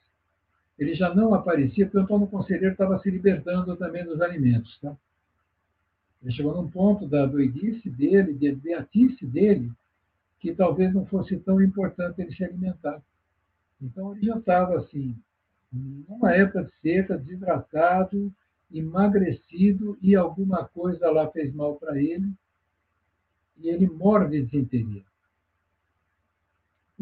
Ele 0.79 0.95
já 0.95 1.15
não 1.15 1.35
aparecia, 1.35 1.87
porque 1.87 1.99
Antônio 1.99 2.27
Conselheiro 2.27 2.73
estava 2.73 2.99
se 3.01 3.11
libertando 3.11 3.77
também 3.77 4.05
dos 4.05 4.21
alimentos. 4.21 4.79
Tá? 4.81 4.97
Ele 6.23 6.33
chegou 6.33 6.55
num 6.55 6.71
ponto 6.71 7.07
da 7.07 7.27
doidice 7.27 7.91
dele, 7.91 8.33
de 8.35 8.53
beatice 8.53 9.27
dele, 9.27 9.71
que 10.41 10.55
talvez 10.55 10.93
não 10.93 11.07
fosse 11.07 11.37
tão 11.39 11.61
importante 11.63 12.21
ele 12.21 12.35
se 12.35 12.45
alimentar. 12.45 13.03
Então 13.81 14.13
ele 14.13 14.27
já 14.27 14.37
estava 14.39 14.79
assim, 14.79 15.17
numa 15.73 16.33
época 16.33 16.65
de 16.65 16.73
seca, 16.81 17.19
desidratado, 17.19 18.33
emagrecido 18.73 19.99
e 20.01 20.15
alguma 20.15 20.65
coisa 20.65 21.11
lá 21.11 21.31
fez 21.31 21.53
mal 21.55 21.77
para 21.77 22.01
ele 22.01 22.33
e 23.57 23.69
ele 23.69 23.89
morre 23.89 24.29
de 24.29 24.43
desinteria. 24.43 25.05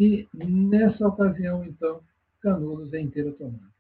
E 0.03 0.29
nessa 0.35 1.07
ocasião, 1.07 1.65
então, 1.65 2.01
Canudos 2.41 2.93
é 2.93 3.01
inteira 3.01 3.31
tomada. 3.31 3.71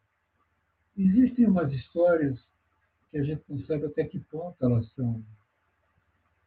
Existem 0.96 1.46
umas 1.46 1.72
histórias 1.72 2.38
que 3.10 3.18
a 3.18 3.24
gente 3.24 3.42
não 3.48 3.58
sabe 3.66 3.86
até 3.86 4.04
que 4.04 4.20
ponto 4.20 4.54
elas 4.60 4.86
são 4.94 5.20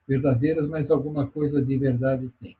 verdadeiras, 0.07 0.69
mas 0.69 0.89
alguma 0.89 1.27
coisa 1.27 1.61
de 1.61 1.77
verdade 1.77 2.31
tem. 2.39 2.55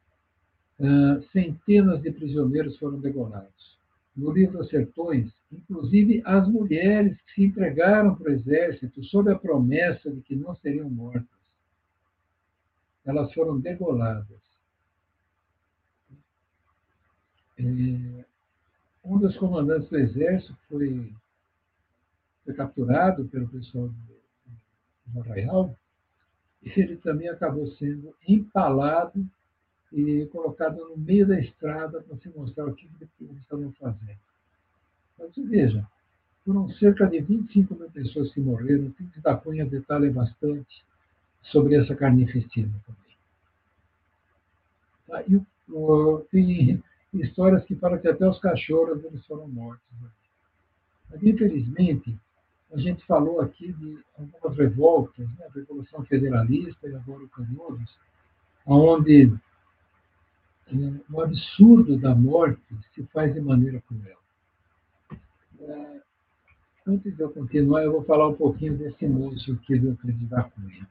Uh, 0.78 1.24
centenas 1.32 2.02
de 2.02 2.12
prisioneiros 2.12 2.78
foram 2.78 3.00
degolados. 3.00 3.78
No 4.14 4.32
livro 4.32 4.66
Sertões, 4.66 5.32
inclusive 5.50 6.22
as 6.26 6.46
mulheres 6.50 7.18
que 7.22 7.34
se 7.36 7.44
entregaram 7.46 8.14
para 8.14 8.30
o 8.30 8.34
exército 8.34 9.02
sob 9.06 9.32
a 9.32 9.40
promessa 9.40 10.12
de 10.12 10.20
que 10.20 10.36
não 10.36 10.54
seriam 10.58 10.90
mortas, 10.90 11.24
elas 13.06 13.32
foram 13.34 13.58
degoladas. 13.58 14.46
É, 16.12 16.16
um 17.64 19.18
dos 19.18 19.38
comandantes 19.38 19.90
do 19.90 19.98
exército 19.98 20.58
foi, 20.68 21.14
foi 22.44 22.54
capturado 22.54 23.26
pelo 23.26 23.48
pessoal 23.48 23.88
do, 23.88 23.94
do 25.08 25.22
Arraial 25.22 25.78
e 26.62 26.80
ele 26.80 26.98
também 26.98 27.30
acabou 27.30 27.68
sendo 27.74 28.14
empalado 28.28 29.26
e 29.94 30.26
colocado 30.32 30.78
no 30.90 30.98
meio 30.98 31.28
da 31.28 31.40
estrada 31.40 32.02
para 32.02 32.18
se 32.18 32.30
mostrar 32.30 32.66
o 32.66 32.74
que 32.74 32.90
eles 33.22 33.38
estavam 33.38 33.72
fazendo. 33.74 34.20
Mas 35.18 35.32
veja, 35.36 35.88
foram 36.44 36.70
cerca 36.72 37.08
de 37.08 37.22
25 37.22 37.76
mil 37.76 37.90
pessoas 37.90 38.34
que 38.34 38.42
morreram. 38.42 38.88
O 38.88 38.92
Pires 38.92 39.22
da 39.22 39.38
Cunha 39.38 39.66
detalha 39.66 40.12
bastante 40.12 40.84
sobre 41.44 41.76
essa 41.76 41.96
carnificina 41.96 42.74
também. 42.86 43.18
Tá? 45.08 45.24
E, 45.28 45.42
o, 45.72 46.26
tem 46.32 46.84
histórias 47.22 47.64
que 47.66 47.76
falam 47.76 48.00
que 48.00 48.08
até 48.08 48.28
os 48.28 48.40
cachorros 48.40 49.04
eles 49.04 49.26
foram 49.26 49.48
mortos. 49.48 49.86
Mas, 51.10 51.24
infelizmente, 51.24 52.18
a 52.72 52.78
gente 52.78 53.06
falou 53.06 53.42
aqui 53.42 53.72
de 53.74 54.00
algumas 54.18 54.58
revoltas, 54.58 55.28
né? 55.30 55.46
a 55.46 55.54
Revolução 55.54 56.04
Federalista 56.06 56.88
e 56.88 56.96
agora 56.96 57.24
o 57.24 57.30
Canoas, 57.30 57.98
onde 58.66 59.32
é, 60.68 60.74
o 61.10 61.22
absurdo 61.22 61.98
da 61.98 62.16
morte 62.16 62.62
se 62.94 63.04
faz 63.14 63.34
de 63.34 63.40
maneira 63.40 63.82
cruel. 63.82 64.18
É, 65.62 66.02
antes 66.88 67.16
de 67.16 67.22
eu 67.22 67.30
continuar, 67.30 67.84
eu 67.84 67.92
vou 67.92 68.04
falar 68.04 68.28
um 68.28 68.36
pouquinho 68.36 68.78
desse 68.78 69.08
moço 69.08 69.54
aqui 69.54 69.78
do 69.78 69.90
Euclides 69.90 70.28
da 70.28 70.44
Cunha. 70.44 70.88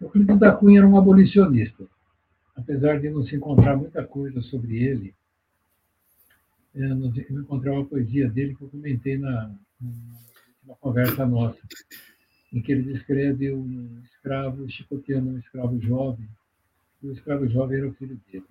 Euclides 0.00 0.38
da 0.38 0.52
Cunha 0.52 0.80
era 0.80 0.88
um 0.88 0.96
abolicionista. 0.96 1.84
Apesar 2.60 3.00
de 3.00 3.08
não 3.08 3.24
se 3.24 3.34
encontrar 3.34 3.74
muita 3.74 4.04
coisa 4.06 4.42
sobre 4.42 4.82
ele, 4.84 5.14
é, 6.74 6.84
eu 6.84 7.40
encontrei 7.40 7.72
uma 7.72 7.86
poesia 7.86 8.28
dele 8.28 8.54
que 8.54 8.62
eu 8.62 8.68
comentei 8.68 9.16
na, 9.16 9.50
na 10.66 10.74
conversa 10.74 11.26
nossa, 11.26 11.58
em 12.52 12.60
que 12.60 12.70
ele 12.72 12.92
descreve 12.92 13.50
um 13.52 14.02
escravo 14.04 14.68
chicoteando 14.68 15.30
um 15.30 15.38
escravo 15.38 15.80
jovem, 15.80 16.28
e 17.02 17.08
o 17.08 17.12
escravo 17.12 17.48
jovem 17.48 17.78
era 17.78 17.88
o 17.88 17.94
filho 17.94 18.20
dele. 18.30 18.44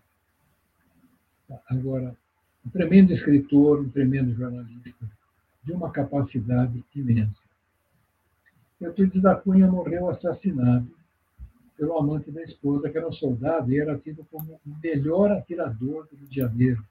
Agora, 1.67 2.15
um 2.65 2.69
tremendo 2.71 3.13
escritor, 3.13 3.79
um 3.79 3.89
tremendo 3.89 4.33
jornalista, 4.33 5.05
de 5.63 5.71
uma 5.71 5.91
capacidade 5.91 6.83
imensa. 6.95 7.37
Euclides 8.81 9.21
da 9.21 9.35
Cunha 9.35 9.67
morreu 9.67 10.09
assassinado 10.09 10.98
pelo 11.79 11.97
amante 11.97 12.29
da 12.29 12.43
esposa, 12.43 12.89
que 12.89 12.97
era 12.97 13.07
um 13.07 13.13
soldado 13.13 13.71
e 13.71 13.79
era 13.79 13.97
tido 13.97 14.25
como 14.29 14.59
o 14.65 14.79
melhor 14.83 15.31
atirador 15.31 16.05
do 16.07 16.17
Rio 16.17 16.27
de 16.27 16.35
Janeiro. 16.35 16.85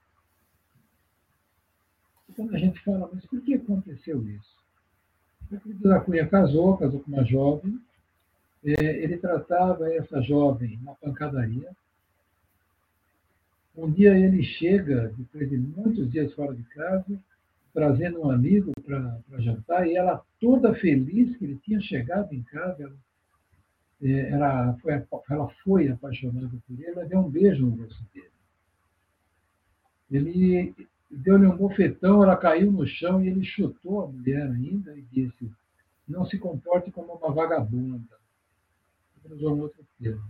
E 2.26 2.32
quando 2.32 2.54
a 2.54 2.58
gente 2.58 2.82
fala, 2.82 3.08
mas 3.12 3.24
por 3.26 3.38
que 3.42 3.54
aconteceu 3.54 4.26
isso? 4.26 4.56
O 5.52 5.88
da 5.88 6.00
Cunha 6.00 6.26
casou, 6.26 6.78
casou 6.78 7.00
com 7.00 7.12
uma 7.12 7.22
jovem, 7.22 7.78
é, 8.64 9.04
ele 9.04 9.18
tratava 9.18 9.92
essa 9.92 10.22
jovem 10.22 10.78
na 10.82 10.94
pancadaria. 10.94 11.70
Um 13.76 13.90
dia 13.90 14.18
ele 14.18 14.42
chega, 14.42 15.12
depois 15.18 15.50
de 15.50 15.58
muitos 15.58 16.10
dias 16.10 16.32
fora 16.32 16.54
de 16.54 16.62
casa, 16.64 17.20
trazendo 17.74 18.22
um 18.22 18.30
amigo 18.30 18.72
para 18.84 19.20
jantar, 19.38 19.86
e 19.86 19.96
ela 19.96 20.24
toda 20.40 20.74
feliz 20.74 21.36
que 21.36 21.44
ele 21.44 21.60
tinha 21.62 21.80
chegado 21.80 22.32
em 22.32 22.42
casa, 22.42 22.84
ela, 22.84 22.96
é, 24.02 24.30
ela, 24.30 24.74
foi, 24.80 24.92
ela 25.30 25.48
foi 25.64 25.88
apaixonada 25.88 26.48
por 26.48 26.74
ele, 26.74 26.86
ela 26.86 27.04
deu 27.04 27.20
um 27.20 27.30
beijo 27.30 27.66
no 27.66 27.82
rosto 27.82 28.04
dele. 28.14 28.30
Ele 30.10 30.74
deu-lhe 31.10 31.46
um 31.46 31.56
bofetão, 31.56 32.22
ela 32.22 32.36
caiu 32.36 32.70
no 32.70 32.86
chão 32.86 33.22
e 33.22 33.28
ele 33.28 33.44
chutou 33.44 34.02
a 34.02 34.06
mulher 34.06 34.42
ainda 34.42 34.96
e 34.96 35.02
disse: 35.02 35.50
Não 36.06 36.24
se 36.24 36.38
comporte 36.38 36.90
como 36.90 37.12
uma 37.14 37.32
vagabunda. 37.32 38.16
Ele 39.24 39.34
usou 39.34 39.54
um 39.54 39.60
outro 39.60 39.84
termo. 40.00 40.24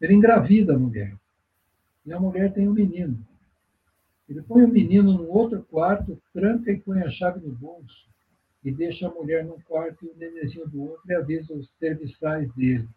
Ele 0.00 0.14
engravida 0.14 0.74
a 0.74 0.78
mulher. 0.78 1.16
E 2.06 2.12
a 2.12 2.20
mulher 2.20 2.52
tem 2.52 2.68
um 2.68 2.72
menino. 2.72 3.18
Ele 4.28 4.42
põe 4.42 4.64
o 4.64 4.68
menino 4.68 5.12
num 5.12 5.30
outro 5.30 5.62
quarto, 5.64 6.20
tranca 6.32 6.70
e 6.70 6.80
põe 6.80 7.02
a 7.02 7.10
chave 7.10 7.40
no 7.40 7.54
bolso. 7.54 8.08
E 8.64 8.72
deixa 8.72 9.06
a 9.06 9.10
mulher 9.10 9.44
num 9.44 9.60
quarto 9.60 10.04
e 10.04 10.08
o 10.08 10.16
nenenzinho 10.16 10.66
do 10.68 10.82
outro 10.82 11.02
e 11.06 11.14
avisa 11.14 11.52
os 11.52 11.68
serviçais 11.78 12.50
dele. 12.54 12.88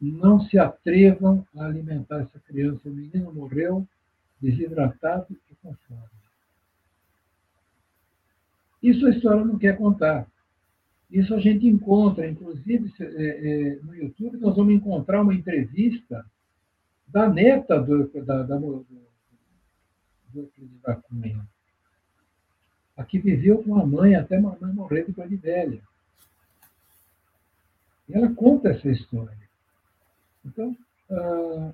Não 0.00 0.40
se 0.40 0.58
atrevam 0.58 1.46
a 1.56 1.64
alimentar 1.64 2.20
essa 2.22 2.38
criança. 2.40 2.88
O 2.88 2.92
menino 2.92 3.32
morreu 3.32 3.86
desidratado 4.40 5.26
e 5.50 5.54
com 5.56 5.74
fome. 5.74 6.00
Isso 8.82 9.06
a 9.06 9.10
história 9.10 9.44
não 9.44 9.58
quer 9.58 9.76
contar. 9.76 10.26
Isso 11.10 11.34
a 11.34 11.40
gente 11.40 11.66
encontra, 11.66 12.28
inclusive 12.28 12.92
é, 13.00 13.04
é, 13.04 13.76
no 13.82 13.94
YouTube, 13.94 14.38
nós 14.38 14.56
vamos 14.56 14.74
encontrar 14.74 15.22
uma 15.22 15.34
entrevista 15.34 16.24
da 17.06 17.28
neta 17.28 17.80
do, 17.80 18.08
da, 18.24 18.42
da, 18.42 18.56
do, 18.56 18.84
do 20.32 20.46
da 20.82 20.96
Cunha, 20.96 21.46
a 22.96 23.04
que 23.04 23.18
viveu 23.18 23.62
com 23.62 23.76
a 23.76 23.84
mãe 23.84 24.14
até 24.14 24.36
a 24.36 24.40
mãe 24.40 24.72
morrer 24.72 25.04
de 25.04 25.36
velha. 25.36 25.82
E 28.08 28.14
ela 28.14 28.32
conta 28.34 28.70
essa 28.70 28.88
história. 28.88 29.36
Então, 30.44 30.76
ah, 31.10 31.72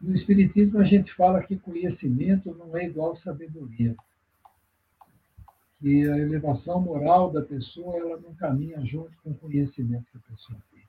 no 0.00 0.14
Espiritismo, 0.14 0.78
a 0.78 0.84
gente 0.84 1.12
fala 1.14 1.42
que 1.42 1.56
conhecimento 1.56 2.54
não 2.54 2.76
é 2.76 2.86
igual 2.86 3.16
sabedoria. 3.16 3.96
Que 5.80 6.08
a 6.08 6.18
elevação 6.18 6.80
moral 6.80 7.30
da 7.30 7.42
pessoa 7.42 7.96
ela 7.96 8.20
não 8.20 8.34
caminha 8.34 8.80
junto 8.84 9.16
com 9.22 9.30
o 9.30 9.34
conhecimento 9.34 10.06
que 10.10 10.18
a 10.18 10.32
pessoa 10.32 10.58
tem. 10.72 10.82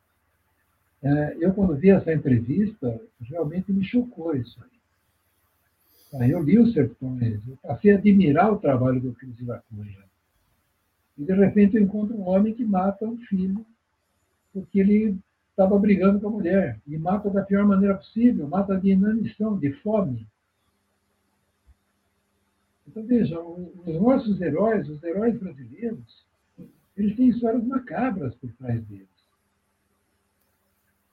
É, 1.01 1.37
eu, 1.39 1.53
quando 1.53 1.75
vi 1.75 1.89
essa 1.89 2.13
entrevista, 2.13 2.99
realmente 3.21 3.71
me 3.71 3.83
chocou 3.83 4.35
isso 4.35 4.59
aí. 4.63 4.78
Eu 6.11 6.41
li 6.41 6.57
os 6.57 6.73
sertões, 6.73 7.39
eu 7.47 7.57
passei 7.61 7.91
a 7.91 7.97
admirar 7.97 8.51
o 8.51 8.59
trabalho 8.59 8.99
do 8.99 9.13
Cris 9.13 9.39
Lacunha. 9.45 10.03
E, 11.17 11.23
de 11.23 11.33
repente, 11.33 11.75
eu 11.75 11.83
encontro 11.83 12.15
um 12.15 12.27
homem 12.27 12.53
que 12.53 12.65
mata 12.65 13.05
um 13.05 13.17
filho 13.17 13.63
porque 14.51 14.79
ele 14.79 15.19
estava 15.51 15.77
brigando 15.77 16.19
com 16.19 16.27
a 16.27 16.31
mulher 16.31 16.79
e 16.87 16.97
mata 16.97 17.29
da 17.29 17.43
pior 17.43 17.65
maneira 17.65 17.95
possível, 17.95 18.47
mata 18.47 18.79
de 18.79 18.89
inanição, 18.89 19.57
de 19.57 19.71
fome. 19.73 20.25
Então, 22.87 23.05
veja, 23.05 23.39
os 23.39 24.01
nossos 24.01 24.41
heróis, 24.41 24.89
os 24.89 25.03
heróis 25.03 25.37
brasileiros, 25.37 26.25
eles 26.97 27.15
têm 27.15 27.29
histórias 27.29 27.63
macabras 27.63 28.33
por 28.35 28.51
trás 28.53 28.83
deles. 28.85 29.07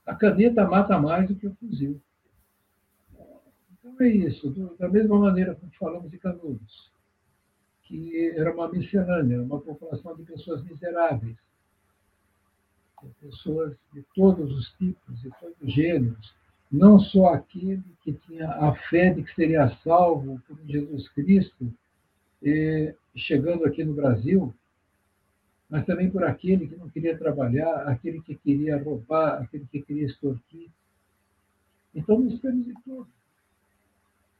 A 0.07 0.15
caneta 0.15 0.67
mata 0.67 0.99
mais 0.99 1.29
do 1.29 1.35
que 1.35 1.47
o 1.47 1.55
fuzil. 1.57 2.01
Então 3.87 4.07
é 4.07 4.11
isso. 4.11 4.51
Da 4.79 4.89
mesma 4.89 5.19
maneira 5.19 5.55
que 5.55 5.79
falamos 5.79 6.11
de 6.11 6.19
Canudos, 6.19 6.91
que 7.85 8.31
era 8.31 8.53
uma 8.53 8.69
miscelânea, 8.69 9.43
uma 9.43 9.61
população 9.61 10.17
de 10.17 10.25
pessoas 10.25 10.63
miseráveis, 10.65 11.37
pessoas 13.21 13.77
de 13.93 14.03
todos 14.15 14.53
os 14.53 14.71
tipos, 14.73 15.21
de 15.21 15.31
todos 15.39 15.57
os 15.61 15.73
gêneros, 15.73 16.35
não 16.73 16.99
só 16.99 17.35
aquele 17.35 17.85
que 18.03 18.13
tinha 18.13 18.51
a 18.51 18.75
fé 18.89 19.15
de 19.15 19.23
que 19.23 19.33
seria 19.35 19.69
salvo 19.85 20.43
por 20.49 20.59
Jesus 20.67 21.09
Cristo, 21.11 21.73
chegando 23.15 23.65
aqui 23.65 23.85
no 23.85 23.95
Brasil, 23.95 24.53
mas 25.69 25.87
também 25.87 26.11
por 26.11 26.25
aquele 26.25 26.67
que 26.67 26.77
não 26.77 26.89
queria 26.89 27.17
trabalhar, 27.17 27.89
aquele 27.89 28.21
que 28.23 28.35
queria 28.35 28.83
roubar, 28.83 29.43
aquele 29.43 29.67
que 29.67 29.83
queria 29.83 30.07
extorquir. 30.07 30.69
Então, 31.95 32.19
nós 32.19 32.41
temos 32.41 32.65
de 32.67 32.75
tudo. 32.85 33.09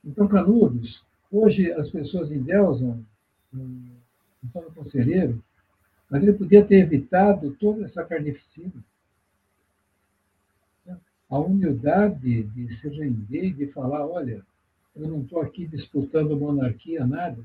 Então, 0.07 0.29
Canudos, 0.29 1.03
hoje 1.33 1.73
as 1.73 1.91
pessoas 1.91 2.31
endeusam 2.31 3.05
Antônio 3.53 4.73
Conselheiro, 4.73 5.43
mas 6.09 6.23
ele 6.23 6.33
podia 6.33 6.65
ter 6.65 6.77
evitado 6.77 7.51
toda 7.59 7.85
essa 7.85 8.05
carnificina. 8.05 8.73
A 11.29 11.39
humildade 11.41 12.45
de 12.45 12.81
se 12.81 12.89
render, 12.89 13.53
de 13.55 13.67
falar, 13.73 14.07
olha, 14.07 14.47
eu 14.95 15.09
não 15.09 15.23
estou 15.23 15.41
aqui 15.41 15.67
disputando 15.67 16.39
monarquia, 16.39 17.05
nada. 17.05 17.45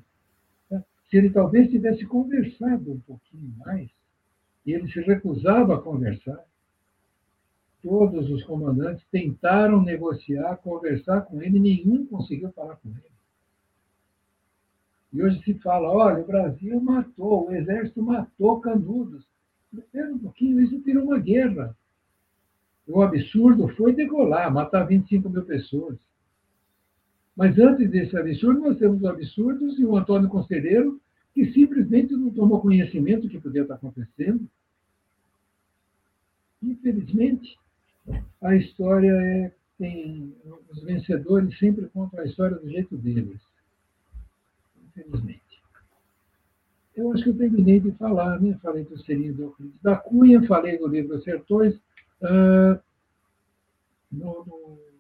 Se 1.10 1.18
ele 1.18 1.32
talvez 1.32 1.70
tivesse 1.72 2.06
conversado 2.06 2.92
um 2.92 3.00
pouquinho 3.00 3.52
mais, 3.58 3.90
e 4.64 4.72
ele 4.72 4.90
se 4.92 5.02
recusava 5.02 5.76
a 5.76 5.82
conversar, 5.82 6.46
todos 7.82 8.30
os 8.30 8.44
comandantes 8.44 9.06
tentaram 9.12 9.82
negociar, 9.82 10.58
conversar 10.58 11.22
com 11.22 11.42
ele, 11.42 11.60
nenhum 11.60 12.06
conseguiu 12.06 12.52
falar 12.52 12.76
com 12.78 12.90
ele. 12.90 13.12
E 15.14 15.22
hoje 15.22 15.44
se 15.44 15.54
fala, 15.56 15.90
olha, 15.90 16.24
o 16.24 16.28
Brasil 16.28 16.80
matou, 16.80 17.50
o 17.50 17.54
exército 17.54 18.02
matou 18.02 18.62
Canudos. 18.62 19.26
Espera 19.74 20.14
um 20.14 20.20
pouquinho, 20.20 20.62
isso 20.62 20.80
virou 20.80 21.06
uma 21.06 21.20
guerra. 21.20 21.76
O 22.88 23.02
absurdo 23.02 23.68
foi 23.70 23.94
degolar, 23.94 24.52
matar 24.54 24.86
25 24.86 25.30
mil 25.30 25.44
pessoas. 25.44 25.98
Mas 27.36 27.58
antes 27.58 27.90
desse 27.90 28.18
absurdo, 28.18 28.62
nós 28.62 28.78
temos 28.78 29.02
o 29.02 29.08
absurdo 29.08 29.70
e 29.80 29.86
o 29.86 29.96
Antônio 29.96 30.30
Conselheiro, 30.30 31.00
que 31.34 31.52
simplesmente 31.52 32.14
não 32.14 32.30
tomou 32.30 32.62
conhecimento 32.62 33.24
do 33.24 33.30
que 33.30 33.40
podia 33.40 33.62
estar 33.62 33.76
acontecendo. 33.76 34.48
Infelizmente, 36.62 37.58
a 38.42 38.56
história 38.56 39.12
é, 39.12 39.52
tem. 39.78 40.36
Os 40.70 40.84
vencedores 40.84 41.58
sempre 41.60 41.88
contam 41.88 42.20
a 42.20 42.26
história 42.26 42.58
do 42.58 42.70
jeito 42.70 42.98
deles 42.98 43.40
infelizmente. 44.96 45.42
Eu 46.96 47.12
acho 47.12 47.24
que 47.24 47.30
eu 47.30 47.38
terminei 47.38 47.80
de 47.80 47.92
falar, 47.94 48.40
né? 48.40 48.58
Falei 48.62 48.84
do 48.84 48.98
Selinho 49.04 49.34
do 49.34 49.44
Euclides 49.44 49.82
da 49.82 49.96
Cunha, 49.96 50.46
falei 50.46 50.78
do 50.78 50.88
livro 50.88 51.22
Sertões. 51.22 51.76
Uh, 52.22 52.80
no, 54.12 54.46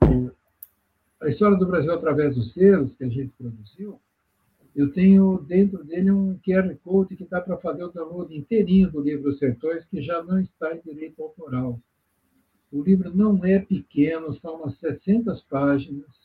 no, 0.02 0.32
a 1.22 1.28
história 1.28 1.58
do 1.58 1.68
Brasil 1.68 1.94
através 1.94 2.36
dos 2.36 2.54
selos 2.54 2.94
que 2.98 3.04
a 3.04 3.10
gente 3.10 3.32
produziu, 3.38 4.00
eu 4.76 4.92
tenho 4.92 5.38
dentro 5.40 5.84
dele 5.84 6.10
um 6.10 6.40
QR 6.40 6.74
Code 6.84 7.16
que 7.18 7.26
dá 7.26 7.42
para 7.42 7.58
fazer 7.58 7.84
o 7.84 7.92
download 7.92 8.36
inteirinho 8.36 8.90
do 8.90 9.02
livro 9.02 9.34
Sertões, 9.34 9.86
que 9.86 10.02
já 10.02 10.24
não 10.24 10.40
está 10.40 10.74
em 10.74 10.82
direito 10.82 11.22
autoral. 11.22 11.78
O 12.72 12.82
livro 12.82 13.16
não 13.16 13.44
é 13.44 13.60
pequeno, 13.60 14.34
são 14.40 14.56
umas 14.56 14.78
700 14.80 15.42
páginas 15.44 16.22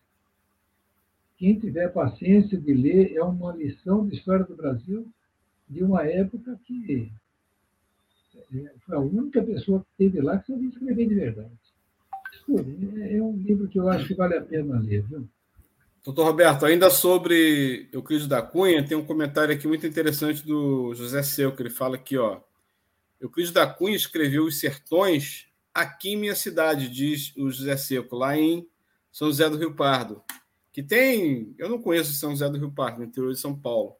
quem 1.38 1.58
tiver 1.58 1.92
paciência 1.92 2.58
de 2.58 2.72
ler, 2.72 3.14
é 3.14 3.22
uma 3.22 3.54
lição 3.54 4.06
de 4.06 4.16
história 4.16 4.44
do 4.44 4.56
Brasil 4.56 5.06
de 5.68 5.82
uma 5.82 6.04
época 6.04 6.58
que 6.64 7.12
é, 8.54 8.72
foi 8.84 8.96
a 8.96 9.00
única 9.00 9.42
pessoa 9.42 9.80
que 9.80 9.86
teve 9.98 10.20
lá 10.20 10.38
que 10.38 10.52
sabia 10.52 10.68
escrever 10.68 11.08
de 11.08 11.14
verdade. 11.14 11.50
É, 12.98 13.16
é 13.16 13.22
um 13.22 13.36
livro 13.36 13.68
que 13.68 13.78
eu 13.78 13.88
acho 13.88 14.06
que 14.06 14.14
vale 14.14 14.36
a 14.36 14.40
pena 14.40 14.78
ler. 14.80 15.02
Viu? 15.02 15.28
Doutor 16.04 16.24
Roberto, 16.24 16.64
ainda 16.64 16.88
sobre 16.88 17.88
Euclides 17.92 18.28
da 18.28 18.40
Cunha, 18.40 18.86
tem 18.86 18.96
um 18.96 19.04
comentário 19.04 19.52
aqui 19.52 19.66
muito 19.66 19.86
interessante 19.86 20.46
do 20.46 20.94
José 20.94 21.22
Seu, 21.22 21.54
que 21.54 21.62
ele 21.62 21.70
fala 21.70 21.96
aqui, 21.96 22.16
ó. 22.16 22.40
Euclides 23.20 23.52
da 23.52 23.66
Cunha 23.66 23.96
escreveu 23.96 24.44
Os 24.44 24.60
Sertões 24.60 25.45
aqui 25.80 26.10
em 26.10 26.16
minha 26.16 26.34
cidade, 26.34 26.88
diz 26.88 27.34
o 27.36 27.50
José 27.50 27.76
Seco, 27.76 28.16
lá 28.16 28.36
em 28.36 28.66
São 29.12 29.28
José 29.28 29.48
do 29.48 29.56
Rio 29.58 29.74
Pardo 29.74 30.22
que 30.76 30.82
tem, 30.82 31.54
eu 31.56 31.70
não 31.70 31.80
conheço 31.80 32.12
São 32.12 32.32
José 32.32 32.50
do 32.50 32.58
Rio 32.58 32.70
Parque, 32.70 32.98
no 32.98 33.06
interior 33.06 33.32
de 33.32 33.40
São 33.40 33.58
Paulo, 33.58 33.96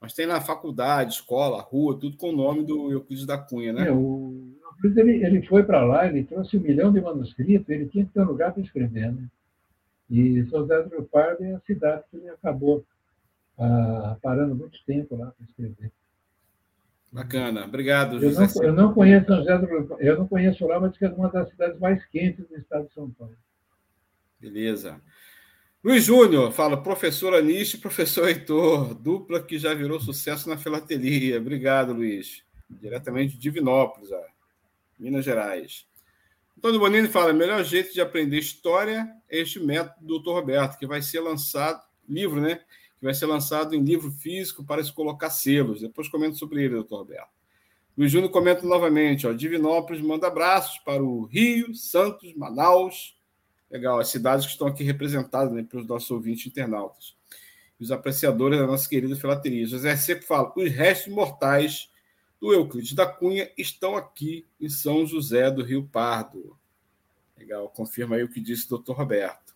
mas 0.00 0.14
tem 0.14 0.24
lá 0.24 0.40
faculdade, 0.40 1.12
escola, 1.12 1.60
rua, 1.60 1.98
tudo 2.00 2.16
com 2.16 2.30
o 2.30 2.34
nome 2.34 2.64
do 2.64 2.90
Euclides 2.90 3.26
da 3.26 3.36
Cunha, 3.36 3.70
né? 3.74 3.88
É, 3.88 3.92
o, 3.92 4.34
Ele, 4.82 5.22
ele 5.22 5.46
foi 5.46 5.62
para 5.62 5.84
lá, 5.84 6.06
ele 6.06 6.24
trouxe 6.24 6.56
um 6.56 6.62
milhão 6.62 6.90
de 6.90 7.02
manuscritos, 7.02 7.68
ele 7.68 7.84
tinha 7.84 8.06
que 8.06 8.12
ter 8.12 8.20
um 8.22 8.28
lugar 8.28 8.50
para 8.54 8.62
escrever. 8.62 9.12
Né? 9.12 9.28
E 10.08 10.42
São 10.46 10.60
José 10.60 10.84
do 10.84 10.88
Rio 10.88 11.04
Pardo 11.04 11.44
é 11.44 11.52
a 11.52 11.60
cidade 11.60 12.04
que 12.10 12.16
ele 12.16 12.30
acabou 12.30 12.82
ah, 13.58 14.16
parando 14.22 14.54
muito 14.54 14.78
tempo 14.86 15.16
lá 15.16 15.26
para 15.26 15.44
escrever. 15.44 15.92
Bacana, 17.16 17.64
obrigado, 17.64 18.20
José. 18.20 18.44
Eu 18.56 18.62
não, 18.62 18.64
eu 18.64 18.72
não 18.74 18.92
conheço 18.92 19.26
São 19.26 19.38
José 19.38 19.56
do 19.56 19.66
Rio 19.66 19.96
eu 20.00 20.18
não 20.18 20.28
conheço 20.28 20.66
lá, 20.66 20.78
mas 20.78 20.98
que 20.98 21.06
é 21.06 21.08
uma 21.08 21.30
das 21.30 21.48
cidades 21.48 21.80
mais 21.80 22.04
quentes 22.04 22.46
do 22.46 22.54
estado 22.58 22.86
de 22.88 22.92
São 22.92 23.10
Paulo. 23.10 23.34
Beleza. 24.38 25.00
Luiz 25.82 26.04
Júnior 26.04 26.52
fala, 26.52 26.82
professor 26.82 27.32
Anish, 27.32 27.76
professor 27.76 28.28
Heitor, 28.28 28.92
dupla 28.92 29.42
que 29.42 29.58
já 29.58 29.72
virou 29.72 29.98
sucesso 29.98 30.46
na 30.46 30.58
filatelia. 30.58 31.38
Obrigado, 31.38 31.94
Luiz. 31.94 32.42
Diretamente 32.68 33.32
de 33.32 33.38
Divinópolis, 33.38 34.12
ó, 34.12 34.22
Minas 34.98 35.24
Gerais. 35.24 35.86
Antônio 36.58 36.80
Bonini 36.80 37.08
fala, 37.08 37.32
melhor 37.32 37.64
jeito 37.64 37.94
de 37.94 38.00
aprender 38.02 38.36
história 38.36 39.08
é 39.30 39.38
este 39.38 39.58
método 39.58 40.06
do 40.06 40.18
Dr. 40.18 40.32
Roberto, 40.32 40.76
que 40.76 40.86
vai 40.86 41.00
ser 41.00 41.20
lançado, 41.20 41.82
livro, 42.06 42.42
né? 42.42 42.60
Que 42.98 43.04
vai 43.04 43.14
ser 43.14 43.26
lançado 43.26 43.74
em 43.74 43.82
livro 43.82 44.10
físico 44.10 44.64
para 44.64 44.82
se 44.82 44.92
colocar 44.92 45.30
selos. 45.30 45.80
Depois 45.80 46.08
comento 46.08 46.36
sobre 46.36 46.62
ele, 46.64 46.74
doutor 46.74 46.98
Roberto. 46.98 47.36
Luiz 47.96 48.12
Júnior 48.12 48.30
comenta 48.30 48.66
novamente, 48.66 49.26
ó, 49.26 49.32
Divinópolis 49.32 50.02
manda 50.02 50.26
abraços 50.26 50.78
para 50.78 51.02
o 51.02 51.24
Rio, 51.24 51.74
Santos, 51.74 52.34
Manaus, 52.34 53.16
Legal, 53.70 53.98
as 53.98 54.08
cidades 54.08 54.46
que 54.46 54.52
estão 54.52 54.68
aqui 54.68 54.84
representadas 54.84 55.52
né, 55.52 55.62
pelos 55.62 55.86
nossos 55.86 56.10
ouvintes 56.10 56.46
internautas. 56.46 57.16
E 57.78 57.84
os 57.84 57.90
apreciadores 57.90 58.58
da 58.58 58.66
nossa 58.66 58.88
querida 58.88 59.16
filateria. 59.16 59.66
José 59.66 59.96
Seco 59.96 60.24
fala: 60.24 60.52
os 60.56 60.70
restos 60.70 61.12
mortais 61.12 61.90
do 62.40 62.52
Euclides 62.52 62.94
da 62.94 63.06
Cunha 63.06 63.50
estão 63.56 63.96
aqui 63.96 64.46
em 64.60 64.68
São 64.68 65.04
José 65.04 65.50
do 65.50 65.62
Rio 65.64 65.86
Pardo. 65.86 66.56
Legal, 67.36 67.68
confirma 67.68 68.16
aí 68.16 68.22
o 68.22 68.28
que 68.28 68.40
disse 68.40 68.66
o 68.66 68.70
doutor 68.70 68.96
Roberto. 68.96 69.54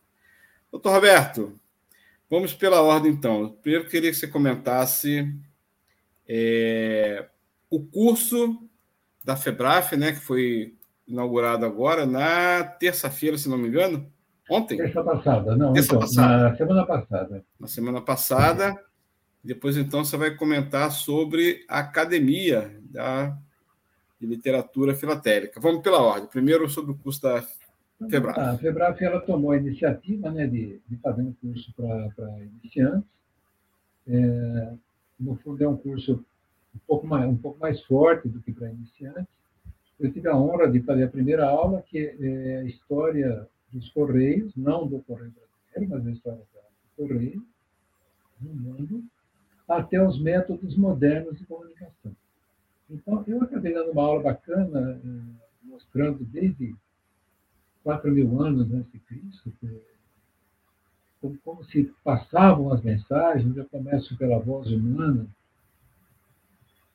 Doutor 0.70 0.92
Roberto, 0.92 1.58
vamos 2.30 2.54
pela 2.54 2.80
ordem 2.80 3.12
então. 3.12 3.58
Primeiro, 3.60 3.88
queria 3.88 4.10
que 4.10 4.16
você 4.16 4.28
comentasse 4.28 5.34
é, 6.28 7.28
o 7.68 7.84
curso 7.84 8.68
da 9.24 9.36
FEBRAF, 9.36 9.96
né, 9.96 10.12
que 10.12 10.20
foi 10.20 10.76
inaugurado 11.06 11.66
agora 11.66 12.06
na 12.06 12.62
terça-feira, 12.62 13.36
se 13.36 13.48
não 13.48 13.58
me 13.58 13.68
engano. 13.68 14.10
Ontem? 14.48 14.76
Terça 14.76 15.02
passada, 15.02 15.56
não. 15.56 15.72
Terça 15.72 15.88
então, 15.88 16.00
passada. 16.00 16.48
Na 16.48 16.56
semana 16.56 16.86
passada. 16.86 17.44
Na 17.58 17.66
semana 17.66 18.00
passada. 18.00 18.84
Depois, 19.42 19.76
então, 19.76 20.04
você 20.04 20.16
vai 20.16 20.34
comentar 20.34 20.90
sobre 20.90 21.64
a 21.68 21.78
Academia 21.78 22.76
da, 22.82 23.36
de 24.20 24.26
Literatura 24.26 24.94
Filatélica. 24.94 25.60
Vamos 25.60 25.82
pela 25.82 26.00
ordem. 26.00 26.28
Primeiro, 26.28 26.68
sobre 26.68 26.92
o 26.92 26.96
curso 26.96 27.22
da 27.22 27.42
FEBRAF. 28.08 28.38
a 28.38 28.58
FEBRAF 28.58 29.04
ela 29.04 29.20
tomou 29.20 29.50
a 29.50 29.56
iniciativa 29.56 30.30
né, 30.30 30.46
de, 30.46 30.80
de 30.88 30.96
fazer 30.96 31.22
um 31.22 31.32
curso 31.34 31.72
para 31.74 32.38
iniciantes. 32.40 33.08
É, 34.08 34.72
no 35.18 35.36
fundo, 35.36 35.62
é 35.62 35.68
um 35.68 35.76
curso 35.76 36.24
um 36.74 36.78
pouco 36.86 37.06
mais, 37.06 37.28
um 37.28 37.36
pouco 37.36 37.58
mais 37.60 37.82
forte 37.82 38.28
do 38.28 38.40
que 38.40 38.52
para 38.52 38.70
iniciantes 38.70 39.40
eu 40.00 40.10
tive 40.10 40.28
a 40.28 40.36
honra 40.36 40.70
de 40.70 40.80
fazer 40.80 41.04
a 41.04 41.08
primeira 41.08 41.46
aula, 41.46 41.82
que 41.82 41.98
é 41.98 42.56
a 42.56 42.64
história 42.64 43.46
dos 43.70 43.90
Correios, 43.90 44.50
não 44.56 44.86
do 44.86 45.00
Correio 45.00 45.32
Brasileiro, 45.32 45.94
mas 45.94 46.06
a 46.06 46.10
história 46.10 46.38
do 46.38 47.06
Correio, 47.06 47.44
no 48.40 48.54
mundo, 48.54 49.04
até 49.68 50.02
os 50.02 50.20
métodos 50.20 50.74
modernos 50.76 51.38
de 51.38 51.44
comunicação. 51.44 52.16
Então, 52.88 53.22
eu 53.26 53.42
acabei 53.42 53.74
dando 53.74 53.92
uma 53.92 54.02
aula 54.02 54.22
bacana, 54.22 54.98
eh, 55.04 55.68
mostrando 55.68 56.24
desde 56.24 56.74
4 57.82 58.10
mil 58.12 58.42
anos 58.42 58.72
antes 58.72 58.92
de 58.92 58.98
Cristo, 59.00 59.52
como, 61.20 61.38
como 61.38 61.64
se 61.64 61.92
passavam 62.02 62.72
as 62.72 62.82
mensagens. 62.82 63.56
Eu 63.56 63.66
começo 63.66 64.16
pela 64.16 64.38
voz 64.38 64.70
humana, 64.70 65.26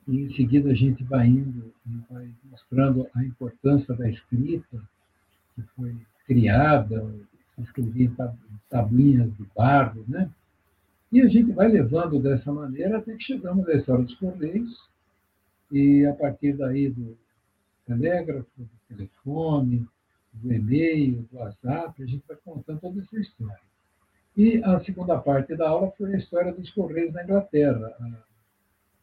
e 0.08 0.22
em 0.22 0.36
seguida 0.36 0.72
a 0.72 0.76
gente 0.76 1.04
vai 1.04 1.28
indo 1.28 1.74
e 1.86 2.14
vai 2.14 2.32
mostrando 2.52 3.08
a 3.16 3.24
importância 3.24 3.94
da 3.96 4.10
escrita, 4.10 4.82
que 5.56 5.62
foi 5.76 5.96
criada, 6.28 7.06
escrevia 7.58 8.06
em 8.06 8.16
tabuinhas 8.70 9.36
de 9.38 9.46
barro, 9.56 10.04
né? 10.08 10.30
E 11.12 11.22
a 11.22 11.28
gente 11.28 11.52
vai 11.52 11.68
levando 11.68 12.20
dessa 12.20 12.52
maneira 12.52 12.98
até 12.98 13.16
que 13.16 13.24
chegamos 13.24 13.68
à 13.68 13.74
história 13.74 14.04
dos 14.04 14.16
Correios, 14.16 14.90
e 15.72 16.06
a 16.06 16.14
partir 16.14 16.54
daí 16.54 16.90
do 16.90 17.18
telégrafo, 17.86 18.50
do 18.58 18.70
telefone, 18.88 19.88
do 20.42 20.54
e-mail, 20.54 21.28
do 21.32 21.38
WhatsApp, 21.38 22.02
a 22.02 22.06
gente 22.06 22.24
vai 22.28 22.38
contando 22.38 22.80
toda 22.80 23.02
essa 23.02 23.20
história. 23.20 23.60
E 24.36 24.62
a 24.64 24.84
segunda 24.84 25.18
parte 25.18 25.56
da 25.56 25.70
aula 25.70 25.92
foi 25.98 26.14
a 26.14 26.18
história 26.18 26.52
dos 26.52 26.70
Correios 26.72 27.14
na 27.14 27.24
Inglaterra, 27.24 27.96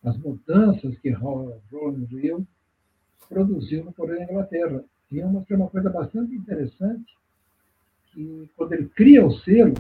as 0.05 0.17
mudanças 0.19 0.99
que 0.99 1.11
Roland 1.11 1.61
Hill 2.11 2.47
produziu 3.29 3.85
no 3.85 3.93
Correio 3.93 4.19
da 4.19 4.33
Inglaterra. 4.33 4.85
E 5.11 5.19
eu 5.19 5.29
mostrei 5.29 5.57
uma 5.57 5.71
coisa 5.71 5.89
bastante 5.89 6.35
interessante, 6.35 7.17
que 8.13 8.51
quando 8.57 8.73
ele 8.75 8.89
cria 8.89 9.25
o 9.25 9.33
selo, 9.39 9.75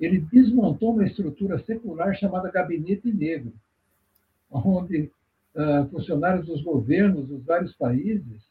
ele 0.00 0.20
desmontou 0.20 0.92
uma 0.92 1.06
estrutura 1.06 1.62
secular 1.64 2.14
chamada 2.16 2.50
Gabinete 2.50 3.12
Negro, 3.12 3.52
onde 4.50 5.10
uh, 5.54 5.88
funcionários 5.90 6.46
dos 6.46 6.62
governos 6.62 7.28
dos 7.28 7.44
vários 7.44 7.74
países, 7.74 8.42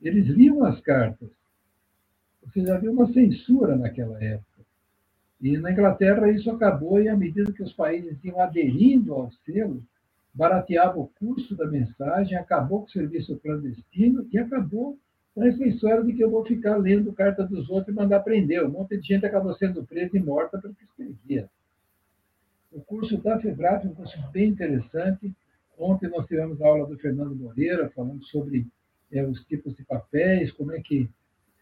eles 0.00 0.26
liam 0.26 0.64
as 0.64 0.80
cartas. 0.80 1.28
Seja, 2.52 2.74
havia 2.74 2.90
uma 2.90 3.12
censura 3.12 3.76
naquela 3.76 4.22
época. 4.22 4.50
E 5.40 5.56
na 5.56 5.72
Inglaterra 5.72 6.30
isso 6.30 6.50
acabou, 6.50 7.00
e 7.00 7.08
à 7.08 7.16
medida 7.16 7.52
que 7.52 7.62
os 7.62 7.72
países 7.72 8.22
iam 8.22 8.40
aderindo 8.40 9.14
ao 9.14 9.30
selo, 9.44 9.82
barateava 10.34 10.98
o 10.98 11.08
custo 11.18 11.56
da 11.56 11.66
mensagem, 11.66 12.36
acabou 12.36 12.80
com 12.80 12.86
o 12.86 12.90
serviço 12.90 13.38
clandestino 13.38 14.28
e 14.30 14.38
acabou 14.38 14.98
com 15.34 15.44
essa 15.44 15.64
história 15.64 16.04
de 16.04 16.12
que 16.12 16.22
eu 16.22 16.30
vou 16.30 16.44
ficar 16.44 16.76
lendo 16.76 17.12
carta 17.12 17.46
dos 17.46 17.68
outros 17.70 17.94
e 17.94 17.98
mandar 17.98 18.20
prender. 18.20 18.64
Um 18.64 18.70
monte 18.70 18.98
de 18.98 19.06
gente 19.06 19.24
acabou 19.24 19.54
sendo 19.54 19.84
presa 19.84 20.16
e 20.16 20.20
morta 20.20 20.58
porque 20.58 20.84
escrevia. 20.84 21.48
O 22.72 22.80
curso 22.80 23.16
da 23.18 23.40
FEBRAP 23.40 23.84
é 23.84 23.88
um 23.88 23.94
curso 23.94 24.16
bem 24.32 24.50
interessante. 24.50 25.32
Ontem 25.78 26.08
nós 26.08 26.26
tivemos 26.26 26.60
a 26.60 26.66
aula 26.66 26.86
do 26.86 26.98
Fernando 26.98 27.34
Moreira 27.34 27.90
falando 27.90 28.24
sobre 28.26 28.66
é, 29.10 29.24
os 29.24 29.42
tipos 29.44 29.74
de 29.74 29.82
papéis, 29.84 30.52
como 30.52 30.72
é 30.72 30.80
que 30.80 31.08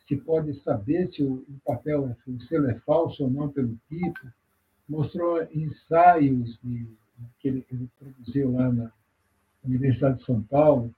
se 0.09 0.17
pode 0.17 0.55
saber 0.63 1.13
se 1.13 1.23
o, 1.23 1.45
papel, 1.65 2.17
se 2.25 2.49
selo 2.49 2.71
é 2.71 2.75
falso 2.81 3.25
ou 3.25 3.31
não 3.31 3.49
pelo 3.51 3.79
tipo. 3.89 4.19
Mostrou 4.89 5.47
ensaios 5.53 6.59
de 6.65 6.87
que 7.39 7.49
ele, 7.49 7.67
ele 7.71 7.89
produziu 7.99 8.53
lá 8.53 8.73
na 8.73 8.91
Universidade 9.63 10.19
de 10.19 10.25
São 10.25 10.43
Paulo, 10.43 10.95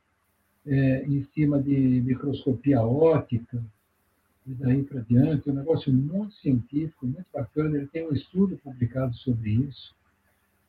é, 0.65 1.05
em 1.07 1.25
cima 1.35 1.61
de 1.61 1.77
microscopia 1.77 2.81
óptica, 2.83 3.61
e 4.47 4.55
daí 4.55 4.83
para 4.85 5.01
diante, 5.01 5.51
um 5.51 5.55
negócio 5.55 5.93
muito 5.93 6.33
científico, 6.35 7.07
muito 7.07 7.27
bacana. 7.33 7.77
Ele 7.77 7.87
tem 7.89 8.07
um 8.07 8.13
estudo 8.13 8.57
publicado 8.59 9.15
sobre 9.17 9.51
isso. 9.51 9.95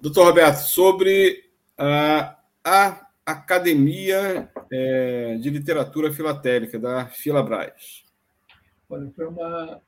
Doutor 0.00 0.26
Roberto, 0.26 0.58
sobre 0.58 1.44
a, 1.76 2.38
a 2.66 3.06
Academia 3.24 4.50
é, 4.72 5.36
de 5.40 5.50
Literatura 5.50 6.12
Filatélica 6.12 6.78
da 6.80 7.06
Filabras. 7.06 8.04
Olha, 8.90 9.08
foi 9.14 9.26
uma. 9.26 9.80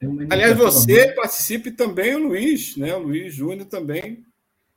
Uma 0.00 0.26
Aliás, 0.30 0.56
você 0.56 1.04
muito... 1.04 1.16
participe 1.16 1.70
também, 1.72 2.14
o 2.14 2.28
Luiz, 2.28 2.76
né? 2.76 2.94
O 2.94 3.00
Luiz 3.00 3.34
Júnior 3.34 3.66
também 3.66 4.24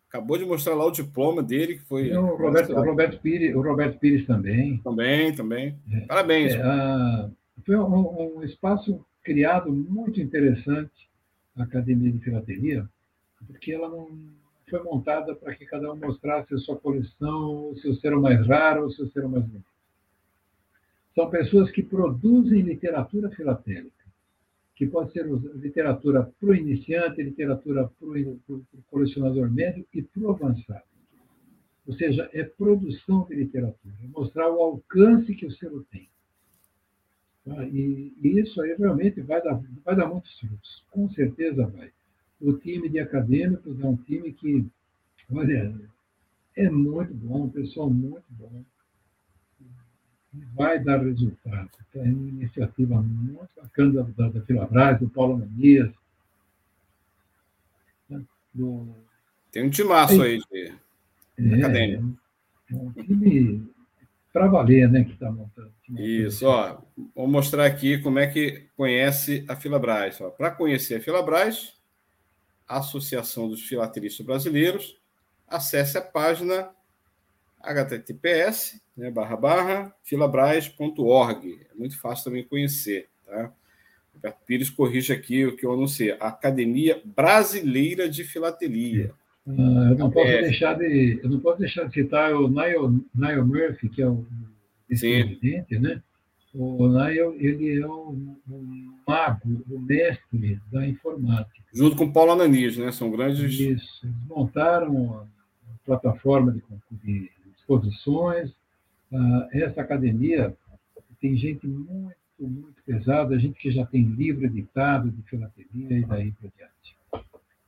acabou 0.09 0.37
de 0.37 0.45
mostrar 0.45 0.73
lá 0.75 0.85
o 0.85 0.91
diploma 0.91 1.43
dele, 1.43 1.75
que 1.75 1.83
foi. 1.83 2.11
o, 2.11 2.35
Roberto, 2.35 2.73
o, 2.73 2.83
Roberto 2.83 3.21
Pires, 3.21 3.55
o 3.55 3.61
Roberto 3.61 3.99
Pires 3.99 4.25
também. 4.25 4.77
Também, 4.77 5.35
também. 5.35 5.75
É, 5.91 5.99
Parabéns. 6.01 6.53
É, 6.53 6.61
a, 6.61 7.29
foi 7.65 7.75
um, 7.75 8.37
um, 8.37 8.43
espaço 8.43 9.05
criado 9.23 9.71
muito 9.71 10.19
interessante, 10.19 11.09
a 11.55 11.63
Academia 11.63 12.11
de 12.11 12.19
Filatelia, 12.19 12.89
porque 13.45 13.73
ela 13.73 13.87
não 13.87 14.07
foi 14.71 14.81
montada 14.81 15.35
para 15.35 15.53
que 15.53 15.65
cada 15.65 15.91
um 15.91 15.97
mostrasse 15.97 16.53
a 16.53 16.57
sua 16.57 16.77
coleção, 16.77 17.71
o 17.71 17.77
seu 17.79 17.93
ser 17.95 18.15
mais 18.15 18.47
raro, 18.47 18.85
o 18.85 18.91
seu 18.91 19.05
ser 19.09 19.27
mais 19.27 19.43
bonito. 19.43 19.65
São 21.13 21.29
pessoas 21.29 21.69
que 21.71 21.83
produzem 21.83 22.61
literatura 22.61 23.29
filatélica, 23.31 24.05
que 24.75 24.87
pode 24.87 25.11
ser 25.11 25.27
literatura 25.55 26.31
para 26.39 26.49
o 26.49 26.55
iniciante, 26.55 27.21
literatura 27.21 27.91
para 27.99 28.07
o 28.07 28.63
colecionador 28.89 29.51
médio 29.51 29.85
e 29.93 30.01
para 30.01 30.23
o 30.23 30.31
avançado. 30.31 30.85
Ou 31.85 31.93
seja, 31.95 32.29
é 32.31 32.43
produção 32.43 33.27
de 33.27 33.35
literatura, 33.35 33.93
é 34.01 34.07
mostrar 34.07 34.49
o 34.49 34.61
alcance 34.61 35.35
que 35.35 35.45
o 35.45 35.51
selo 35.51 35.85
tem. 35.91 36.09
E, 37.73 38.13
e, 38.21 38.39
isso 38.39 38.61
aí 38.61 38.73
realmente 38.75 39.19
vai 39.19 39.41
dar, 39.41 39.59
vai 39.83 39.95
dar 39.95 40.07
muitos 40.07 40.39
frutos, 40.39 40.85
com 40.91 41.09
certeza 41.09 41.65
vai 41.67 41.91
o 42.41 42.53
time 42.53 42.89
de 42.89 42.99
acadêmicos 42.99 43.79
é 43.79 43.85
um 43.85 43.95
time 43.95 44.33
que, 44.33 44.65
olha, 45.31 45.73
é 46.55 46.69
muito 46.69 47.13
bom, 47.13 47.49
pessoal 47.49 47.89
muito 47.89 48.25
bom. 48.31 48.63
Vai 50.55 50.79
dar 50.79 51.03
resultado. 51.03 51.69
É 51.93 51.99
uma 51.99 52.29
iniciativa 52.29 53.01
muito 53.01 53.49
bacana 53.55 54.03
da, 54.17 54.29
da 54.29 54.41
Filabras, 54.41 54.99
do 54.99 55.09
Paulo 55.09 55.37
Manias. 55.37 55.91
Né, 58.09 58.23
do... 58.53 58.87
Tem 59.51 59.65
um 59.65 59.69
timaço 59.69 60.21
aí 60.21 60.39
de 60.39 60.73
é, 61.37 61.55
acadêmico. 61.55 62.17
É 62.71 62.75
um 62.75 62.91
time 62.91 63.69
para 64.31 64.47
valer, 64.47 64.89
né, 64.89 65.03
que 65.03 65.11
está 65.11 65.29
montando. 65.29 65.71
Isso, 65.89 66.45
ó. 66.47 66.81
Vou 67.13 67.27
mostrar 67.27 67.65
aqui 67.65 67.97
como 67.97 68.17
é 68.17 68.27
que 68.27 68.67
conhece 68.77 69.43
a 69.49 69.55
Filabras. 69.57 70.19
Para 70.37 70.51
conhecer 70.51 70.95
a 70.95 71.01
Filabras, 71.01 71.80
Associação 72.77 73.49
dos 73.49 73.61
Filatelistas 73.61 74.25
Brasileiros, 74.25 74.99
acesse 75.47 75.97
a 75.97 76.01
página 76.01 76.69
https 77.63 78.81
né, 78.97 79.11
barra 79.11 79.35
barra 79.35 79.95
filabras.org. 80.03 81.59
É 81.71 81.75
muito 81.77 81.99
fácil 81.99 82.25
também 82.25 82.43
conhecer. 82.43 83.07
Tá? 83.25 83.51
Roberto 84.13 84.45
Pires 84.45 84.69
corrige 84.69 85.13
aqui 85.13 85.45
o 85.45 85.55
que 85.55 85.65
eu 85.65 85.73
anunciei. 85.73 86.11
Academia 86.19 87.01
Brasileira 87.03 88.09
de 88.09 88.23
Filatelia. 88.23 89.13
Ah, 89.47 89.51
eu, 89.89 89.97
não 89.97 90.11
posso 90.11 90.27
é. 90.27 90.41
deixar 90.41 90.77
de, 90.77 91.19
eu 91.23 91.29
não 91.29 91.39
posso 91.39 91.59
deixar 91.59 91.85
de 91.85 91.93
citar 91.93 92.33
o 92.33 92.47
Niall, 92.47 92.93
Niall 93.13 93.45
Murphy, 93.45 93.89
que 93.89 94.01
é 94.01 94.07
o 94.07 94.25
presidente, 94.87 95.79
né? 95.79 96.01
O 96.53 96.87
Niall, 96.87 97.33
ele 97.35 97.79
é 97.81 97.87
um, 97.87 98.35
um 98.49 98.93
mago, 99.07 99.63
o 99.69 99.79
mestre 99.79 100.59
da 100.69 100.85
informática. 100.85 101.63
Junto 101.73 101.95
com 101.95 102.05
o 102.05 102.11
Paulo 102.11 102.33
Ananis, 102.33 102.75
né? 102.77 102.91
São 102.91 103.09
grandes... 103.09 103.39
Isso. 103.39 103.63
Eles 103.63 104.15
montaram 104.27 105.21
a 105.21 105.85
plataforma 105.85 106.51
de, 106.51 106.61
de 106.91 107.31
exposições. 107.57 108.49
Uh, 109.11 109.47
essa 109.53 109.81
academia 109.81 110.53
tem 111.21 111.37
gente 111.37 111.65
muito, 111.65 112.15
muito 112.39 112.83
pesada, 112.85 113.39
gente 113.39 113.57
que 113.57 113.71
já 113.71 113.85
tem 113.85 114.03
livro 114.03 114.45
editado 114.45 115.09
de 115.09 115.21
filatelia 115.23 115.99
e 115.99 116.05
daí 116.05 116.31
por 116.33 116.51
diante. 116.57 116.97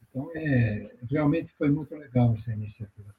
Então, 0.09 0.29
é, 0.35 0.91
realmente 1.09 1.49
foi 1.57 1.69
muito 1.69 1.95
legal 1.95 2.35
essa 2.37 2.51
iniciativa. 2.51 3.15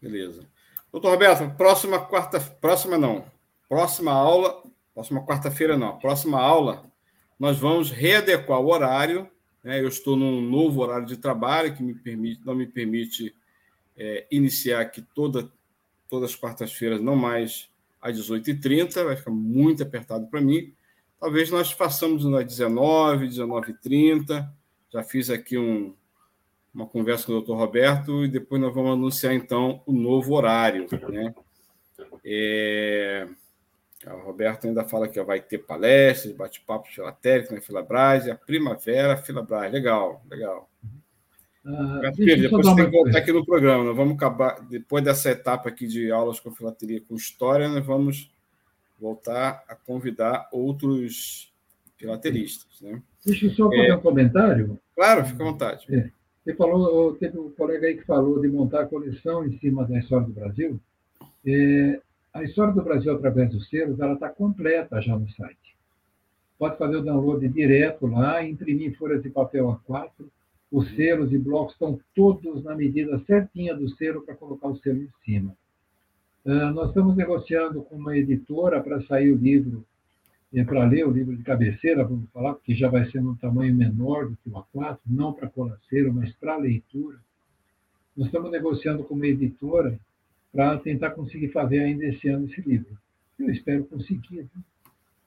Beleza. 0.00 0.46
Doutor 0.92 1.10
Roberto, 1.10 1.56
próxima 1.56 1.98
quarta... 1.98 2.38
Próxima 2.38 2.96
não. 2.96 3.24
Próxima 3.68 4.12
aula 4.12 4.62
próxima 4.94 5.24
quarta-feira 5.24 5.76
não, 5.76 5.98
próxima 5.98 6.40
aula, 6.40 6.90
nós 7.38 7.58
vamos 7.58 7.90
readequar 7.90 8.60
o 8.60 8.70
horário. 8.70 9.28
Né? 9.64 9.80
Eu 9.80 9.88
estou 9.88 10.16
num 10.16 10.40
novo 10.40 10.80
horário 10.80 11.06
de 11.06 11.16
trabalho 11.16 11.74
que 11.74 11.82
me 11.82 11.94
permite, 11.94 12.40
não 12.44 12.54
me 12.54 12.66
permite 12.66 13.34
é, 13.96 14.26
iniciar 14.30 14.80
aqui 14.80 15.02
toda, 15.14 15.50
todas 16.08 16.30
as 16.30 16.36
quartas-feiras, 16.36 17.00
não 17.00 17.16
mais 17.16 17.68
às 18.00 18.16
18h30, 18.18 19.04
vai 19.04 19.16
ficar 19.16 19.30
muito 19.30 19.82
apertado 19.82 20.26
para 20.26 20.40
mim. 20.40 20.72
Talvez 21.20 21.50
nós 21.50 21.70
façamos 21.70 22.26
às 22.26 22.44
19 22.44 23.28
19h30. 23.28 24.48
Já 24.92 25.04
fiz 25.04 25.30
aqui 25.30 25.56
um, 25.56 25.94
uma 26.74 26.86
conversa 26.86 27.26
com 27.26 27.32
o 27.32 27.34
doutor 27.36 27.56
Roberto 27.56 28.24
e 28.24 28.28
depois 28.28 28.60
nós 28.60 28.74
vamos 28.74 28.92
anunciar, 28.92 29.34
então, 29.34 29.82
o 29.86 29.92
novo 29.92 30.34
horário. 30.34 30.86
Né? 31.08 31.34
É... 32.24 33.28
O 34.06 34.18
Roberto 34.24 34.66
ainda 34.66 34.84
fala 34.84 35.08
que 35.08 35.22
vai 35.22 35.40
ter 35.40 35.58
palestras, 35.58 36.34
bate-papo 36.34 36.88
filatélico 36.88 37.54
na 37.54 37.60
Filabras, 37.60 38.28
a 38.28 38.34
primavera 38.34 39.16
Filabras. 39.16 39.72
Legal, 39.72 40.22
legal. 40.28 40.68
Pedro, 42.16 42.42
depois 42.42 42.66
você 42.66 42.74
tem 42.74 42.84
que 42.86 42.96
voltar 42.96 43.18
aqui 43.18 43.32
no 43.32 43.46
programa. 43.46 43.84
Nós 43.84 43.96
vamos 43.96 44.14
acabar, 44.14 44.60
depois 44.68 45.04
dessa 45.04 45.30
etapa 45.30 45.68
aqui 45.68 45.86
de 45.86 46.10
aulas 46.10 46.40
com 46.40 46.50
filateria 46.50 47.00
com 47.00 47.14
história, 47.14 47.68
nós 47.68 47.86
vamos 47.86 48.32
voltar 48.98 49.64
a 49.68 49.74
convidar 49.76 50.48
outros 50.52 51.52
filateristas. 51.96 52.80
Né? 52.80 53.00
Deixa 53.24 53.46
eu 53.46 53.50
só 53.52 53.68
fazer 53.68 53.88
é, 53.88 53.94
um 53.94 54.00
comentário. 54.00 54.78
Claro, 54.94 55.24
fica 55.24 55.42
à 55.42 55.46
vontade. 55.46 55.86
É. 55.94 56.10
Você 56.44 56.54
falou, 56.54 57.14
teve 57.14 57.38
um 57.38 57.50
colega 57.50 57.86
aí 57.86 57.96
que 57.96 58.04
falou 58.04 58.40
de 58.40 58.48
montar 58.48 58.82
a 58.82 58.86
coleção 58.86 59.46
em 59.46 59.56
cima 59.58 59.84
da 59.86 59.98
história 59.98 60.26
do 60.26 60.32
Brasil. 60.32 60.80
É, 61.46 62.00
a 62.32 62.42
história 62.42 62.72
do 62.72 62.82
Brasil 62.82 63.14
através 63.14 63.50
dos 63.50 63.68
selos 63.68 64.00
ela 64.00 64.14
está 64.14 64.28
completa 64.28 65.00
já 65.00 65.16
no 65.16 65.28
site. 65.30 65.76
Pode 66.58 66.78
fazer 66.78 66.96
o 66.96 67.02
download 67.02 67.46
direto 67.48 68.06
lá, 68.06 68.44
imprimir 68.44 68.96
folhas 68.96 69.22
de 69.22 69.28
papel 69.28 69.80
A4. 69.86 70.26
Os 70.70 70.88
selos 70.94 71.32
e 71.32 71.38
blocos 71.38 71.74
estão 71.74 72.00
todos 72.14 72.64
na 72.64 72.74
medida 72.74 73.18
certinha 73.26 73.74
do 73.74 73.88
selo 73.96 74.22
para 74.22 74.34
colocar 74.34 74.68
o 74.68 74.76
selo 74.78 75.02
em 75.02 75.10
cima. 75.24 75.54
Uh, 76.44 76.72
nós 76.72 76.88
estamos 76.88 77.14
negociando 77.14 77.82
com 77.82 77.96
uma 77.96 78.16
editora 78.16 78.80
para 78.80 79.02
sair 79.02 79.32
o 79.32 79.36
livro, 79.36 79.84
é, 80.54 80.64
para 80.64 80.84
ler 80.86 81.06
o 81.06 81.10
livro 81.10 81.36
de 81.36 81.42
cabeceira, 81.42 82.04
vamos 82.04 82.28
falar, 82.30 82.54
porque 82.54 82.74
já 82.74 82.88
vai 82.88 83.08
ser 83.10 83.20
num 83.20 83.34
tamanho 83.36 83.74
menor 83.74 84.28
do 84.28 84.36
que 84.36 84.48
o 84.48 84.52
A4, 84.52 84.98
não 85.06 85.32
para 85.32 85.48
colaceiro, 85.48 86.12
mas 86.12 86.32
para 86.34 86.56
leitura. 86.56 87.18
Nós 88.16 88.26
estamos 88.26 88.50
negociando 88.50 89.04
com 89.04 89.14
uma 89.14 89.26
editora 89.26 89.98
para 90.52 90.78
tentar 90.78 91.10
conseguir 91.12 91.48
fazer 91.48 91.80
ainda 91.80 92.04
esse 92.04 92.28
ano 92.28 92.46
esse 92.46 92.60
livro. 92.60 92.96
Eu 93.38 93.50
espero 93.50 93.84
conseguir. 93.84 94.42
Né? 94.42 94.48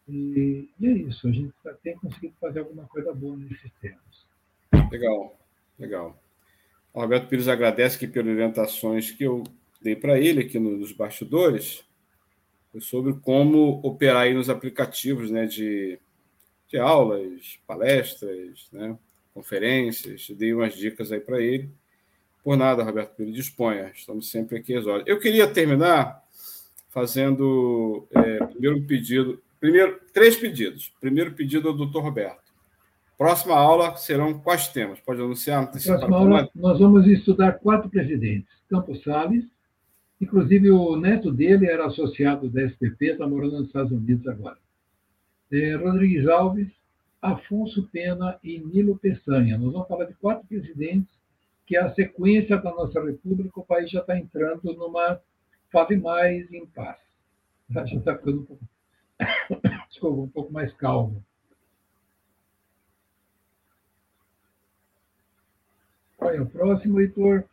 E, 0.07 0.69
e, 0.79 0.87
é 0.87 0.91
isso, 0.91 1.27
a 1.27 1.31
gente 1.31 1.51
tá, 1.63 1.73
tem 1.83 1.95
conseguido 1.95 2.35
fazer 2.39 2.59
alguma 2.59 2.83
coisa 2.85 3.11
boa 3.13 3.35
nesses 3.35 3.71
termos. 3.81 4.27
Legal, 4.91 5.37
legal. 5.79 6.21
O 6.93 7.01
Roberto 7.01 7.27
Pires 7.27 7.47
agradece 7.47 7.97
que 7.97 8.07
pelas 8.07 8.31
orientações 8.31 9.11
que 9.11 9.23
eu 9.23 9.43
dei 9.81 9.95
para 9.95 10.19
ele 10.19 10.41
aqui 10.41 10.59
nos 10.59 10.91
bastidores 10.91 11.83
sobre 12.79 13.13
como 13.13 13.79
operar 13.83 14.23
aí 14.23 14.33
nos 14.33 14.49
aplicativos 14.49 15.31
né, 15.31 15.45
de, 15.45 15.99
de 16.67 16.77
aulas, 16.77 17.59
palestras, 17.65 18.67
né, 18.71 18.97
conferências. 19.33 20.29
Dei 20.31 20.53
umas 20.53 20.75
dicas 20.75 21.11
aí 21.11 21.19
para 21.19 21.41
ele. 21.41 21.69
Por 22.45 22.55
nada, 22.55 22.83
Roberto 22.83 23.15
Pires, 23.15 23.33
disponha. 23.33 23.91
Estamos 23.95 24.29
sempre 24.29 24.59
aqui 24.59 24.75
às 24.75 24.85
horas. 24.85 25.03
Eu 25.07 25.19
queria 25.19 25.47
terminar 25.47 26.23
fazendo 26.89 28.07
é, 28.11 28.45
primeiro 28.45 28.77
um 28.77 28.85
pedido. 28.85 29.41
Primeiro, 29.59 29.99
três 30.13 30.35
pedidos. 30.35 30.93
Primeiro 31.01 31.33
pedido 31.33 31.69
ao 31.69 31.73
doutor 31.75 32.03
Roberto. 32.03 32.45
Próxima 33.17 33.55
aula 33.55 33.97
serão 33.97 34.37
quais 34.37 34.67
temas? 34.67 34.99
Pode 34.99 35.21
anunciar? 35.21 35.71
Próxima 35.71 36.17
aula, 36.17 36.47
nós 36.53 36.77
vamos 36.77 37.07
estudar 37.07 37.53
quatro 37.53 37.89
presidentes. 37.89 38.53
Campos 38.69 39.01
Salles, 39.01 39.45
Inclusive, 40.21 40.71
o 40.71 40.95
neto 40.95 41.31
dele 41.31 41.65
era 41.65 41.87
associado 41.87 42.47
da 42.49 42.63
SPP, 42.63 43.07
está 43.07 43.27
morando 43.27 43.57
nos 43.57 43.67
Estados 43.67 43.91
Unidos 43.91 44.25
agora. 44.27 44.57
É, 45.51 45.75
Rodrigues 45.75 46.27
Alves, 46.27 46.67
Afonso 47.21 47.89
Pena 47.91 48.37
e 48.43 48.59
Nilo 48.59 48.97
Peçanha. 48.97 49.57
Nós 49.57 49.73
vamos 49.73 49.87
falar 49.87 50.05
de 50.05 50.13
quatro 50.13 50.47
presidentes 50.47 51.09
que 51.65 51.75
é 51.75 51.81
a 51.81 51.93
sequência 51.93 52.57
da 52.57 52.71
nossa 52.71 53.03
república, 53.03 53.59
o 53.59 53.65
país 53.65 53.89
já 53.89 54.01
está 54.01 54.17
entrando 54.17 54.73
numa 54.73 55.19
fase 55.71 55.95
mais 55.97 56.51
em 56.51 56.65
paz. 56.67 56.97
Já 57.69 57.83
está 57.83 58.15
ficando 58.15 58.41
um 58.41 58.45
pouco, 58.45 58.63
desculpa, 59.89 60.21
um 60.21 60.29
pouco 60.29 60.53
mais 60.53 60.71
calmo. 60.73 61.23
Qual 66.17 66.31
é 66.31 66.41
o 66.41 66.45
próximo, 66.45 66.99
Heitor? 66.99 67.45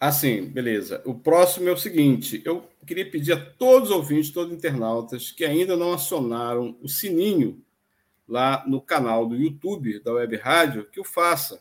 Assim, 0.00 0.44
beleza. 0.46 1.02
O 1.04 1.14
próximo 1.14 1.68
é 1.68 1.72
o 1.72 1.76
seguinte: 1.76 2.40
eu 2.44 2.68
queria 2.86 3.10
pedir 3.10 3.32
a 3.32 3.44
todos 3.44 3.90
os 3.90 3.96
ouvintes, 3.96 4.30
todos 4.30 4.52
os 4.52 4.58
internautas 4.58 5.30
que 5.30 5.44
ainda 5.44 5.76
não 5.76 5.92
acionaram 5.92 6.76
o 6.80 6.88
sininho 6.88 7.62
lá 8.26 8.64
no 8.66 8.80
canal 8.80 9.26
do 9.26 9.34
YouTube 9.34 10.00
da 10.00 10.12
Web 10.12 10.36
Rádio, 10.36 10.88
que 10.90 11.00
o 11.00 11.04
faça. 11.04 11.60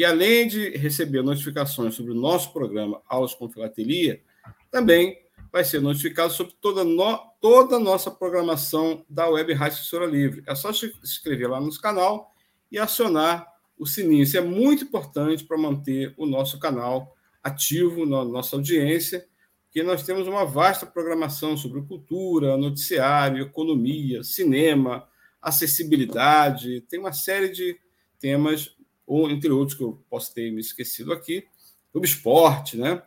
Que 0.00 0.04
além 0.06 0.48
de 0.48 0.70
receber 0.78 1.20
notificações 1.20 1.94
sobre 1.94 2.12
o 2.12 2.14
nosso 2.14 2.54
programa 2.54 3.02
Aulas 3.06 3.34
com 3.34 3.50
Filatelia, 3.50 4.22
também 4.70 5.18
vai 5.52 5.62
ser 5.62 5.78
notificado 5.78 6.32
sobre 6.32 6.54
toda, 6.58 6.82
no, 6.82 7.18
toda 7.38 7.76
a 7.76 7.78
nossa 7.78 8.10
programação 8.10 9.04
da 9.10 9.28
Web 9.28 9.52
Rádio 9.52 9.76
Assessora 9.76 10.06
Livre. 10.06 10.42
É 10.46 10.54
só 10.54 10.72
se 10.72 10.90
inscrever 11.02 11.50
lá 11.50 11.60
no 11.60 11.70
canal 11.78 12.34
e 12.72 12.78
acionar 12.78 13.46
o 13.78 13.84
sininho. 13.84 14.22
Isso 14.22 14.38
é 14.38 14.40
muito 14.40 14.84
importante 14.84 15.44
para 15.44 15.58
manter 15.58 16.14
o 16.16 16.24
nosso 16.24 16.58
canal 16.58 17.14
ativo 17.42 18.06
na 18.06 18.24
nossa 18.24 18.56
audiência, 18.56 19.26
que 19.70 19.82
nós 19.82 20.02
temos 20.02 20.26
uma 20.26 20.46
vasta 20.46 20.86
programação 20.86 21.58
sobre 21.58 21.82
cultura, 21.82 22.56
noticiário, 22.56 23.42
economia, 23.42 24.22
cinema, 24.24 25.06
acessibilidade, 25.42 26.80
tem 26.88 26.98
uma 26.98 27.12
série 27.12 27.50
de 27.50 27.78
temas, 28.18 28.74
ou 29.10 29.28
entre 29.28 29.50
outros 29.50 29.76
que 29.76 29.82
eu 29.82 30.00
posso 30.08 30.32
ter 30.32 30.52
me 30.52 30.60
esquecido 30.60 31.12
aqui, 31.12 31.44
sobre 31.92 32.08
esporte, 32.08 32.76
né? 32.76 33.02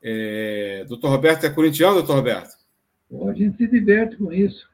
É, 0.00 0.84
doutor 0.86 1.08
Roberto 1.08 1.44
é 1.44 1.50
corintiano, 1.50 1.96
doutor 1.96 2.14
Roberto? 2.14 2.54
a 3.28 3.32
gente 3.32 3.56
se 3.56 3.66
diverte 3.66 4.16
com 4.16 4.32
isso. 4.32 4.68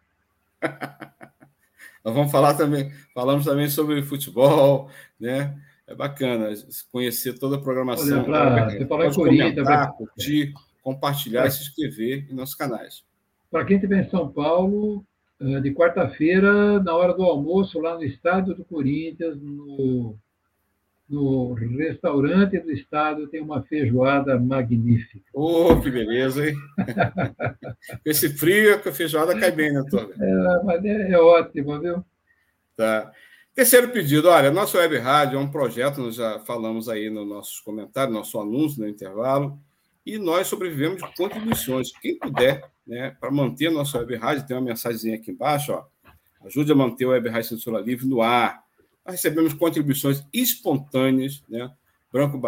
Nós 2.05 2.15
vamos 2.15 2.31
falar 2.31 2.55
também, 2.55 2.93
falamos 3.15 3.47
também 3.47 3.71
sobre 3.71 4.03
futebol, 4.03 4.91
né? 5.19 5.59
É 5.87 5.95
bacana 5.95 6.53
conhecer 6.93 7.39
toda 7.39 7.57
a 7.57 7.61
programação. 7.61 8.23
Olha, 8.29 8.71
você 8.71 8.87
falou 8.87 9.07
em 9.07 9.15
Corinthians, 9.15 9.67
pra... 9.67 9.87
curtir, 9.89 10.53
compartilhar 10.83 11.47
e 11.47 11.51
se 11.51 11.63
inscrever 11.63 12.27
em 12.31 12.35
nossos 12.35 12.55
canais. 12.55 13.03
Para 13.51 13.65
quem 13.65 13.77
estiver 13.77 14.05
em 14.05 14.11
São 14.11 14.31
Paulo, 14.31 15.05
eh, 15.41 15.61
de 15.61 15.73
quarta-feira, 15.73 16.81
na 16.83 16.95
hora 16.95 17.15
do 17.15 17.23
almoço, 17.23 17.81
lá 17.81 17.95
no 17.95 18.05
estádio 18.05 18.55
do 18.55 18.65
Corinthians, 18.65 19.41
no, 19.41 20.17
no 21.11 21.55
restaurante 21.55 22.59
do 22.61 22.71
estado, 22.71 23.27
tem 23.27 23.43
uma 23.43 23.63
feijoada 23.65 24.39
magnífica. 24.39 25.25
Oh, 25.35 25.81
que 25.81 25.91
beleza, 25.91 26.49
hein? 26.49 26.57
Esse 28.07 28.29
frio, 28.29 28.77
a 28.77 28.93
feijoada 28.93 29.39
cai 29.39 29.51
bem, 29.51 29.73
né, 29.73 29.85
Tony? 29.91 30.13
É, 30.13 30.63
mas 30.65 30.85
é, 30.85 31.11
é 31.11 31.19
ótimo, 31.19 31.81
viu? 31.81 32.05
Tá. 32.77 33.11
Terceiro 33.53 33.89
pedido, 33.89 34.29
olha, 34.29 34.53
nosso 34.53 34.79
web 34.79 34.97
rádio 34.99 35.37
é 35.37 35.43
um 35.43 35.51
projeto, 35.51 36.01
nós 36.01 36.15
já 36.15 36.39
falamos 36.39 36.89
aí 36.89 37.11
nos 37.11 37.29
nossos 37.29 37.59
comentários, 37.59 38.15
nosso 38.15 38.41
anúncio 38.41 38.81
no 38.81 38.89
intervalo, 38.89 39.59
e 40.07 40.17
nós 40.17 40.47
sobrevivemos 40.47 41.03
de 41.03 41.15
contribuições. 41.17 41.91
Quem 42.01 42.17
puder, 42.17 42.71
né, 42.87 43.17
para 43.19 43.33
manter 43.33 43.67
a 43.67 43.73
nossa 43.73 43.99
web 43.99 44.15
rádio, 44.15 44.47
tem 44.47 44.57
uma 44.57 44.63
mensagem 44.63 45.13
aqui 45.13 45.33
embaixo, 45.33 45.73
ó, 45.73 45.85
ajude 46.47 46.71
a 46.71 46.75
manter 46.77 47.05
o 47.05 47.11
web 47.11 47.29
rádio 47.29 47.49
Censura 47.49 47.81
Livre 47.81 48.07
no 48.07 48.23
ar. 48.23 48.63
Recebemos 49.07 49.55
contribuições 49.55 50.24
espontâneas, 50.32 51.42
né? 51.48 51.70
Banco, 52.12 52.40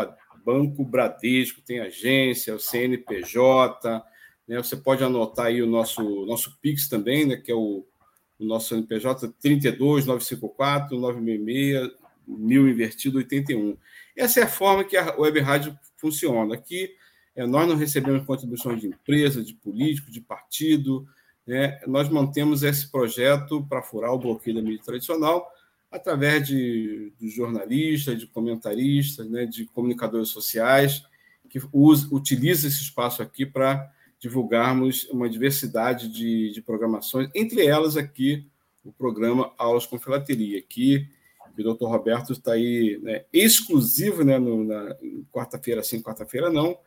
Banco 0.44 0.84
Bradesco, 0.84 1.60
tem 1.60 1.80
agência, 1.80 2.54
o 2.54 2.60
CNPJ, 2.60 4.04
né? 4.46 4.58
Você 4.58 4.76
pode 4.76 5.02
anotar 5.02 5.46
aí 5.46 5.62
o 5.62 5.66
nosso, 5.66 6.26
nosso 6.26 6.58
Pix 6.60 6.88
também, 6.88 7.26
né? 7.26 7.36
Que 7.36 7.52
é 7.52 7.54
o 7.54 7.84
o 8.42 8.46
nosso 8.46 8.70
CNPJ 8.70 9.32
32 9.40 10.06
954 10.06 10.98
966 10.98 12.02
mil 12.26 12.68
invertido 12.68 13.18
81. 13.18 13.76
Essa 14.16 14.40
é 14.40 14.42
a 14.44 14.48
forma 14.48 14.84
que 14.84 14.96
a 14.96 15.14
Web 15.16 15.40
Rádio 15.40 15.78
funciona. 15.96 16.54
Aqui 16.54 16.94
é, 17.34 17.46
nós 17.46 17.68
não 17.68 17.76
recebemos 17.76 18.24
contribuições 18.24 18.80
de 18.80 18.86
empresa, 18.86 19.42
de 19.42 19.54
político, 19.54 20.10
de 20.10 20.20
partido. 20.20 21.06
Né? 21.46 21.80
Nós 21.86 22.08
mantemos 22.08 22.62
esse 22.62 22.90
projeto 22.90 23.64
para 23.68 23.82
furar 23.82 24.12
o 24.12 24.18
bloqueio 24.18 24.56
da 24.56 24.62
mídia 24.62 24.84
tradicional 24.84 25.48
através 25.92 26.46
de, 26.46 27.12
de 27.20 27.28
jornalistas, 27.28 28.18
de 28.18 28.26
comentaristas, 28.26 29.28
né? 29.28 29.44
de 29.44 29.66
comunicadores 29.66 30.30
sociais 30.30 31.04
que 31.50 31.60
usa, 31.70 32.08
utiliza 32.10 32.66
esse 32.66 32.82
espaço 32.82 33.22
aqui 33.22 33.44
para 33.44 33.92
divulgarmos 34.18 35.04
uma 35.10 35.28
diversidade 35.28 36.08
de, 36.08 36.50
de 36.50 36.62
programações, 36.62 37.28
entre 37.34 37.66
elas 37.66 37.96
aqui 37.96 38.48
o 38.82 38.90
programa 38.90 39.52
Aulas 39.58 39.84
com 39.84 39.98
Filateria, 39.98 40.62
que 40.62 41.06
o 41.58 41.62
doutor 41.62 41.90
Roberto 41.90 42.32
está 42.32 42.52
aí 42.52 42.98
né, 43.02 43.24
exclusivo 43.32 44.24
né, 44.24 44.38
no, 44.38 44.64
na 44.64 44.96
quarta-feira 45.30 45.82
sim, 45.82 46.00
quarta-feira 46.00 46.48
não, 46.50 46.78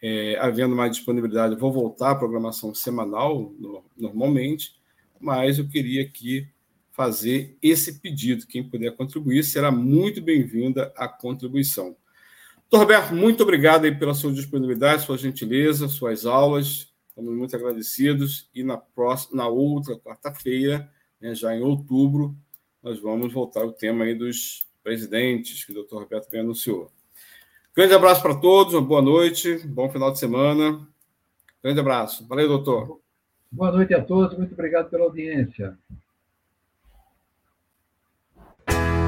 é, 0.00 0.38
havendo 0.40 0.74
mais 0.74 0.92
disponibilidade, 0.92 1.56
vou 1.56 1.72
voltar 1.72 2.12
à 2.12 2.14
programação 2.14 2.74
semanal, 2.74 3.52
no, 3.58 3.84
normalmente, 3.96 4.74
mas 5.20 5.58
eu 5.58 5.68
queria 5.68 6.02
aqui 6.02 6.48
fazer 6.96 7.58
esse 7.62 8.00
pedido. 8.00 8.46
Quem 8.46 8.66
puder 8.66 8.90
contribuir 8.96 9.44
será 9.44 9.70
muito 9.70 10.22
bem-vinda 10.22 10.90
a 10.96 11.06
contribuição. 11.06 11.94
Doutor 12.70 12.78
Roberto, 12.78 13.14
muito 13.14 13.42
obrigado 13.42 13.84
aí 13.84 13.94
pela 13.94 14.14
sua 14.14 14.32
disponibilidade, 14.32 15.04
sua 15.04 15.18
gentileza, 15.18 15.88
suas 15.88 16.24
aulas. 16.24 16.90
Estamos 17.10 17.34
muito 17.36 17.54
agradecidos. 17.54 18.48
E 18.54 18.62
na 18.62 18.78
próxima, 18.78 19.36
na 19.36 19.46
outra 19.46 19.94
quarta-feira, 19.96 20.90
né, 21.20 21.34
já 21.34 21.54
em 21.54 21.60
outubro, 21.60 22.34
nós 22.82 22.98
vamos 22.98 23.30
voltar 23.30 23.60
ao 23.60 23.72
tema 23.72 24.04
aí 24.04 24.14
dos 24.14 24.66
presidentes 24.82 25.64
que 25.64 25.72
o 25.72 25.74
doutor 25.74 26.02
Roberto 26.02 26.30
bem 26.30 26.40
anunciou. 26.40 26.90
Grande 27.74 27.92
abraço 27.92 28.22
para 28.22 28.34
todos, 28.34 28.72
uma 28.72 28.80
boa 28.80 29.02
noite, 29.02 29.58
bom 29.66 29.90
final 29.90 30.10
de 30.10 30.18
semana. 30.18 30.88
Grande 31.62 31.78
abraço. 31.78 32.26
Valeu, 32.26 32.48
doutor. 32.48 33.00
Boa 33.52 33.70
noite 33.70 33.92
a 33.92 34.02
todos, 34.02 34.36
muito 34.38 34.54
obrigado 34.54 34.88
pela 34.88 35.04
audiência. 35.04 35.76